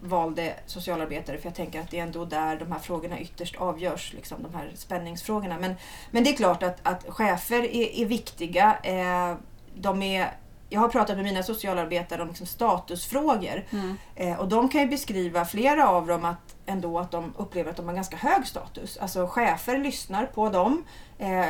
valde 0.00 0.54
socialarbetare 0.66 1.38
för 1.38 1.48
jag 1.48 1.54
tänker 1.54 1.80
att 1.80 1.90
det 1.90 1.98
är 1.98 2.02
ändå 2.02 2.24
där 2.24 2.56
de 2.56 2.72
här 2.72 2.78
frågorna 2.78 3.20
ytterst 3.20 3.56
avgörs, 3.56 4.12
liksom 4.12 4.42
de 4.42 4.54
här 4.54 4.70
spänningsfrågorna. 4.74 5.58
Men, 5.58 5.74
men 6.10 6.24
det 6.24 6.30
är 6.30 6.36
klart 6.36 6.62
att, 6.62 6.78
att 6.82 7.04
chefer 7.08 7.62
är, 7.62 8.00
är 8.00 8.06
viktiga. 8.06 8.76
Eh, 8.82 9.36
de 9.74 10.02
är, 10.02 10.32
jag 10.68 10.80
har 10.80 10.88
pratat 10.88 11.16
med 11.16 11.24
mina 11.24 11.42
socialarbetare 11.42 12.22
om 12.22 12.28
liksom 12.28 12.46
statusfrågor 12.46 13.64
mm, 13.70 13.96
Eh, 14.14 14.40
och 14.40 14.48
de 14.48 14.68
kan 14.68 14.80
ju 14.80 14.86
beskriva, 14.86 15.44
flera 15.44 15.88
av 15.88 16.06
dem, 16.06 16.24
att 16.24 16.54
ändå 16.66 16.98
att 16.98 17.10
de 17.10 17.32
upplever 17.36 17.70
att 17.70 17.76
de 17.76 17.86
har 17.88 17.94
ganska 17.94 18.16
hög 18.16 18.46
status. 18.46 18.98
Alltså 19.00 19.26
chefer 19.26 19.78
lyssnar 19.78 20.26
på 20.26 20.48
dem. 20.48 20.84
Eh, 21.18 21.46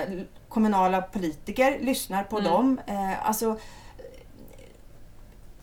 kommunala 0.48 1.02
politiker 1.02 1.78
lyssnar 1.80 2.24
på 2.24 2.38
Mm. 2.38 2.52
dem. 2.52 2.80
Eh, 2.86 3.28
alltså, 3.28 3.56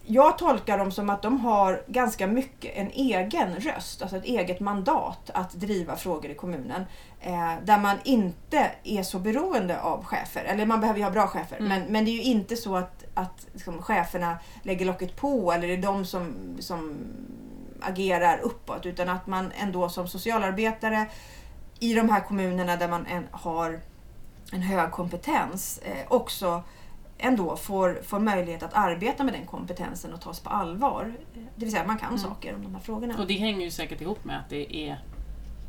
jag 0.05 0.37
tolkar 0.37 0.77
dem 0.77 0.91
som 0.91 1.09
att 1.09 1.21
de 1.21 1.39
har 1.39 1.81
ganska 1.87 2.27
mycket 2.27 2.75
en 2.75 2.91
egen 2.91 3.55
röst, 3.55 4.01
alltså 4.01 4.17
ett 4.17 4.25
eget 4.25 4.59
mandat 4.59 5.29
att 5.33 5.53
driva 5.53 5.95
frågor 5.95 6.31
i 6.31 6.35
kommunen. 6.35 6.85
Eh, 7.21 7.53
där 7.63 7.77
man 7.77 7.97
inte 8.03 8.71
är 8.83 9.03
så 9.03 9.19
beroende 9.19 9.81
av 9.81 10.03
chefer, 10.05 10.43
eller 10.43 10.65
man 10.65 10.79
behöver 10.79 10.99
ju 10.99 11.03
ha 11.05 11.11
bra 11.11 11.27
chefer, 11.27 11.57
Mm. 11.57 11.69
men, 11.69 11.91
men 11.91 12.05
det 12.05 12.11
är 12.11 12.15
ju 12.15 12.23
inte 12.23 12.55
så 12.55 12.75
att, 12.75 13.03
att 13.13 13.47
liksom, 13.53 13.81
cheferna 13.81 14.37
lägger 14.63 14.85
locket 14.85 15.15
på 15.15 15.51
eller 15.51 15.67
är 15.67 15.77
de 15.77 16.05
som, 16.05 16.33
som 16.59 16.95
agerar 17.81 18.39
uppåt, 18.43 18.85
utan 18.85 19.09
att 19.09 19.27
man 19.27 19.51
ändå 19.61 19.89
som 19.89 20.07
socialarbetare 20.07 21.05
i 21.79 21.93
de 21.93 22.09
här 22.09 22.19
kommunerna 22.19 22.75
där 22.75 22.87
man 22.87 23.05
en, 23.05 23.27
har 23.31 23.79
en 24.51 24.61
hög 24.61 24.91
kompetens 24.91 25.79
eh, 25.83 26.05
också 26.07 26.63
ändå 27.23 27.55
får, 27.57 28.01
får 28.03 28.19
möjlighet 28.19 28.63
att 28.63 28.73
arbeta 28.73 29.23
med 29.23 29.33
den 29.33 29.45
kompetensen 29.45 30.13
och 30.13 30.21
tas 30.21 30.39
på 30.39 30.49
allvar. 30.49 31.13
Det 31.33 31.65
vill 31.65 31.71
säga 31.71 31.83
man 31.88 31.97
kan 31.97 32.09
Mm. 32.09 32.19
saker 32.19 32.55
om 32.55 32.63
de 32.63 32.75
här 32.75 32.81
frågorna. 32.81 33.15
Och 33.19 33.27
det 33.27 33.33
hänger 33.33 33.65
ju 33.65 33.71
säkert 33.71 34.01
ihop 34.01 34.25
med 34.25 34.39
att 34.39 34.49
det 34.49 34.75
är 34.77 34.99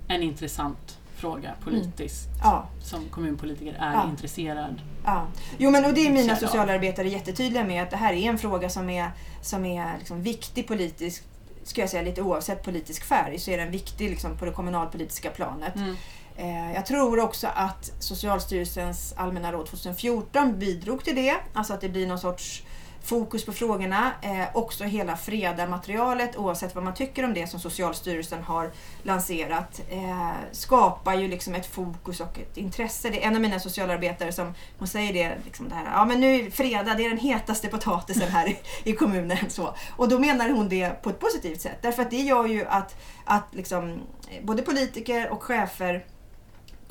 en 0.08 0.22
intressant 0.22 0.98
fråga 1.16 1.54
politiskt. 1.64 2.28
Ja, 2.42 2.66
Som 2.82 3.08
kommunpolitiker 3.08 3.74
är 3.78 3.92
Ja. 3.92 4.08
intresserad. 4.10 4.80
ja. 5.04 5.26
Jo 5.58 5.70
men 5.70 5.84
och 5.84 5.94
det 5.94 6.06
är 6.06 6.12
mina 6.12 6.36
socialarbetare 6.36 7.08
jättetydliga 7.08 7.64
med 7.64 7.82
att 7.82 7.90
det 7.90 7.96
här 7.96 8.12
är 8.12 8.30
en 8.30 8.38
fråga 8.38 8.68
som 8.68 8.90
är, 8.90 9.10
som 9.42 9.64
är 9.64 9.98
liksom 9.98 10.22
viktig 10.22 10.68
politiskt 10.68 11.24
ska 11.64 11.80
jag 11.80 11.90
säga, 11.90 12.02
lite 12.02 12.22
oavsett 12.22 12.64
politisk 12.64 13.04
färg 13.04 13.38
så 13.38 13.50
är 13.50 13.58
den 13.58 13.70
viktig 13.70 14.10
liksom, 14.10 14.36
på 14.36 14.44
det 14.44 14.50
kommunalpolitiska 14.50 15.30
planet. 15.30 15.76
Mm. 15.76 15.96
Eh, 16.36 16.72
jag 16.74 16.86
tror 16.86 17.20
också 17.20 17.48
att 17.54 17.92
Socialstyrelsens 17.98 19.14
allmänna 19.16 19.52
råd 19.52 19.66
2014 19.66 20.58
bidrog 20.58 21.04
till 21.04 21.16
det. 21.16 21.36
Alltså 21.52 21.74
att 21.74 21.80
det 21.80 21.88
blir 21.88 22.06
någon 22.06 22.18
sorts 22.18 22.64
fokus 23.04 23.44
på 23.44 23.52
frågorna. 23.52 24.12
Eh, 24.22 24.44
också 24.54 24.84
hela 24.84 25.16
FREDA-materialet, 25.16 26.36
oavsett 26.36 26.74
vad 26.74 26.84
man 26.84 26.94
tycker 26.94 27.24
om 27.24 27.34
det 27.34 27.46
som 27.46 27.60
Socialstyrelsen 27.60 28.42
har 28.42 28.70
lanserat, 29.02 29.80
eh, 29.90 30.30
skapar 30.52 31.14
ju 31.14 31.28
liksom 31.28 31.54
ett 31.54 31.66
fokus 31.66 32.20
och 32.20 32.38
ett 32.38 32.56
intresse. 32.56 33.10
Det 33.10 33.24
är 33.24 33.28
en 33.28 33.34
av 33.34 33.40
mina 33.40 33.60
socialarbetare 33.60 34.32
som 34.32 34.54
hon 34.78 34.88
säger 34.88 35.12
det, 35.12 35.36
liksom 35.44 35.68
det 35.68 35.74
här, 35.74 35.84
ja 35.84 36.04
men 36.04 36.20
nu 36.20 36.34
är 36.34 36.50
FREDA, 36.50 36.94
det 36.94 37.04
är 37.04 37.08
den 37.08 37.18
hetaste 37.18 37.68
potatisen 37.68 38.28
här 38.28 38.48
i, 38.48 38.58
i 38.84 38.92
kommunen. 38.92 39.38
Så. 39.48 39.74
Och 39.96 40.08
då 40.08 40.18
menar 40.18 40.50
hon 40.50 40.68
det 40.68 41.02
på 41.02 41.10
ett 41.10 41.20
positivt 41.20 41.60
sätt. 41.60 41.78
Därför 41.82 42.02
att 42.02 42.10
det 42.10 42.20
gör 42.20 42.46
ju 42.46 42.66
att, 42.66 42.96
att 43.24 43.54
liksom, 43.54 43.92
eh, 44.30 44.44
både 44.44 44.62
politiker 44.62 45.30
och 45.30 45.42
chefer 45.42 46.04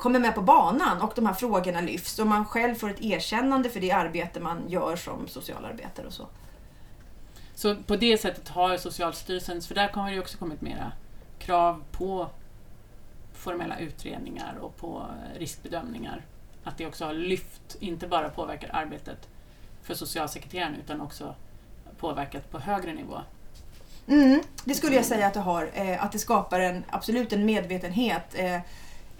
kommer 0.04 0.18
med 0.18 0.34
på 0.34 0.42
banan 0.42 1.02
och 1.02 1.12
de 1.16 1.26
här 1.26 1.34
frågorna 1.34 1.80
lyfts 1.80 2.18
och 2.18 2.26
man 2.26 2.44
själv 2.44 2.74
får 2.74 2.90
ett 2.90 3.00
erkännande 3.00 3.70
för 3.70 3.80
det 3.80 3.90
arbete 3.90 4.40
man 4.40 4.68
gör 4.68 4.96
som 4.96 5.28
socialarbetare 5.28 6.06
och 6.06 6.12
så. 6.12 6.28
Så 7.54 7.76
på 7.76 7.96
det 7.96 8.18
sättet 8.18 8.48
har 8.48 8.76
Socialstyrelsen, 8.76 9.62
för 9.62 9.74
där 9.74 9.88
kommer 9.88 10.08
det 10.08 10.14
ju 10.14 10.20
också 10.20 10.38
kommit 10.38 10.60
mera 10.60 10.92
krav 11.38 11.82
på 11.92 12.30
formella 13.32 13.78
utredningar 13.78 14.56
och 14.60 14.76
på 14.76 15.06
riskbedömningar. 15.38 16.24
Att 16.64 16.78
det 16.78 16.86
också 16.86 17.04
har 17.04 17.12
lyft, 17.12 17.76
inte 17.80 18.06
bara 18.06 18.28
påverkar 18.28 18.70
arbetet 18.72 19.28
för 19.82 19.94
socialsekreteraren 19.94 20.74
utan 20.74 21.00
också 21.00 21.34
påverkat 21.98 22.50
på 22.50 22.58
högre 22.58 22.92
nivå. 22.92 23.20
Mm, 24.06 24.40
det 24.64 24.74
skulle 24.74 24.96
jag 24.96 25.04
säga 25.04 25.26
att 25.26 25.34
det 25.34 25.40
har. 25.40 25.70
Eh, 25.74 26.04
att 26.04 26.12
det 26.12 26.18
skapar 26.18 26.60
en, 26.60 26.84
absolut 26.90 27.32
en 27.32 27.46
medvetenhet 27.46 28.34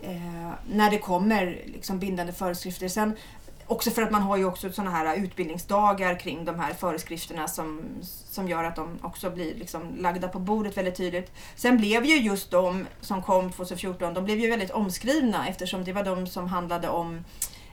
eh, 0.04 0.50
när 0.70 0.90
det 0.90 0.98
kommer 0.98 1.62
liksom 1.66 1.98
bindande 1.98 2.32
föreskrifter. 2.32 2.88
Sen, 2.88 3.16
också 3.66 3.90
för 3.90 4.02
att 4.02 4.10
man 4.10 4.22
har 4.22 4.36
ju 4.36 4.44
också 4.44 4.72
sådana 4.72 4.90
här 4.90 5.16
utbildningsdagar 5.16 6.18
kring 6.18 6.44
de 6.44 6.60
här 6.60 6.74
föreskrifterna 6.74 7.48
som, 7.48 7.80
som 8.30 8.48
gör 8.48 8.64
att 8.64 8.76
de 8.76 8.98
också 9.02 9.30
blir 9.30 9.54
liksom 9.54 9.96
lagda 9.98 10.28
på 10.28 10.38
bordet 10.38 10.76
väldigt 10.76 10.94
tydligt. 10.96 11.32
Sen 11.56 11.76
blev 11.76 12.04
ju 12.04 12.16
just 12.16 12.50
de 12.50 12.86
som 13.00 13.22
kom 13.22 13.52
2014, 13.52 14.14
de 14.14 14.24
blev 14.24 14.38
ju 14.40 14.50
väldigt 14.50 14.70
omskrivna 14.70 15.48
eftersom 15.48 15.84
det 15.84 15.92
var 15.92 16.04
de 16.04 16.26
som 16.26 16.46
handlade 16.46 16.88
om 16.88 17.24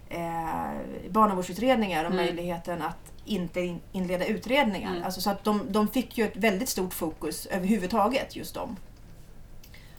eh, 0.10 1.10
barnavårdsutredningar 1.10 2.06
och 2.06 2.12
Mm. 2.12 2.26
möjligheten 2.26 2.82
att 2.82 2.98
inte 3.26 3.60
in, 3.62 3.82
inleda 3.92 4.26
utredningar. 4.26 4.92
Mm. 4.92 5.04
Alltså, 5.04 5.22
så 5.22 5.30
att 5.30 5.44
de, 5.44 5.62
de 5.72 5.88
fick 5.88 6.18
ju 6.18 6.26
ett 6.26 6.36
väldigt 6.36 6.70
stort 6.70 6.94
fokus 6.94 7.46
överhuvudtaget, 7.46 8.36
just 8.36 8.54
de. 8.56 8.78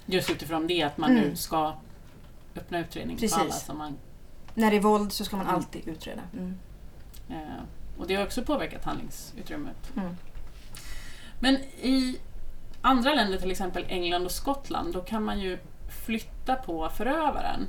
Just 0.06 0.30
utifrån 0.30 0.66
det 0.66 0.82
att 0.82 0.98
man 0.98 1.10
Mm. 1.10 1.22
nu 1.22 1.36
ska 1.36 1.72
öppna 2.56 2.78
utredning 2.78 3.16
Precis. 3.16 3.34
på 3.36 3.40
alla 3.42 3.52
som 3.52 3.78
man... 3.78 3.98
När 4.54 4.70
det 4.70 4.76
är 4.76 4.80
våld 4.80 5.12
så 5.12 5.24
ska 5.24 5.36
man 5.36 5.46
Mm. 5.46 5.56
alltid 5.56 5.88
utreda. 5.88 6.22
Mm. 6.32 6.58
Eh, 7.28 7.62
och 7.98 8.06
det 8.06 8.14
har 8.14 8.24
också 8.24 8.42
påverkat 8.42 8.84
handlingsutrymmet. 8.84 9.92
Mm. 9.96 10.16
Men 11.40 11.54
i 11.82 12.18
andra 12.82 13.14
länder, 13.14 13.38
till 13.38 13.50
exempel 13.50 13.84
England 13.88 14.24
och 14.24 14.30
Skottland, 14.32 14.92
då 14.94 15.00
kan 15.00 15.24
man 15.24 15.40
ju 15.40 15.58
flytta 16.04 16.54
på 16.56 16.88
förövaren. 16.88 17.66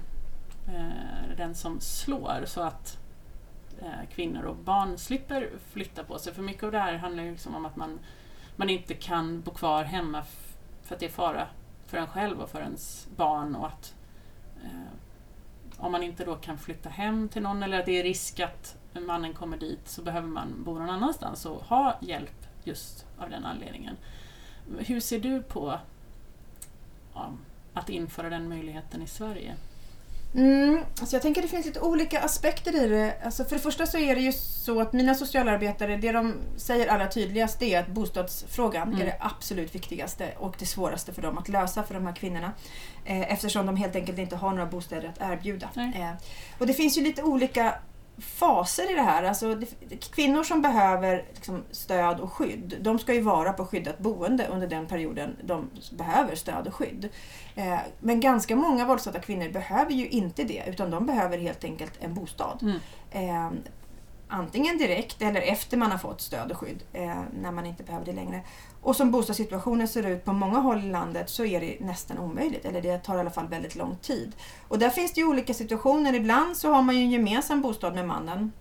Eh, 0.67 1.37
den 1.37 1.55
som 1.55 1.79
slår, 1.79 2.43
så 2.45 2.61
att 2.61 2.97
eh, 3.81 4.09
kvinnor 4.15 4.43
och 4.43 4.55
barn 4.55 4.97
slipper 4.97 5.49
flytta 5.71 6.03
på 6.03 6.19
sig. 6.19 6.33
För 6.33 6.41
mycket 6.41 6.63
av 6.63 6.71
det 6.71 6.79
här 6.79 6.93
handlar 6.97 7.23
ju 7.23 7.31
liksom 7.31 7.55
om 7.55 7.65
att 7.65 7.75
man, 7.75 7.99
man 8.55 8.69
inte 8.69 8.93
kan 8.93 9.41
bo 9.41 9.51
kvar 9.51 9.83
hemma 9.83 10.23
för 10.83 10.95
att 10.95 10.99
det 10.99 11.05
är 11.05 11.09
fara 11.09 11.47
för 11.87 11.97
en 11.97 12.07
själv 12.07 12.39
och 12.41 12.49
för 12.49 12.61
ens 12.61 13.07
barn. 13.15 13.55
och 13.55 13.67
att 13.67 13.93
Eh, 14.63 14.69
om 15.77 15.91
man 15.91 16.03
inte 16.03 16.25
då 16.25 16.35
kan 16.35 16.57
flytta 16.57 16.89
hem 16.89 17.29
till 17.29 17.41
någon 17.41 17.63
eller 17.63 17.79
att 17.79 17.85
det 17.85 17.99
är 17.99 18.03
risk 18.03 18.39
att 18.39 18.77
mannen 18.93 19.33
kommer 19.33 19.57
dit 19.57 19.87
så 19.87 20.01
behöver 20.01 20.27
man 20.27 20.63
bo 20.63 20.73
någon 20.73 20.89
annanstans 20.89 21.45
och 21.45 21.63
ha 21.63 21.97
hjälp 22.01 22.47
just 22.63 23.05
av 23.17 23.29
den 23.29 23.45
anledningen. 23.45 23.97
Hur 24.79 24.99
ser 24.99 25.19
du 25.19 25.41
på 25.41 25.79
ja, 27.13 27.31
att 27.73 27.89
införa 27.89 28.29
den 28.29 28.49
möjligheten 28.49 29.01
i 29.01 29.07
Sverige? 29.07 29.55
Mm, 30.35 30.83
alltså 30.99 31.15
jag 31.15 31.21
tänker 31.21 31.41
att 31.41 31.45
det 31.45 31.51
finns 31.55 31.65
lite 31.65 31.79
olika 31.79 32.19
aspekter 32.19 32.85
i 32.85 32.87
det. 32.87 33.13
Alltså 33.23 33.43
för 33.45 33.55
det 33.55 33.61
första 33.61 33.85
så 33.85 33.97
är 33.97 34.15
det 34.15 34.21
ju 34.21 34.31
så 34.31 34.81
att 34.81 34.93
mina 34.93 35.15
socialarbetare, 35.15 35.97
det 35.97 36.11
de 36.11 36.33
säger 36.57 36.87
allra 36.87 37.07
tydligast 37.07 37.61
är 37.61 37.79
att 37.79 37.87
bostadsfrågan 37.87 38.87
Mm. 38.87 39.01
är 39.01 39.05
det 39.05 39.15
absolut 39.19 39.75
viktigaste 39.75 40.33
och 40.37 40.55
det 40.59 40.65
svåraste 40.65 41.13
för 41.13 41.21
dem 41.21 41.37
att 41.37 41.49
lösa 41.49 41.83
för 41.83 41.93
de 41.93 42.05
här 42.05 42.15
kvinnorna. 42.15 42.51
Eh, 43.05 43.33
eftersom 43.33 43.65
de 43.65 43.75
helt 43.75 43.95
enkelt 43.95 44.17
inte 44.17 44.35
har 44.35 44.49
några 44.49 44.65
bostäder 44.65 45.13
att 45.19 45.31
erbjuda. 45.31 45.69
Eh, 45.75 46.09
och 46.59 46.67
det 46.67 46.73
finns 46.73 46.97
ju 46.97 47.01
lite 47.01 47.23
olika 47.23 47.73
faser 48.17 48.91
i 48.91 48.95
det 48.95 49.01
här. 49.01 49.23
Alltså, 49.23 49.61
kvinnor 50.11 50.43
som 50.43 50.61
behöver 50.61 51.25
liksom, 51.33 51.63
stöd 51.71 52.19
och 52.19 52.33
skydd, 52.33 52.77
de 52.81 52.99
ska 52.99 53.13
ju 53.13 53.21
vara 53.21 53.53
på 53.53 53.65
skyddat 53.65 53.99
boende 53.99 54.47
under 54.47 54.67
den 54.67 54.87
perioden 54.87 55.35
de 55.43 55.69
behöver 55.91 56.35
stöd 56.35 56.67
och 56.67 56.75
skydd. 56.75 57.09
Eh, 57.55 57.79
men 57.99 58.19
ganska 58.19 58.55
många 58.55 58.85
våldsutsatta 58.85 59.19
kvinnor 59.19 59.49
behöver 59.49 59.91
ju 59.91 60.07
inte 60.07 60.43
det, 60.43 60.63
utan 60.67 60.91
de 60.91 61.05
behöver 61.05 61.37
helt 61.37 61.63
enkelt 61.63 61.93
en 61.99 62.13
bostad. 62.13 62.59
Mm. 62.61 62.79
Eh, 63.11 63.51
antingen 64.33 64.77
direkt 64.77 65.21
eller 65.21 65.41
efter 65.41 65.77
man 65.77 65.91
har 65.91 65.97
fått 65.97 66.21
stöd 66.21 66.51
och 66.51 66.57
skydd, 66.57 66.83
eh, 66.93 67.21
när 67.41 67.51
man 67.51 67.65
inte 67.65 67.83
behöver 67.83 68.05
det 68.05 68.13
längre. 68.13 68.41
Och 68.81 68.95
som 68.95 69.11
bostadssituationen 69.11 69.87
ser 69.87 70.07
ut 70.07 70.25
på 70.25 70.33
många 70.33 70.59
håll 70.59 70.83
i 70.83 70.91
landet 70.91 71.29
så 71.29 71.45
är 71.45 71.61
det 71.61 71.77
nästan 71.79 72.17
omöjligt, 72.17 72.65
eller 72.65 72.81
det 72.81 72.97
tar 72.97 73.17
i 73.17 73.19
alla 73.19 73.29
fall 73.29 73.47
väldigt 73.47 73.75
lång 73.75 73.97
tid. 74.01 74.35
Och 74.67 74.79
där 74.79 74.89
finns 74.89 75.13
det 75.13 75.21
ju 75.21 75.27
olika 75.27 75.53
situationer. 75.53 76.13
Ibland 76.13 76.57
så 76.57 76.73
har 76.73 76.81
man 76.81 76.95
ju 76.95 77.01
en 77.01 77.11
gemensam 77.11 77.61
bostad 77.61 77.95
med 77.95 78.07
mannen. 78.07 78.51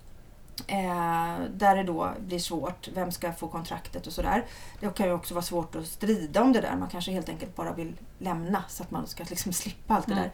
Eh, 0.67 1.45
där 1.55 1.77
det 1.77 1.83
då 1.83 2.11
blir 2.19 2.39
svårt, 2.39 2.89
vem 2.95 3.13
ska 3.13 3.33
få 3.33 3.49
kontraktet 3.49 4.07
och 4.07 4.13
sådär. 4.13 4.45
Det 4.81 4.95
kan 4.95 5.07
ju 5.07 5.13
också 5.13 5.35
vara 5.35 5.45
svårt 5.45 5.77
att 5.77 5.87
strida 5.87 6.43
om 6.43 6.53
det 6.53 6.61
där. 6.61 6.77
Man 6.77 6.89
kanske 6.89 7.13
helt 7.13 7.29
enkelt 7.29 7.57
bara 7.57 7.73
vill 7.73 7.97
lämna 8.19 8.65
så 8.69 8.83
att 8.83 8.91
man 8.91 9.07
ska 9.07 9.25
liksom 9.29 9.53
slippa 9.63 9.95
allt 9.95 10.07
det 10.07 10.13
Mm. 10.13 10.29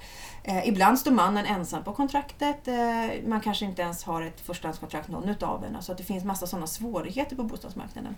där. 0.45 0.59
Eh, 0.59 0.69
ibland 0.69 0.99
står 0.99 1.11
mannen 1.11 1.47
ensam 1.47 1.85
på 1.85 1.93
kontraktet. 1.93 2.69
Eh, 2.69 3.29
man 3.29 3.41
kanske 3.41 3.65
inte 3.65 3.83
ens 3.83 4.05
har 4.05 4.23
ett 4.23 4.41
förstahandskontrakt 4.41 5.09
någon 5.09 5.29
utav 5.29 5.65
en. 5.65 5.77
Alltså 5.77 5.93
att 5.93 5.99
det 5.99 6.05
finns 6.05 6.25
massa 6.25 6.47
sådana 6.47 6.67
svårigheter 6.67 7.37
på 7.37 7.43
bostadsmarknaden. 7.43 8.17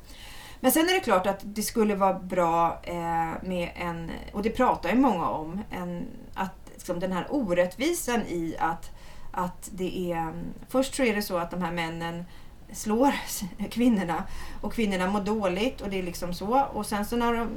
Men 0.61 0.73
sen 0.73 0.89
är 0.89 0.93
det 0.95 1.01
klart 1.01 1.27
att 1.27 1.41
det 1.43 1.63
skulle 1.63 1.95
vara 1.95 2.15
bra 2.19 2.81
eh, 2.83 3.43
med 3.43 3.71
en, 3.77 4.11
och 4.33 4.43
det 4.43 4.51
pratar 4.51 4.91
ju 4.91 4.97
många 4.97 5.29
om, 5.29 5.63
en, 5.71 6.07
att 6.35 6.51
liksom, 6.73 7.01
den 7.01 7.13
här 7.13 7.27
orättvisan 7.31 8.21
i 8.21 8.57
att, 8.59 8.91
att 9.33 9.71
det 9.73 10.13
är... 10.13 10.33
Först 10.69 10.95
så 10.95 11.03
är 11.03 11.15
det 11.15 11.23
så 11.23 11.37
att 11.39 11.51
de 11.51 11.63
här 11.63 11.73
männen 11.73 12.25
slår 12.73 13.13
kvinnorna 13.71 14.25
och 14.61 14.73
kvinnorna 14.73 15.07
mår 15.11 15.21
dåligt 15.21 15.81
och 15.81 15.91
det 15.91 15.99
är 15.99 16.03
liksom 16.03 16.35
så. 16.35 16.61
Och 16.61 16.87
sen 16.87 17.05
så 17.05 17.17
när 17.17 17.33
de 17.33 17.49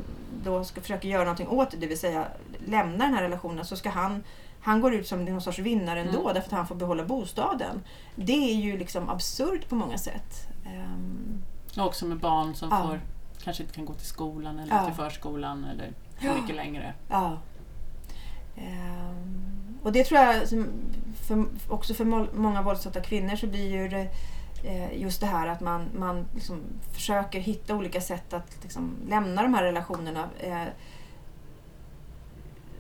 då 0.44 0.64
ska 0.64 0.82
försöka 0.82 1.08
göra 1.08 1.24
någonting 1.24 1.48
åt 1.48 1.72
det, 1.72 1.78
det 1.78 1.88
vill 1.88 2.00
säga 2.00 2.28
lämna 2.66 3.06
den 3.06 3.14
här 3.14 3.22
relationen, 3.24 3.66
så 3.66 3.76
ska 3.76 3.90
han 3.90 4.24
han 4.62 4.82
går 4.82 4.94
ut 4.94 5.08
som 5.08 5.26
någon 5.26 5.42
sorts 5.42 5.60
vinnare 5.60 6.00
ändå 6.02 6.20
Mm. 6.22 6.34
därför 6.34 6.48
att 6.48 6.52
han 6.52 6.68
får 6.68 6.76
behålla 6.76 7.04
bostaden. 7.06 7.82
Det 8.16 8.52
är 8.52 8.56
ju 8.56 8.78
liksom 8.78 9.10
absurt 9.10 9.70
på 9.70 9.76
många 9.76 9.98
sätt. 9.98 10.48
Ehm, 10.66 11.42
Och 11.78 11.86
också 11.86 12.06
med 12.06 12.20
barn 12.20 12.56
som 12.56 12.70
Ja. 12.72 12.82
får, 12.88 13.00
kanske 13.44 13.64
inte 13.64 13.76
kan 13.76 13.86
gå 13.86 13.94
till 13.94 14.06
skolan 14.08 14.60
eller 14.60 14.76
Ja. 14.76 14.86
till 14.86 14.94
förskolan 14.94 15.64
eller 15.64 15.92
Ja. 16.20 16.34
mycket 16.42 16.56
längre. 16.56 16.94
Ja. 17.10 17.38
Ehm, 18.58 19.63
och 19.84 19.92
det 19.92 20.04
tror 20.04 20.20
jag, 20.20 20.50
för, 21.28 21.46
också 21.70 21.94
för 21.94 22.06
må- 22.06 22.28
många 22.34 22.62
våldsutsatta 22.62 23.02
kvinnor 23.02 23.36
så 23.36 23.48
blir 23.48 23.70
ju 23.72 23.88
det 23.88 24.10
eh, 24.64 25.02
just 25.02 25.20
det 25.20 25.28
här 25.28 25.48
att 25.48 25.62
man, 25.62 25.86
man 25.98 26.26
liksom 26.34 26.62
försöker 26.92 27.40
hitta 27.40 27.76
olika 27.76 28.02
sätt 28.02 28.34
att 28.34 28.58
liksom 28.62 28.96
lämna 29.08 29.42
de 29.42 29.54
här 29.54 29.64
relationerna. 29.64 30.30
Eh, 30.40 30.64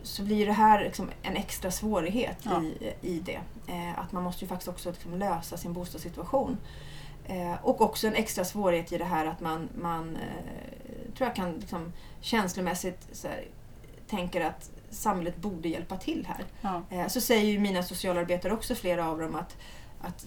så 0.03 0.23
blir 0.23 0.45
det 0.45 0.51
här 0.53 0.83
liksom 0.83 1.09
en 1.21 1.35
extra 1.35 1.71
svårighet 1.71 2.37
Ja. 2.43 2.61
i, 2.63 2.93
i 3.01 3.19
det. 3.19 3.39
Eh, 3.67 3.99
att 3.99 4.11
man 4.11 4.23
måste 4.23 4.45
ju 4.45 4.49
faktiskt 4.49 4.67
också 4.67 4.89
liksom 4.89 5.17
lösa 5.17 5.57
sin 5.57 5.73
bostadssituation. 5.73 6.57
Eh, 7.25 7.53
och 7.63 7.81
också 7.81 8.07
en 8.07 8.15
extra 8.15 8.45
svårighet 8.45 8.91
i 8.91 8.97
det 8.97 9.05
här 9.05 9.25
att 9.25 9.41
man, 9.41 9.69
man 9.81 10.15
eh, 10.15 11.13
tror 11.17 11.27
jag 11.27 11.35
kan 11.35 11.51
liksom, 11.53 11.93
känslomässigt 12.21 13.23
här, 13.23 13.43
tänker 14.07 14.41
att 14.41 14.71
samhället 14.93 15.37
borde 15.37 15.69
hjälpa 15.69 15.97
till 15.97 16.27
här. 16.29 16.45
Ja. 16.61 16.81
Eh, 16.89 17.07
så 17.07 17.21
säger 17.21 17.51
ju 17.51 17.59
mina 17.59 17.83
socialarbetare 17.83 18.53
också, 18.53 18.75
flera 18.75 19.09
av 19.09 19.19
dem, 19.19 19.35
att, 19.35 19.57
att 20.01 20.25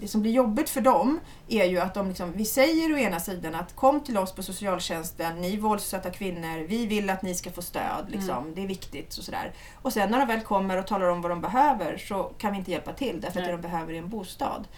det 0.00 0.08
som 0.08 0.22
blir 0.22 0.32
jobbigt 0.32 0.70
för 0.70 0.80
dem 0.80 1.20
är 1.48 1.64
ju 1.64 1.78
att 1.78 1.94
de 1.94 2.08
liksom, 2.08 2.32
vi 2.32 2.44
säger 2.44 2.94
å 2.94 2.98
ena 2.98 3.20
sidan 3.20 3.54
att 3.54 3.76
kom 3.76 4.00
till 4.00 4.18
oss 4.18 4.32
på 4.32 4.42
socialtjänsten, 4.42 5.40
ni 5.40 5.56
våldsutsatta 5.56 6.10
kvinnor, 6.10 6.66
vi 6.68 6.86
vill 6.86 7.10
att 7.10 7.22
ni 7.22 7.34
ska 7.34 7.50
få 7.50 7.62
stöd, 7.62 8.06
liksom, 8.08 8.54
det 8.54 8.62
är 8.62 8.66
viktigt 8.66 9.18
och 9.18 9.24
sådär. 9.24 9.52
Och 9.74 9.92
sen 9.92 10.10
när 10.10 10.18
de 10.18 10.28
väl 10.28 10.40
kommer 10.40 10.76
och 10.76 10.86
talar 10.86 11.06
om 11.06 11.22
vad 11.22 11.30
de 11.30 11.40
behöver 11.40 11.98
så 11.98 12.22
kan 12.22 12.52
vi 12.52 12.58
inte 12.58 12.70
hjälpa 12.70 12.92
till 12.92 13.20
därför 13.20 13.40
att 13.40 13.46
Nej. 13.46 13.56
det 13.56 13.62
de 13.62 13.62
behöver 13.62 13.94
är 13.94 13.98
en 13.98 14.08
bostad. 14.08 14.68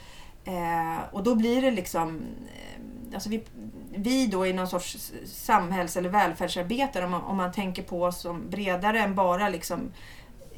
Eh, 0.45 1.01
och 1.13 1.23
då 1.23 1.35
blir 1.35 1.63
det 1.63 1.71
liksom 1.71 2.21
eh, 2.47 2.83
Alltså 3.15 3.29
vi, 3.29 3.43
vi 3.97 4.27
då 4.27 4.47
i 4.47 4.53
någon 4.53 4.69
sorts 4.69 5.13
samhälls 5.25 5.97
eller 5.97 6.09
välfärdsarbetare, 6.09 7.05
om 7.05 7.11
man, 7.11 7.23
om 7.23 7.37
man 7.37 7.53
tänker 7.53 7.83
på 7.83 8.03
oss 8.03 8.21
som 8.21 8.51
bredare 8.51 9.01
än 9.01 9.15
bara 9.15 9.49
liksom 9.49 9.93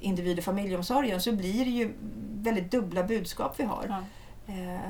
individ 0.00 0.38
och 0.38 0.44
familjeomsorgen, 0.44 1.20
så 1.20 1.32
blir 1.32 1.64
det 1.64 1.70
ju 1.70 1.92
väldigt 2.34 2.70
dubbla 2.70 3.04
budskap 3.04 3.54
vi 3.56 3.64
har. 3.64 3.86
Ja. 3.88 4.02
Eh, 4.46 4.80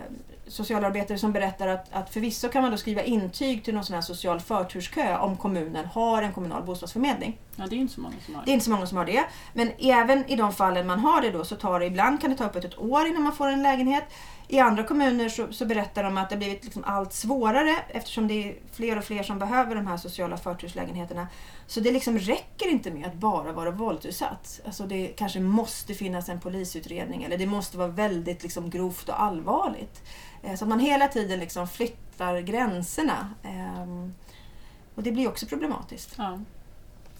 socialarbetare 0.46 1.18
som 1.18 1.32
berättar 1.32 1.68
att, 1.68 1.92
att 1.92 2.10
förvisso 2.10 2.48
kan 2.48 2.62
man 2.62 2.70
då 2.70 2.76
skriva 2.76 3.02
intyg 3.02 3.64
till 3.64 3.74
någon 3.74 3.84
sån 3.84 3.94
här 3.94 4.02
social 4.02 4.40
förturskö 4.40 5.16
om 5.16 5.36
kommunen 5.36 5.86
har 5.86 6.22
en 6.22 6.32
kommunal 6.32 6.62
bostadsförmedling. 6.62 7.38
ja, 7.56 7.66
det 7.66 7.76
är 7.76 7.78
inte 7.78 7.94
så 7.94 8.00
många 8.00 8.14
som 8.26 8.34
har 8.34 8.44
Det 8.44 8.50
är 8.50 8.52
inte 8.52 8.64
så 8.64 8.70
många 8.70 8.86
som 8.86 8.98
har 8.98 9.04
det. 9.04 9.24
Men 9.52 9.70
även 9.78 10.30
i 10.30 10.36
de 10.36 10.52
fallen 10.52 10.86
man 10.86 11.00
har 11.00 11.20
det 11.20 11.30
då 11.30 11.44
så 11.44 11.56
tar 11.56 11.80
det 11.80 11.86
ibland 11.86 12.20
kan 12.20 12.30
det 12.30 12.36
ta 12.36 12.44
upp 12.44 12.56
ett 12.56 12.78
år 12.78 13.06
innan 13.06 13.22
man 13.22 13.32
får 13.32 13.48
en 13.48 13.62
lägenhet. 13.62 14.04
I 14.54 14.58
andra 14.60 14.84
kommuner 14.84 15.28
så, 15.28 15.52
så 15.52 15.66
berättar 15.66 16.02
de 16.02 16.18
att 16.18 16.30
det 16.30 16.36
blivit 16.36 16.64
liksom 16.64 16.84
allt 16.84 17.12
svårare 17.12 17.76
eftersom 17.88 18.28
det 18.28 18.34
är 18.48 18.56
fler 18.72 18.98
och 18.98 19.04
fler 19.04 19.22
som 19.22 19.38
behöver 19.38 19.74
de 19.74 19.86
här 19.86 19.96
sociala 19.96 20.36
förturslägenheterna. 20.36 21.28
Så 21.66 21.80
det 21.80 21.90
liksom 21.92 22.18
räcker 22.18 22.68
inte 22.70 22.90
med 22.90 23.06
att 23.06 23.14
bara 23.14 23.52
vara 23.52 23.70
våldsutsatt. 23.70 24.60
Alltså 24.66 24.86
det 24.86 25.06
kanske 25.06 25.40
måste 25.40 25.94
finnas 25.94 26.28
en 26.28 26.40
polisutredning 26.40 27.22
eller 27.24 27.38
det 27.38 27.46
måste 27.46 27.78
vara 27.78 27.88
väldigt 27.88 28.42
liksom 28.42 28.70
grovt 28.70 29.08
och 29.08 29.22
allvarligt. 29.22 30.02
Eh, 30.42 30.54
Så 30.56 30.64
att 30.64 30.68
man 30.68 30.80
hela 30.80 31.08
tiden 31.08 31.40
liksom 31.40 31.68
flyttar 31.68 32.40
gränserna. 32.40 33.28
Ehm, 33.42 34.14
Och 34.94 35.02
det 35.02 35.12
blir 35.12 35.28
också 35.28 35.46
problematiskt. 35.46 36.14
Ja. 36.18 36.38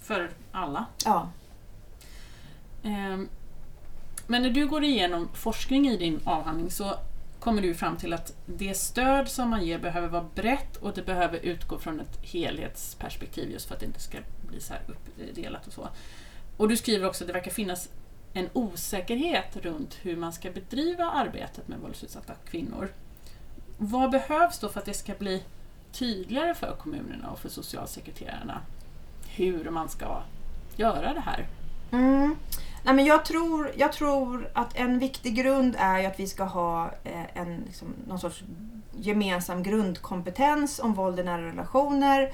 För 0.03 0.31
alla. 0.53 0.87
Ja. 1.05 1.29
Ehm, 2.83 3.29
Men 4.27 4.43
när 4.43 4.51
du 4.51 4.67
går 4.67 4.85
igenom 4.85 5.29
forskning 5.35 5.89
i 5.89 5.97
din 5.97 6.21
avhandling 6.25 6.71
så 6.71 6.95
kommer 7.45 7.63
du 7.63 7.75
fram 7.75 7.97
till 7.97 8.13
att 8.13 8.37
det 8.47 8.75
stöd 8.75 9.29
som 9.29 9.51
man 9.51 9.67
ger 9.67 9.79
behöver 9.79 10.09
vara 10.09 10.27
brett 10.35 10.77
och 10.77 10.95
det 10.95 11.03
behöver 11.03 11.39
utgå 11.39 11.79
från 11.79 12.01
ett 12.01 12.19
helhetsperspektiv 12.23 13.51
just 13.51 13.67
för 13.67 13.75
att 13.75 13.81
det 13.81 13.87
inte 13.87 14.01
ska 14.01 14.19
bli 14.49 14.61
så 14.61 14.73
här 14.73 14.83
uppdelat 14.87 15.67
och 15.67 15.73
så. 15.73 15.89
Och 16.57 16.69
du 16.69 16.77
skriver 16.77 17.09
också 17.09 17.25
att 17.25 17.29
det 17.29 17.33
verkar 17.33 17.51
finnas 17.51 17.89
en 18.33 18.49
osäkerhet 18.53 19.57
runt 19.57 19.99
hur 20.03 20.17
man 20.17 20.33
ska 20.33 20.51
bedriva 20.51 21.05
arbetet 21.05 21.69
med 21.69 21.79
våldsutsatta 21.79 22.35
kvinnor. 22.51 22.93
Vad 23.79 24.11
behövs 24.11 24.59
då 24.59 24.69
för 24.69 24.81
att 24.81 24.87
det 24.87 24.95
ska 24.95 25.15
bli 25.15 25.43
tydligare 25.93 26.55
för 26.55 26.77
kommunerna 26.79 27.31
och 27.31 27.39
för 27.39 27.49
socialsekreterarna 27.49 28.61
hur 29.29 29.71
man 29.71 29.89
ska 29.89 30.23
göra 30.77 31.15
det 31.15 31.21
här? 31.21 31.47
Mm. 31.91 32.37
Nej, 32.85 32.95
men 32.95 33.05
jag, 33.05 33.25
tror, 33.25 33.73
jag 33.77 33.93
tror 33.93 34.51
att 34.53 34.77
en 34.77 34.99
viktig 34.99 35.35
grund 35.35 35.77
är 35.79 36.09
att 36.09 36.21
vi 36.21 36.27
ska 36.27 36.45
ha 36.45 36.91
eh, 37.05 37.37
en, 37.41 37.63
liksom, 37.67 37.95
någon 38.07 38.19
sorts 38.19 38.43
gemensam 38.93 39.63
grundkompetens 39.63 40.79
om 40.79 40.95
våld 40.95 41.21
i 41.21 41.23
nära 41.23 41.43
relationer. 41.47 42.33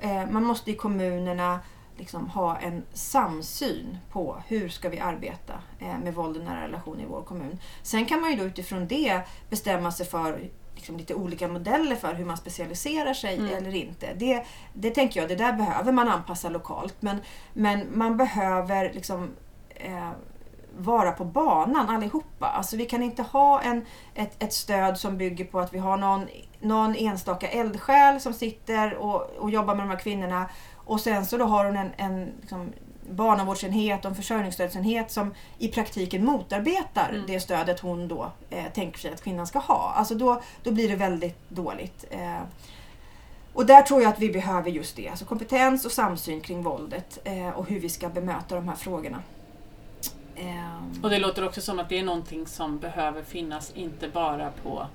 Eh, 0.00 0.30
man 0.30 0.44
måste 0.44 0.70
i 0.70 0.74
kommunerna 0.74 1.60
liksom 1.96 2.28
ha 2.28 2.58
en 2.58 2.82
samsyn 2.92 3.98
på 4.12 4.42
hur 4.46 4.68
ska 4.68 4.88
vi 4.88 5.00
arbeta 5.00 5.54
eh, 5.80 5.98
med 6.04 6.14
våld 6.14 6.36
i 6.36 6.40
nära 6.40 6.66
relationer 6.66 7.02
i 7.02 7.06
vår 7.06 7.22
kommun. 7.22 7.58
Sen 7.82 8.06
kan 8.06 8.20
man 8.20 8.30
ju 8.30 8.36
då 8.36 8.44
utifrån 8.44 8.86
det 8.86 9.20
bestämma 9.50 9.92
sig 9.92 10.06
för 10.06 10.40
liksom, 10.74 10.96
lite 10.96 11.14
olika 11.14 11.48
modeller 11.48 11.96
för 11.96 12.14
hur 12.14 12.24
man 12.24 12.36
specialiserar 12.36 13.14
sig 13.14 13.34
Mm. 13.38 13.54
eller 13.54 13.74
inte. 13.74 14.14
Det, 14.14 14.44
det 14.74 14.90
tänker 14.90 15.20
jag, 15.20 15.28
det 15.28 15.36
där 15.36 15.52
behöver 15.52 15.92
man 15.92 16.08
anpassa 16.08 16.48
lokalt. 16.48 16.94
Men, 17.00 17.16
men 17.52 17.98
man 17.98 18.16
behöver 18.16 18.92
liksom 18.94 19.30
eh, 19.78 20.10
vara 20.78 21.12
på 21.12 21.24
banan 21.24 21.88
allihopa. 21.88 22.46
Alltså 22.46 22.76
vi 22.76 22.86
kan 22.86 23.02
inte 23.02 23.22
ha 23.22 23.60
en, 23.60 23.86
ett, 24.14 24.42
ett 24.42 24.52
stöd 24.52 24.98
som 24.98 25.16
bygger 25.16 25.44
på 25.44 25.60
att 25.60 25.74
vi 25.74 25.78
har 25.78 25.96
någon, 25.96 26.26
någon 26.60 26.94
enstaka 26.94 27.48
eldsjäl 27.48 28.20
som 28.20 28.32
sitter 28.32 28.94
och, 28.94 29.30
och 29.38 29.50
jobbar 29.50 29.74
med 29.74 29.84
de 29.84 29.90
här 29.90 29.98
kvinnorna 29.98 30.46
och 30.74 31.00
sen 31.00 31.26
så 31.26 31.36
då 31.36 31.44
har 31.44 31.64
hon 31.64 31.76
en, 31.76 31.90
en 31.96 32.32
liksom, 32.40 32.72
barnavårdsenhet 33.10 34.04
och 34.04 34.10
en 34.10 34.16
försörjningsstödsenhet 34.16 35.10
som 35.10 35.34
i 35.58 35.68
praktiken 35.68 36.24
motarbetar 36.24 37.08
Mm. 37.08 37.26
det 37.26 37.40
stödet 37.40 37.80
hon 37.80 38.08
då 38.08 38.32
eh, 38.50 38.72
tänker 38.74 38.98
sig 38.98 39.12
att 39.12 39.22
kvinnan 39.22 39.46
ska 39.46 39.58
ha. 39.58 39.92
Alltså 39.96 40.14
då, 40.14 40.42
då 40.62 40.70
blir 40.70 40.88
det 40.88 40.96
väldigt 40.96 41.50
dåligt. 41.50 42.04
Eh, 42.10 42.40
och 43.52 43.66
där 43.66 43.82
tror 43.82 44.02
jag 44.02 44.12
att 44.12 44.18
vi 44.18 44.30
behöver 44.30 44.70
just 44.70 44.96
det, 44.96 45.08
alltså 45.08 45.24
kompetens 45.24 45.84
och 45.84 45.92
samsyn 45.92 46.40
kring 46.40 46.62
våldet 46.62 47.18
eh, 47.24 47.48
och 47.48 47.68
hur 47.68 47.80
vi 47.80 47.88
ska 47.88 48.08
bemöta 48.08 48.54
de 48.54 48.68
här 48.68 48.76
frågorna. 48.76 49.22
Eh, 50.38 51.02
Och 51.02 51.10
det 51.10 51.18
låter 51.18 51.44
också 51.44 51.60
som 51.60 51.78
att 51.78 51.88
det 51.88 51.98
är 51.98 52.02
någonting 52.02 52.46
som 52.46 52.78
behöver 52.78 53.22
finnas 53.22 53.72
inte 53.76 54.08
bara 54.08 54.50
på 54.62 54.86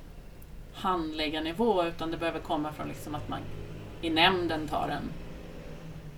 handläggarnivå 0.74 1.84
utan 1.84 2.12
det 2.12 2.18
behöver 2.18 2.40
komma 2.40 2.74
från 2.74 2.88
liksom 2.88 3.16
att 3.16 3.30
man 3.30 3.40
i 4.02 4.10
nämnden 4.10 4.68
tar 4.68 4.90
en 4.90 5.12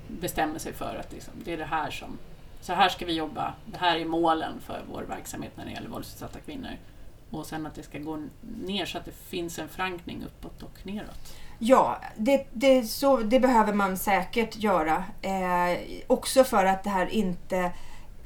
bestämmer 0.07 0.59
sig 0.59 0.73
för 0.73 0.95
att 0.99 1.11
liksom, 1.13 1.33
det 1.43 1.53
är 1.53 1.57
det 1.57 1.65
här 1.65 1.91
som 1.91 2.17
så 2.61 2.73
här 2.73 2.89
ska 2.89 3.05
vi 3.05 3.13
jobba, 3.13 3.53
det 3.65 3.77
här 3.77 3.95
är 3.97 4.05
målen 4.05 4.53
för 4.65 4.81
vår 4.91 5.01
verksamhet 5.01 5.51
när 5.57 5.65
det 5.65 5.71
gäller 5.71 5.89
våldsutsatta 5.89 6.39
kvinnor. 6.39 6.71
Och 7.29 7.45
sen 7.45 7.65
att 7.65 7.75
det 7.75 7.83
ska 7.83 7.97
gå 7.99 8.19
ner 8.65 8.85
så 8.85 8.97
att 8.97 9.05
det 9.05 9.11
finns 9.11 9.59
en 9.59 9.69
förankring 9.69 10.23
uppåt 10.25 10.63
och 10.63 10.85
neråt. 10.85 11.35
Ja, 11.59 12.01
det, 12.17 12.47
det, 12.53 12.83
så, 12.83 13.17
det 13.17 13.39
behöver 13.39 13.73
man 13.73 13.97
säkert 13.97 14.57
göra. 14.57 15.03
Eh, 15.21 15.77
också 16.07 16.43
för 16.43 16.65
att 16.65 16.83
det 16.83 16.89
här 16.89 17.07
inte 17.07 17.71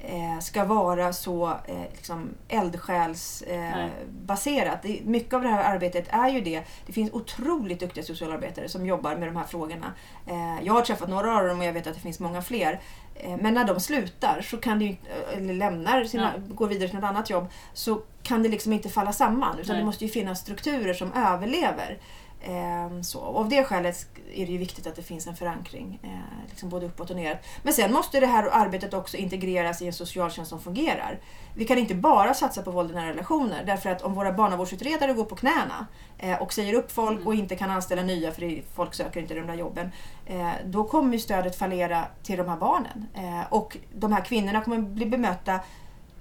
eh, 0.04 0.40
ska 0.42 0.66
vara 0.66 1.14
så 1.14 1.48
eh, 1.68 1.82
liksom 1.92 2.30
eldsjälsbaserat. 2.48 4.86
Eh, 4.86 4.92
mycket 5.04 5.34
av 5.34 5.42
det 5.42 5.48
här 5.50 5.74
arbetet 5.74 6.06
är 6.10 6.30
ju 6.30 6.42
det. 6.42 6.64
Det 6.86 6.94
finns 6.94 7.14
otroligt 7.14 7.80
duktiga 7.80 8.04
socialarbetare 8.04 8.70
som 8.70 8.86
jobbar 8.86 9.16
med 9.16 9.28
de 9.28 9.36
här 9.36 9.44
frågorna. 9.44 9.94
Eh, 10.28 10.58
jag 10.64 10.74
har 10.74 10.82
träffat 10.82 11.10
några 11.10 11.38
av 11.38 11.48
dem 11.48 11.60
och 11.60 11.66
jag 11.66 11.74
vet 11.74 11.88
att 11.88 11.94
det 11.94 12.00
finns 12.00 12.20
många 12.20 12.42
fler. 12.42 12.80
Eh, 13.16 13.38
men 13.42 13.54
när 13.54 13.66
de 13.66 13.80
slutar, 13.80 14.42
så 14.42 14.58
kan 14.58 14.80
det 14.80 14.86
ju, 14.86 14.92
inte- 14.92 15.10
eller 15.38 15.54
lämnar, 15.54 16.04
sina, 16.04 16.34
går 16.38 16.68
vidare 16.68 16.90
till 16.90 17.00
något 17.00 17.10
annat 17.10 17.30
jobb, 17.30 17.48
så 17.74 18.02
kan 18.24 18.44
det 18.44 18.50
liksom 18.50 18.74
inte 18.74 18.90
falla 18.90 19.14
samman. 19.14 19.60
Utan 19.60 19.74
Nej. 19.74 19.82
det 19.82 19.86
måste 19.86 20.06
ju 20.06 20.12
finnas 20.12 20.40
strukturer 20.40 20.94
som 20.94 21.14
överlever. 21.14 21.98
Ehm, 22.42 23.04
så. 23.04 23.20
Och 23.20 23.40
av 23.40 23.50
det 23.50 23.64
skälet 23.64 24.08
är 24.34 24.46
det 24.46 24.52
ju 24.52 24.58
viktigt 24.58 24.88
att 24.88 24.96
det 24.96 25.02
finns 25.02 25.28
en 25.28 25.36
förankring, 25.36 26.00
eh, 26.04 26.50
liksom 26.50 26.70
både 26.70 26.86
uppåt 26.86 27.10
och 27.10 27.16
neråt. 27.16 27.38
Men 27.64 27.74
sen 27.74 27.94
måste 27.94 28.20
det 28.20 28.28
här 28.28 28.50
arbetet 28.52 28.94
också 28.94 29.18
integreras 29.18 29.82
i 29.82 29.88
en 29.88 29.94
socialtjänst 29.94 30.50
som 30.50 30.62
fungerar. 30.62 31.20
Vi 31.56 31.66
kan 31.66 31.78
inte 31.78 31.96
bara 31.96 32.34
satsa 32.34 32.62
på 32.62 32.72
våld 32.72 32.92
i 32.92 32.94
nära 32.94 33.10
relationer 33.10 33.64
därför 33.66 33.90
att 33.90 34.02
om 34.02 34.14
våra 34.14 34.34
barnavårdsutredare 34.34 35.14
går 35.14 35.26
på 35.26 35.36
knäna 35.36 35.88
eh, 36.18 36.42
och 36.42 36.54
säger 36.54 36.74
upp 36.74 36.92
folk 36.92 37.26
och 37.26 37.36
inte 37.36 37.56
kan 37.56 37.70
anställa 37.70 38.02
nya 38.02 38.32
för 38.32 38.64
folk 38.76 38.94
söker 38.94 39.22
inte 39.22 39.34
de 39.34 39.48
där 39.48 39.56
jobben, 39.56 39.92
eh, 40.26 40.52
då 40.66 40.84
kommer 40.84 41.18
stödet 41.18 41.56
fallera 41.56 42.06
till 42.24 42.38
de 42.38 42.50
här 42.50 42.58
barnen. 42.58 43.08
Eh, 43.14 43.54
och 43.54 43.78
de 43.94 44.14
här 44.14 44.26
kvinnorna 44.26 44.62
kommer 44.62 44.78
bli 44.78 45.06
bemötta 45.06 45.60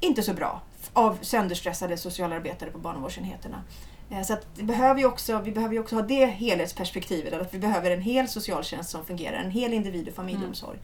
inte 0.00 0.22
så 0.22 0.34
bra 0.34 0.60
av 0.92 1.18
sönderstressade 1.22 1.96
socialarbetare 1.96 2.70
på 2.70 2.78
barnavårdsenheterna. 2.78 3.62
Eh, 4.10 4.22
Så 4.22 4.36
vi, 4.54 4.62
behöver 4.62 5.00
ju 5.00 5.06
också, 5.06 5.38
vi 5.40 5.52
behöver 5.52 5.78
också 5.78 5.94
ha 5.96 6.02
det 6.02 6.26
helhetsperspektivet, 6.26 7.32
att 7.42 7.54
vi 7.54 7.58
behöver 7.58 7.90
en 7.90 8.00
hel 8.02 8.28
socialtjänst 8.28 8.90
som 8.90 9.04
fungerar, 9.06 9.36
en 9.36 9.50
hel 9.50 9.72
individ 9.72 10.08
och 10.08 10.14
familjeomsorg. 10.14 10.78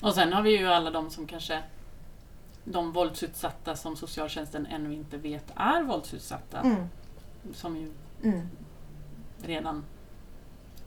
Och 0.00 0.14
sen 0.14 0.32
har 0.32 0.42
vi 0.42 0.58
ju 0.58 0.66
alla 0.68 0.90
de 0.90 1.10
som 1.10 1.26
kanske 1.26 1.62
de 2.64 2.92
våldsutsatta 2.92 3.76
som 3.76 3.96
socialtjänsten 3.96 4.66
ännu 4.66 4.94
inte 4.94 5.16
vet 5.16 5.44
är 5.56 5.82
våldsutsatta. 5.82 6.60
Mm. 6.60 6.88
Som 7.54 7.76
ju 7.76 7.90
Mm. 8.22 8.48
redan 9.42 9.84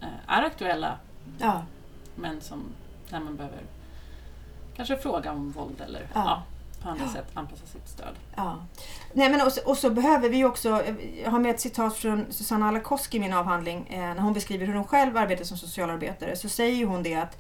eh, 0.01 0.07
är 0.27 0.43
aktuella 0.43 0.97
Ja. 1.39 1.63
men 2.15 2.41
som 2.41 2.63
där 3.09 3.19
man 3.19 3.35
behöver 3.35 3.59
kanske 4.75 4.97
fråga 4.97 5.31
om 5.31 5.51
våld 5.51 5.81
eller 5.81 5.99
Ja. 6.01 6.07
ja. 6.13 6.43
På 6.81 6.89
andra 6.89 7.07
sätt 7.07 7.25
anpassa 7.33 7.65
sitt 7.65 7.87
stöd. 7.89 8.15
Ja. 8.35 8.65
Nej, 9.13 9.29
men 9.29 9.41
och, 9.41 9.51
så, 9.51 9.61
och 9.69 9.77
så 9.77 9.89
behöver 9.89 10.29
vi 10.29 10.45
också, 10.45 10.83
jag 11.23 11.31
har 11.31 11.39
med 11.39 11.51
ett 11.51 11.59
citat 11.59 11.95
från 11.95 12.25
Susanna 12.29 12.67
Alakoski 12.67 13.17
i 13.17 13.19
min 13.19 13.33
avhandling, 13.33 13.87
eh, 13.89 13.99
när 13.99 14.19
hon 14.19 14.33
beskriver 14.33 14.65
hur 14.65 14.73
hon 14.73 14.87
själv 14.87 15.17
arbetar 15.17 15.43
som 15.43 15.57
socialarbetare, 15.57 16.35
så 16.35 16.49
säger 16.49 16.85
hon 16.85 17.03
det 17.03 17.15
att 17.15 17.37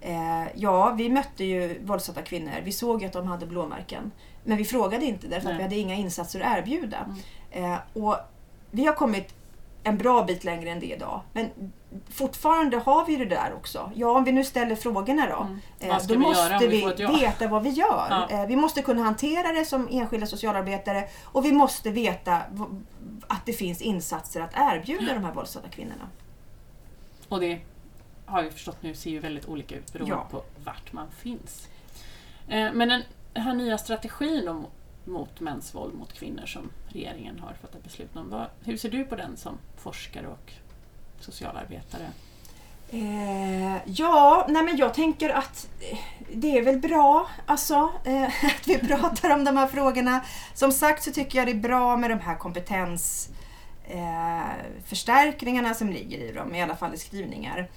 eh, 0.00 0.44
ja, 0.54 0.90
vi 0.90 1.08
mötte 1.08 1.44
ju 1.44 1.84
våldsutsatta 1.84 2.22
kvinnor, 2.22 2.52
vi 2.64 2.72
såg 2.72 3.04
att 3.04 3.12
de 3.12 3.26
hade 3.26 3.46
blåmärken. 3.46 4.12
Men 4.44 4.58
vi 4.58 4.64
frågade 4.64 5.04
inte 5.04 5.26
därför 5.26 5.44
Nej. 5.44 5.54
att 5.54 5.58
vi 5.58 5.62
hade 5.62 5.76
inga 5.76 5.94
insatser 5.94 6.40
att 6.40 6.58
erbjuda. 6.58 7.06
Mm. 7.52 7.72
Eh, 7.72 7.78
och 7.92 8.16
vi 8.70 8.86
har 8.86 8.94
kommit 8.94 9.34
en 9.82 9.98
bra 9.98 10.24
bit 10.24 10.44
längre 10.44 10.70
än 10.70 10.80
det 10.80 10.92
idag. 10.92 11.20
Men 11.32 11.72
fortfarande 12.10 12.76
har 12.76 13.06
vi 13.06 13.16
det 13.16 13.24
där 13.24 13.52
också. 13.54 13.92
Ja, 13.94 14.10
om 14.10 14.24
vi 14.24 14.32
nu 14.32 14.44
ställer 14.44 14.76
frågorna 14.76 15.26
då. 15.26 15.42
Mm. 15.42 15.60
Eh, 15.80 16.06
då 16.06 16.14
vi 16.14 16.18
måste 16.18 16.58
vi 16.60 16.66
vi 16.66 16.94
ja? 17.02 17.12
veta 17.12 17.48
vad 17.48 17.62
vi 17.62 17.70
gör. 17.70 18.06
Ja. 18.10 18.28
Eh, 18.30 18.46
vi 18.46 18.56
måste 18.56 18.82
kunna 18.82 19.02
hantera 19.02 19.52
det 19.52 19.64
som 19.64 19.88
enskilda 19.90 20.26
socialarbetare 20.26 21.08
och 21.24 21.44
vi 21.44 21.52
måste 21.52 21.90
veta 21.90 22.42
att 23.28 23.46
det 23.46 23.52
finns 23.52 23.82
insatser 23.82 24.40
att 24.40 24.52
erbjuda 24.54 25.14
de 25.14 25.24
här 25.24 25.32
våldsutsatta 25.32 25.68
kvinnorna. 25.68 26.08
Och 27.28 27.40
det 27.40 27.60
har 28.26 28.42
vi 28.42 28.50
förstått 28.50 28.82
nu 28.82 28.94
ser 28.94 29.10
ju 29.10 29.18
väldigt 29.18 29.48
olika 29.48 29.76
ut 29.76 29.92
beroende 29.92 30.14
Ja. 30.14 30.26
på 30.30 30.42
vart 30.64 30.92
man 30.92 31.10
finns. 31.10 31.68
Eh, 32.48 32.72
Men 32.72 32.88
den 32.88 33.02
här 33.34 33.54
nya 33.54 33.78
strategin 33.78 34.48
om, 34.48 34.66
mot 35.04 35.40
mäns 35.40 35.74
våld 35.74 35.94
mot 35.94 36.12
kvinnor 36.12 36.46
som 36.46 36.70
regeringen 36.88 37.38
har 37.38 37.52
fattat 37.52 37.82
beslut 37.82 38.16
om, 38.16 38.44
hur 38.64 38.76
ser 38.76 38.90
du 38.90 39.04
på 39.04 39.16
den 39.16 39.36
som 39.36 39.58
forskare 39.76 40.26
och 40.26 40.52
socialarbetare? 41.24 42.06
Eh, 42.90 43.76
ja, 43.84 44.46
nej 44.48 44.62
men 44.62 44.76
jag 44.76 44.94
tänker 44.94 45.30
att 45.30 45.68
eh, 45.80 45.98
det 46.34 46.58
är 46.58 46.62
väl 46.62 46.78
bra 46.78 47.26
alltså, 47.46 47.90
eh, 48.04 48.22
att 48.44 48.68
vi 48.68 48.78
pratar 48.78 49.30
om 49.30 49.44
de 49.44 49.56
här 49.56 49.66
frågorna. 49.66 50.20
Som 50.54 50.72
sagt 50.72 51.02
så 51.02 51.12
tycker 51.12 51.38
jag 51.38 51.46
det 51.48 51.52
är 51.52 51.60
bra 51.60 51.96
med 51.96 52.10
de 52.10 52.20
här 52.20 52.36
kompetens 52.36 53.28
eh, 53.84 55.74
som 55.74 55.90
ligger 55.90 56.18
i 56.18 56.32
dem, 56.32 56.54
i 56.54 56.62
alla 56.62 56.76
fall 56.76 56.94
i 56.94 56.98
skrivningar. 56.98 57.68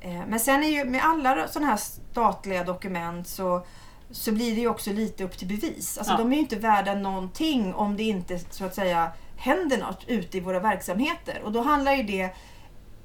Eh, 0.00 0.26
men 0.28 0.40
sen 0.40 0.62
är 0.64 0.68
ju 0.68 0.84
med 0.84 1.04
alla 1.04 1.48
sådana 1.48 1.70
här 1.70 1.76
statliga 2.12 2.64
dokument 2.64 3.28
så, 3.28 3.66
så 4.10 4.32
blir 4.32 4.54
det 4.54 4.60
ju 4.60 4.68
också 4.68 4.92
lite 4.92 5.24
upp 5.24 5.38
till 5.38 5.48
bevis. 5.48 5.98
Alltså 5.98 6.12
Ja. 6.14 6.18
de 6.18 6.32
är 6.32 6.36
ju 6.36 6.42
inte 6.42 6.56
värda 6.56 6.94
någonting 6.94 7.74
om 7.74 7.96
det 7.96 8.02
inte 8.02 8.38
så 8.50 8.64
att 8.64 8.74
säga 8.74 9.12
händer 9.36 9.78
något 9.78 10.04
ute 10.06 10.36
i 10.36 10.40
våra 10.40 10.60
verksamheter. 10.60 11.42
Och 11.44 11.52
då 11.52 11.62
handlar 11.62 11.92
ju 11.92 12.02
det 12.02 12.30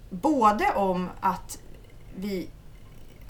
både 0.10 0.74
om 0.76 1.10
att 1.20 1.60
vi 2.16 2.50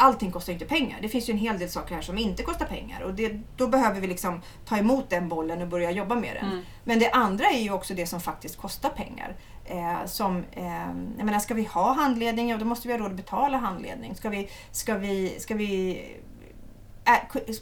Allting 0.01 0.31
kostar 0.31 0.53
inte 0.53 0.65
pengar. 0.65 0.99
Det 1.01 1.09
finns 1.09 1.29
ju 1.29 1.31
en 1.31 1.37
hel 1.37 1.59
del 1.59 1.69
saker 1.69 1.95
här 1.95 2.01
som 2.01 2.17
inte 2.17 2.43
kostar 2.43 2.65
pengar 2.65 3.01
och 3.01 3.13
det, 3.13 3.39
då 3.57 3.67
behöver 3.67 4.01
vi 4.01 4.07
liksom 4.07 4.41
ta 4.65 4.77
emot 4.77 5.09
den 5.09 5.29
bollen 5.29 5.61
och 5.61 5.67
börja 5.67 5.91
jobba 5.91 6.15
med 6.15 6.35
den. 6.35 6.51
Mm. 6.51 6.63
Men 6.83 6.99
det 6.99 7.11
andra 7.11 7.45
är 7.45 7.59
ju 7.59 7.71
också 7.71 7.93
det 7.93 8.05
som 8.05 8.21
faktiskt 8.21 8.57
kostar 8.57 8.89
pengar. 8.89 9.35
Eh, 9.65 10.05
som, 10.05 10.43
eh, 10.51 10.87
jag 11.17 11.25
menar, 11.25 11.39
ska 11.39 11.53
vi 11.53 11.63
ha 11.63 11.93
handledning, 11.93 12.49
ja, 12.49 12.57
då 12.57 12.65
måste 12.65 12.87
vi 12.87 12.93
ha 12.93 12.99
råd 12.99 13.11
att 13.11 13.17
betala 13.17 13.57
handledning. 13.57 14.15
Ska 14.15 14.29
vi, 14.29 14.49
ska 14.71 14.97
vi, 14.97 15.39
ska 15.39 15.55
vi 15.55 16.01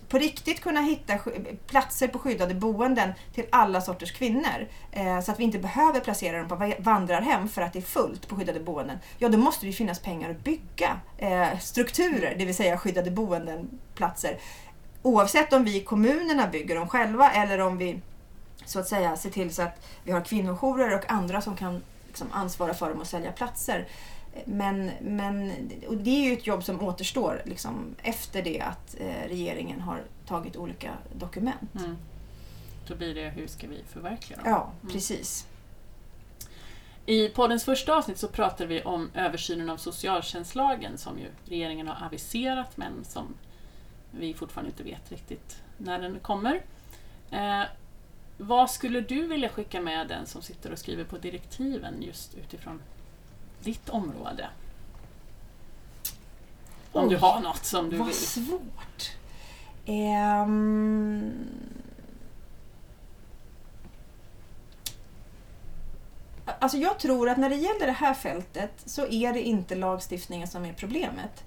på 0.09 0.17
riktigt 0.17 0.61
kunna 0.61 0.81
hitta 0.81 1.13
platser 1.67 2.07
på 2.07 2.19
skyddade 2.19 2.53
boenden 2.53 3.13
till 3.33 3.45
alla 3.49 3.81
sorters 3.81 4.11
kvinnor 4.11 4.67
eh, 4.91 5.21
så 5.21 5.31
att 5.31 5.39
vi 5.39 5.43
inte 5.43 5.59
behöver 5.59 5.99
placera 5.99 6.37
dem 6.37 6.47
på 6.47 6.55
va- 6.55 6.73
vandrarhem 6.79 7.49
för 7.49 7.61
att 7.61 7.73
det 7.73 7.79
är 7.79 7.83
fullt 7.83 8.27
på 8.27 8.35
skyddade 8.35 8.59
boenden. 8.59 8.97
Ja, 9.17 9.29
då 9.29 9.37
måste 9.37 9.65
det 9.65 9.67
ju 9.67 9.73
finnas 9.73 9.99
pengar 9.99 10.29
att 10.29 10.43
bygga 10.43 10.99
eh, 11.17 11.59
strukturer, 11.59 12.35
det 12.37 12.45
vill 12.45 12.55
säga 12.55 12.77
skyddade 12.77 13.11
boendenplatser. 13.11 14.37
Oavsett 15.01 15.53
om 15.53 15.63
vi 15.63 15.75
i 15.75 15.83
kommunerna 15.83 16.47
bygger 16.47 16.75
dem 16.75 16.87
själva 16.87 17.31
eller 17.31 17.59
om 17.59 17.77
vi 17.77 18.01
så 18.65 18.79
att 18.79 18.87
säga 18.87 19.17
ser 19.17 19.29
till 19.29 19.53
så 19.53 19.61
att 19.61 19.85
vi 20.03 20.11
har 20.11 20.21
kvinnojourer 20.21 20.95
och 20.95 21.11
andra 21.11 21.41
som 21.41 21.55
kan 21.55 21.83
liksom, 22.07 22.27
ansvara 22.31 22.73
för 22.73 22.89
dem 22.89 23.01
och 23.01 23.07
sälja 23.07 23.31
platser. 23.31 23.87
Men, 24.45 24.91
men 25.01 25.51
och 25.87 25.97
det 25.97 26.09
är 26.09 26.23
ju 26.29 26.33
ett 26.33 26.47
jobb 26.47 26.63
som 26.63 26.81
återstår 26.83 27.41
liksom, 27.45 27.95
efter 28.03 28.41
det 28.43 28.61
att 28.61 28.95
eh, 28.99 29.27
regeringen 29.27 29.81
har 29.81 30.01
tagit 30.27 30.55
olika 30.55 30.93
dokument. 31.13 31.75
Mm. 31.79 31.97
Då 32.87 32.95
blir 32.95 33.15
det 33.15 33.29
hur 33.29 33.47
ska 33.47 33.67
vi 33.67 33.83
förverkliga 33.87 34.37
dem? 34.41 34.49
Ja, 34.51 34.71
Mm. 34.81 34.93
precis. 34.93 35.47
I 37.05 37.29
poddens 37.29 37.63
första 37.65 37.95
avsnitt 37.95 38.17
så 38.17 38.27
pratade 38.27 38.65
vi 38.67 38.81
om 38.83 39.11
översynen 39.13 39.69
av 39.69 39.77
socialtjänstlagen 39.77 40.97
som 40.97 41.19
ju 41.19 41.25
regeringen 41.45 41.87
har 41.87 42.05
aviserat 42.05 42.77
men 42.77 43.03
som 43.03 43.33
vi 44.11 44.33
fortfarande 44.33 44.71
inte 44.71 44.83
vet 44.83 45.11
riktigt 45.11 45.61
när 45.77 45.99
den 45.99 46.19
kommer. 46.19 46.61
Eh, 47.31 47.63
vad 48.37 48.71
skulle 48.71 49.01
du 49.01 49.27
vilja 49.27 49.49
skicka 49.49 49.81
med 49.81 50.07
den 50.07 50.25
som 50.25 50.41
sitter 50.41 50.71
och 50.71 50.79
skriver 50.79 51.03
på 51.03 51.17
direktiven 51.17 52.01
just 52.01 52.35
utifrån 52.35 52.81
ditt 53.63 53.89
område? 53.89 54.49
Om 56.91 57.09
du 57.09 57.15
Oj, 57.15 57.21
har 57.21 57.39
något 57.39 57.65
som 57.65 57.89
du 57.89 57.97
Vad 57.97 58.07
vill. 58.07 58.15
svårt. 58.15 59.11
Ehm... 59.85 61.31
Alltså 66.59 66.77
jag 66.77 66.99
tror 66.99 67.29
att 67.29 67.37
när 67.37 67.49
det 67.49 67.55
gäller 67.55 67.85
det 67.85 67.91
här 67.91 68.13
fältet 68.13 68.71
så 68.85 69.07
är 69.07 69.33
det 69.33 69.41
inte 69.41 69.75
lagstiftningen 69.75 70.47
som 70.47 70.65
är 70.65 70.73
problemet. 70.73 71.43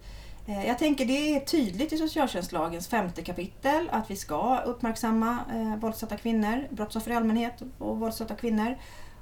Eh, 0.46 0.66
Jag 0.66 0.78
tänker 0.78 1.04
det 1.06 1.36
är 1.36 1.40
tydligt 1.40 1.92
i 1.92 1.98
socialtjänstlagens 1.98 2.88
femte 2.88 3.22
kapitel 3.22 3.88
att 3.92 4.10
vi 4.10 4.16
ska 4.16 4.58
uppmärksamma 4.58 5.38
eh, 5.52 5.76
våldsutsatta 5.76 6.16
kvinnor, 6.16 6.68
brottsoffer 6.70 7.10
i 7.10 7.14
allmänhet 7.14 7.62
och 7.78 7.98
våldsutsatta 7.98 8.34
kvinnor 8.34 8.78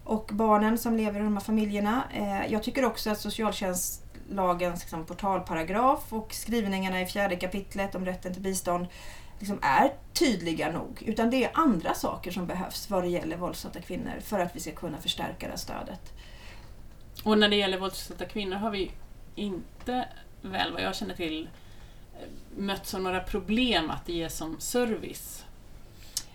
och 0.09 0.31
barnen 0.33 0.79
som 0.79 0.97
lever 0.97 1.21
i 1.21 1.23
de 1.23 1.33
här 1.37 1.45
familjerna. 1.45 2.03
Eh, 2.15 2.53
Jag 2.53 2.63
tycker 2.63 2.85
också 2.85 3.11
att 3.11 3.21
socialtjänstlagens 3.21 4.81
liksom, 4.81 5.07
portalparagraf 5.07 6.13
och 6.13 6.35
skrivningarna 6.35 7.01
i 7.01 7.07
fjärde 7.07 7.37
kapitlet 7.37 7.95
om 7.95 8.05
rätten 8.05 8.33
till 8.33 8.43
bistånd 8.43 8.87
liksom 9.39 9.59
är 9.63 9.93
tydliga 10.13 10.71
nog. 10.73 11.03
Utan 11.07 11.31
det 11.31 11.45
är 11.45 11.51
andra 11.55 11.95
saker 11.95 12.31
som 12.31 12.47
behövs 12.47 12.91
vad 12.91 13.03
det 13.03 13.09
gäller 13.09 13.37
våldsutsatta 13.37 13.81
kvinnor 13.81 14.21
för 14.25 14.39
att 14.41 14.57
vi 14.57 14.61
ska 14.61 14.73
kunna 14.73 14.99
förstärka 14.99 15.47
det 15.47 15.51
här 15.51 15.57
stödet. 15.57 16.13
Och 17.25 17.39
när 17.39 17.49
det 17.49 17.57
gäller 17.57 17.79
våldsutsatta 17.79 18.25
kvinnor 18.25 18.57
har 18.57 18.71
vi 18.71 18.91
inte, 19.35 20.09
väl 20.43 20.73
vad 20.73 20.83
jag 20.83 20.97
känner 20.97 21.15
till, 21.15 21.49
eh, 22.15 22.29
mötts 22.57 22.95
av 22.95 23.01
några 23.03 23.21
problem 23.21 23.91
att 23.91 24.09
ge 24.09 24.29
som 24.29 24.61
service 24.61 25.45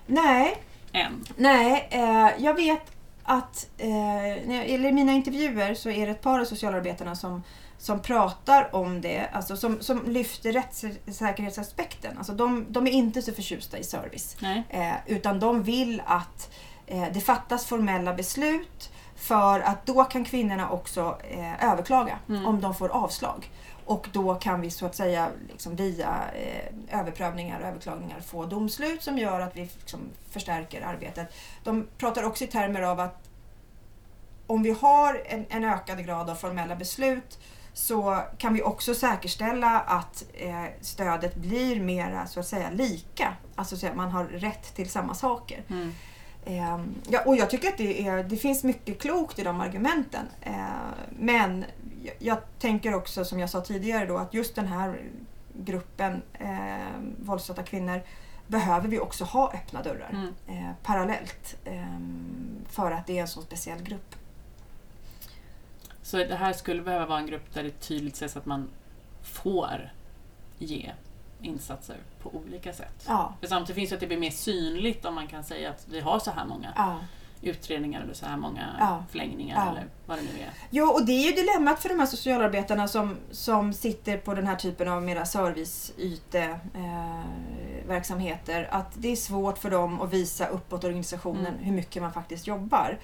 Nej, 0.06 0.58
än. 0.92 1.24
Nej, 1.36 1.88
eh, 1.92 2.44
jag 2.44 2.54
vet 2.54 2.82
att 3.24 3.70
eh, 3.78 4.74
eller 4.74 4.90
i 4.90 4.92
mina 4.92 5.12
intervjuer 5.12 5.74
så 5.74 5.90
är 5.90 6.06
det 6.06 6.12
ett 6.12 6.22
par 6.22 6.40
av 6.40 6.46
socialarbetarna 6.46 7.16
som, 7.16 7.44
som 7.78 8.02
pratar 8.02 8.76
om 8.76 9.02
det, 9.02 9.28
alltså 9.34 9.58
som, 9.58 9.82
som 9.82 10.12
lyfter 10.12 10.54
rättssäkerhetsaspekten. 10.54 12.18
Alltså 12.18 12.34
de, 12.34 12.66
de 12.70 12.88
är 12.88 12.92
inte 12.92 13.22
så 13.22 13.34
förtjusta 13.34 13.78
i 13.78 13.84
service. 13.84 14.38
Eh, 14.70 14.94
utan 15.06 15.40
de 15.40 15.64
vill 15.64 16.02
att 16.06 16.54
eh, 16.88 17.08
det 17.14 17.22
fattas 17.22 17.66
formella 17.66 18.14
beslut 18.14 18.92
för 19.24 19.60
att 19.60 19.86
då 19.86 20.04
kan 20.04 20.26
kvinnorna 20.26 20.70
också 20.70 21.18
eh, 21.30 21.72
överklaga 21.72 22.20
Mm. 22.30 22.46
om 22.46 22.62
de 22.62 22.76
får 22.76 22.90
avslag. 22.90 23.52
Och 23.86 24.08
då 24.14 24.36
kan 24.36 24.62
vi 24.62 24.72
så 24.72 24.86
att 24.86 24.96
säga 24.96 25.30
liksom 25.50 25.76
via 25.76 26.22
eh, 26.36 27.00
överprövningar 27.00 27.60
och 27.60 27.66
överklagningar 27.68 28.20
få 28.22 28.46
domslut 28.46 29.04
som 29.04 29.18
gör 29.18 29.40
att 29.40 29.58
vi 29.58 29.62
liksom 29.62 30.00
förstärker 30.30 30.82
arbetet. 30.82 31.34
De 31.64 31.88
pratar 31.98 32.24
också 32.24 32.44
i 32.44 32.48
termer 32.48 32.82
av 32.82 33.00
att 33.00 33.30
om 34.48 34.64
vi 34.64 34.72
har 34.82 35.22
en, 35.26 35.46
en 35.50 35.64
ökad 35.64 36.06
grad 36.06 36.30
av 36.30 36.36
formella 36.36 36.76
beslut 36.76 37.40
så 37.74 38.20
kan 38.38 38.54
vi 38.54 38.64
också 38.64 38.96
säkerställa 38.96 39.80
att 39.80 40.24
eh, 40.34 40.66
stödet 40.82 41.36
blir 41.36 41.80
mera 41.80 42.28
så 42.28 42.40
att 42.40 42.48
säga 42.48 42.70
lika. 42.70 43.34
Alltså 43.56 43.78
så 43.78 43.88
att 43.88 43.96
man 43.96 44.12
har 44.12 44.24
rätt 44.26 44.76
till 44.76 44.90
samma 44.90 45.14
saker. 45.14 45.64
Mm. 45.70 45.94
Eh, 46.46 46.80
ja, 47.10 47.22
och 47.26 47.36
jag 47.36 47.50
tycker 47.50 47.68
att 47.68 47.78
det, 47.78 48.08
är, 48.08 48.24
det 48.24 48.38
finns 48.38 48.64
mycket 48.64 49.00
klokt 49.02 49.40
i 49.40 49.44
de 49.44 49.62
argumenten. 49.62 50.26
Eh, 50.42 50.54
men 51.20 51.66
jag, 52.04 52.16
jag 52.20 52.38
tänker 52.60 52.94
också 52.96 53.26
som 53.26 53.40
jag 53.40 53.50
sa 53.50 53.62
tidigare 53.62 54.06
då 54.06 54.18
att 54.18 54.34
just 54.34 54.56
den 54.56 54.68
här 54.68 55.02
gruppen 55.54 56.22
eh, 56.34 56.78
våldsutsatta 57.20 57.64
kvinnor 57.64 58.02
behöver 58.48 58.88
vi 58.88 59.00
också 59.00 59.24
ha 59.24 59.54
öppna 59.54 59.82
dörrar 59.84 60.10
Mm. 60.10 60.34
eh, 60.48 60.72
parallellt. 60.84 61.56
Eh, 61.66 61.98
för 62.70 62.92
att 62.92 63.08
det 63.08 63.18
är 63.18 63.22
en 63.22 63.28
så 63.28 63.42
speciell 63.42 63.82
grupp. 63.84 64.16
Så 66.02 66.18
det 66.18 66.36
här 66.36 66.54
skulle 66.54 66.82
behöva 66.82 67.06
vara 67.06 67.20
en 67.20 67.28
grupp 67.28 67.54
där 67.54 67.64
det 67.64 67.80
tydligt 67.80 68.16
sägs 68.16 68.38
att 68.38 68.46
man 68.46 68.70
får 69.24 69.92
ge 70.58 70.92
insatser 71.46 71.98
på 72.24 72.30
olika 72.36 72.74
sätt. 72.74 73.06
Ja, 73.08 73.34
För 73.42 73.48
samtidigt 73.48 73.76
finns 73.76 73.90
det 73.90 73.96
att 73.96 74.00
det 74.00 74.08
blir 74.08 74.18
mer 74.18 74.32
synligt 74.32 75.06
om 75.06 75.16
man 75.16 75.28
kan 75.28 75.44
säga 75.44 75.70
att 75.70 75.86
vi 75.90 76.00
har 76.00 76.20
så 76.20 76.32
här 76.32 76.46
många 76.46 76.74
ja. 76.76 76.98
utredningar 77.42 78.02
eller 78.02 78.14
så 78.14 78.26
här 78.26 78.38
många 78.38 78.76
Ja. 78.80 79.04
förlängningar 79.12 79.66
Ja. 79.66 79.72
eller 79.72 79.88
vad 80.06 80.18
det 80.18 80.22
nu 80.22 80.30
är. 80.44 80.50
Jo, 80.70 80.86
och 80.88 81.06
det 81.06 81.12
är 81.12 81.24
ju 81.28 81.32
dilemmat 81.32 81.80
för 81.82 81.90
de 81.90 82.00
här 82.00 82.06
socialarbetarna 82.06 82.88
som, 82.88 83.18
som 83.32 83.74
sitter 83.74 84.18
på 84.18 84.34
den 84.34 84.48
här 84.48 84.56
typen 84.56 84.88
av 84.88 85.04
mera 85.04 85.26
serviceyte 85.26 86.60
eh, 86.74 87.20
att 88.70 88.92
det 88.94 89.08
är 89.12 89.16
svårt 89.16 89.58
för 89.58 89.72
dem 89.72 90.02
att 90.02 90.14
visa 90.14 90.48
uppåt 90.48 90.84
organisationen 90.84 91.46
Mm. 91.46 91.60
hur 91.64 91.74
mycket 91.74 92.02
man 92.02 92.14
faktiskt 92.14 92.48
jobbar. 92.48 92.98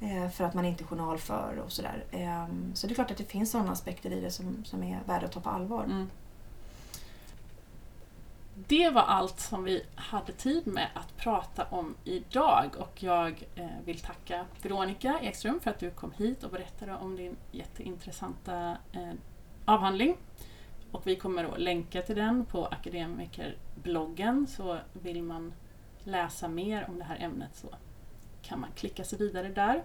Eh, 0.00 0.30
för 0.30 0.44
att 0.44 0.54
man 0.54 0.64
inte 0.64 0.84
journalför 0.84 1.62
och 1.66 1.72
sådär. 1.72 2.04
Eh, 2.10 2.44
så 2.74 2.86
det 2.86 2.92
är 2.92 2.94
klart 2.94 3.10
att 3.10 3.16
det 3.16 3.24
finns 3.24 3.50
sådana 3.50 3.72
aspekter 3.72 4.10
i 4.12 4.20
det 4.20 4.30
som, 4.30 4.64
som 4.64 4.82
är 4.82 4.98
värda 5.06 5.26
att 5.26 5.32
ta 5.32 5.40
på 5.40 5.50
allvar. 5.50 5.84
Mm. 5.84 6.10
Det 8.58 8.90
var 8.90 9.02
allt 9.02 9.40
som 9.40 9.64
vi 9.64 9.82
hade 9.94 10.32
tid 10.32 10.66
med 10.66 10.88
att 10.94 11.16
prata 11.16 11.64
om 11.64 11.94
idag 12.04 12.70
och 12.78 13.02
jag 13.02 13.46
eh, 13.54 13.66
vill 13.84 13.98
tacka 13.98 14.46
Veronica 14.62 15.20
Ekström 15.22 15.60
för 15.60 15.70
att 15.70 15.78
du 15.78 15.90
kom 15.90 16.12
hit 16.12 16.44
och 16.44 16.50
berättade 16.50 16.94
om 16.96 17.16
din 17.16 17.36
jätteintressanta 17.52 18.76
eh, 18.92 19.12
avhandling. 19.64 20.16
Och 20.90 21.06
vi 21.06 21.16
kommer 21.16 21.44
att 21.44 21.60
länka 21.60 22.02
till 22.02 22.16
den 22.16 22.44
på 22.44 22.66
akademikerbloggen 22.66 24.46
så 24.46 24.78
vill 24.92 25.22
man 25.22 25.52
läsa 26.04 26.48
mer 26.48 26.88
om 26.88 26.98
det 26.98 27.04
här 27.04 27.18
ämnet 27.20 27.56
så 27.56 27.68
kan 28.42 28.60
man 28.60 28.70
klicka 28.74 29.04
sig 29.04 29.18
vidare 29.18 29.48
där. 29.48 29.84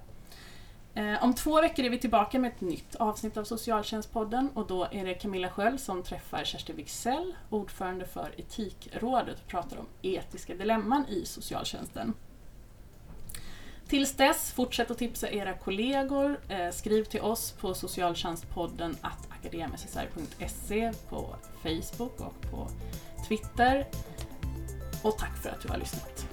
Eh, 0.93 1.23
om 1.23 1.33
två 1.33 1.61
veckor 1.61 1.85
är 1.85 1.89
vi 1.89 1.97
tillbaka 1.97 2.39
med 2.39 2.51
ett 2.51 2.61
nytt 2.61 2.95
avsnitt 2.95 3.37
av 3.37 3.43
Socialtjänstpodden 3.43 4.49
och 4.53 4.67
då 4.67 4.87
är 4.91 5.05
det 5.05 5.13
Camilla 5.13 5.49
Sköld 5.49 5.79
som 5.79 6.03
träffar 6.03 6.43
Kerstin 6.43 6.75
Wigzell, 6.75 7.35
ordförande 7.49 8.05
för 8.05 8.33
Etikrådet 8.37 9.39
och 9.39 9.47
pratar 9.47 9.77
om 9.77 9.85
etiska 10.01 10.55
dilemman 10.55 11.05
i 11.09 11.25
socialtjänsten. 11.25 12.13
Tills 13.87 14.13
dess, 14.13 14.51
fortsätt 14.51 14.91
att 14.91 14.97
tipsa 14.97 15.31
era 15.31 15.53
kollegor. 15.53 16.39
Eh, 16.49 16.71
skriv 16.71 17.03
till 17.03 17.21
oss 17.21 17.51
på 17.51 17.73
socialtjänstpodden 17.73 18.95
att 19.01 19.27
på 21.09 21.35
Facebook 21.63 22.19
och 22.19 22.51
på 22.51 22.67
Twitter. 23.27 23.87
Och 25.03 25.17
tack 25.17 25.37
för 25.37 25.49
att 25.49 25.61
du 25.61 25.67
har 25.67 25.77
lyssnat. 25.77 26.30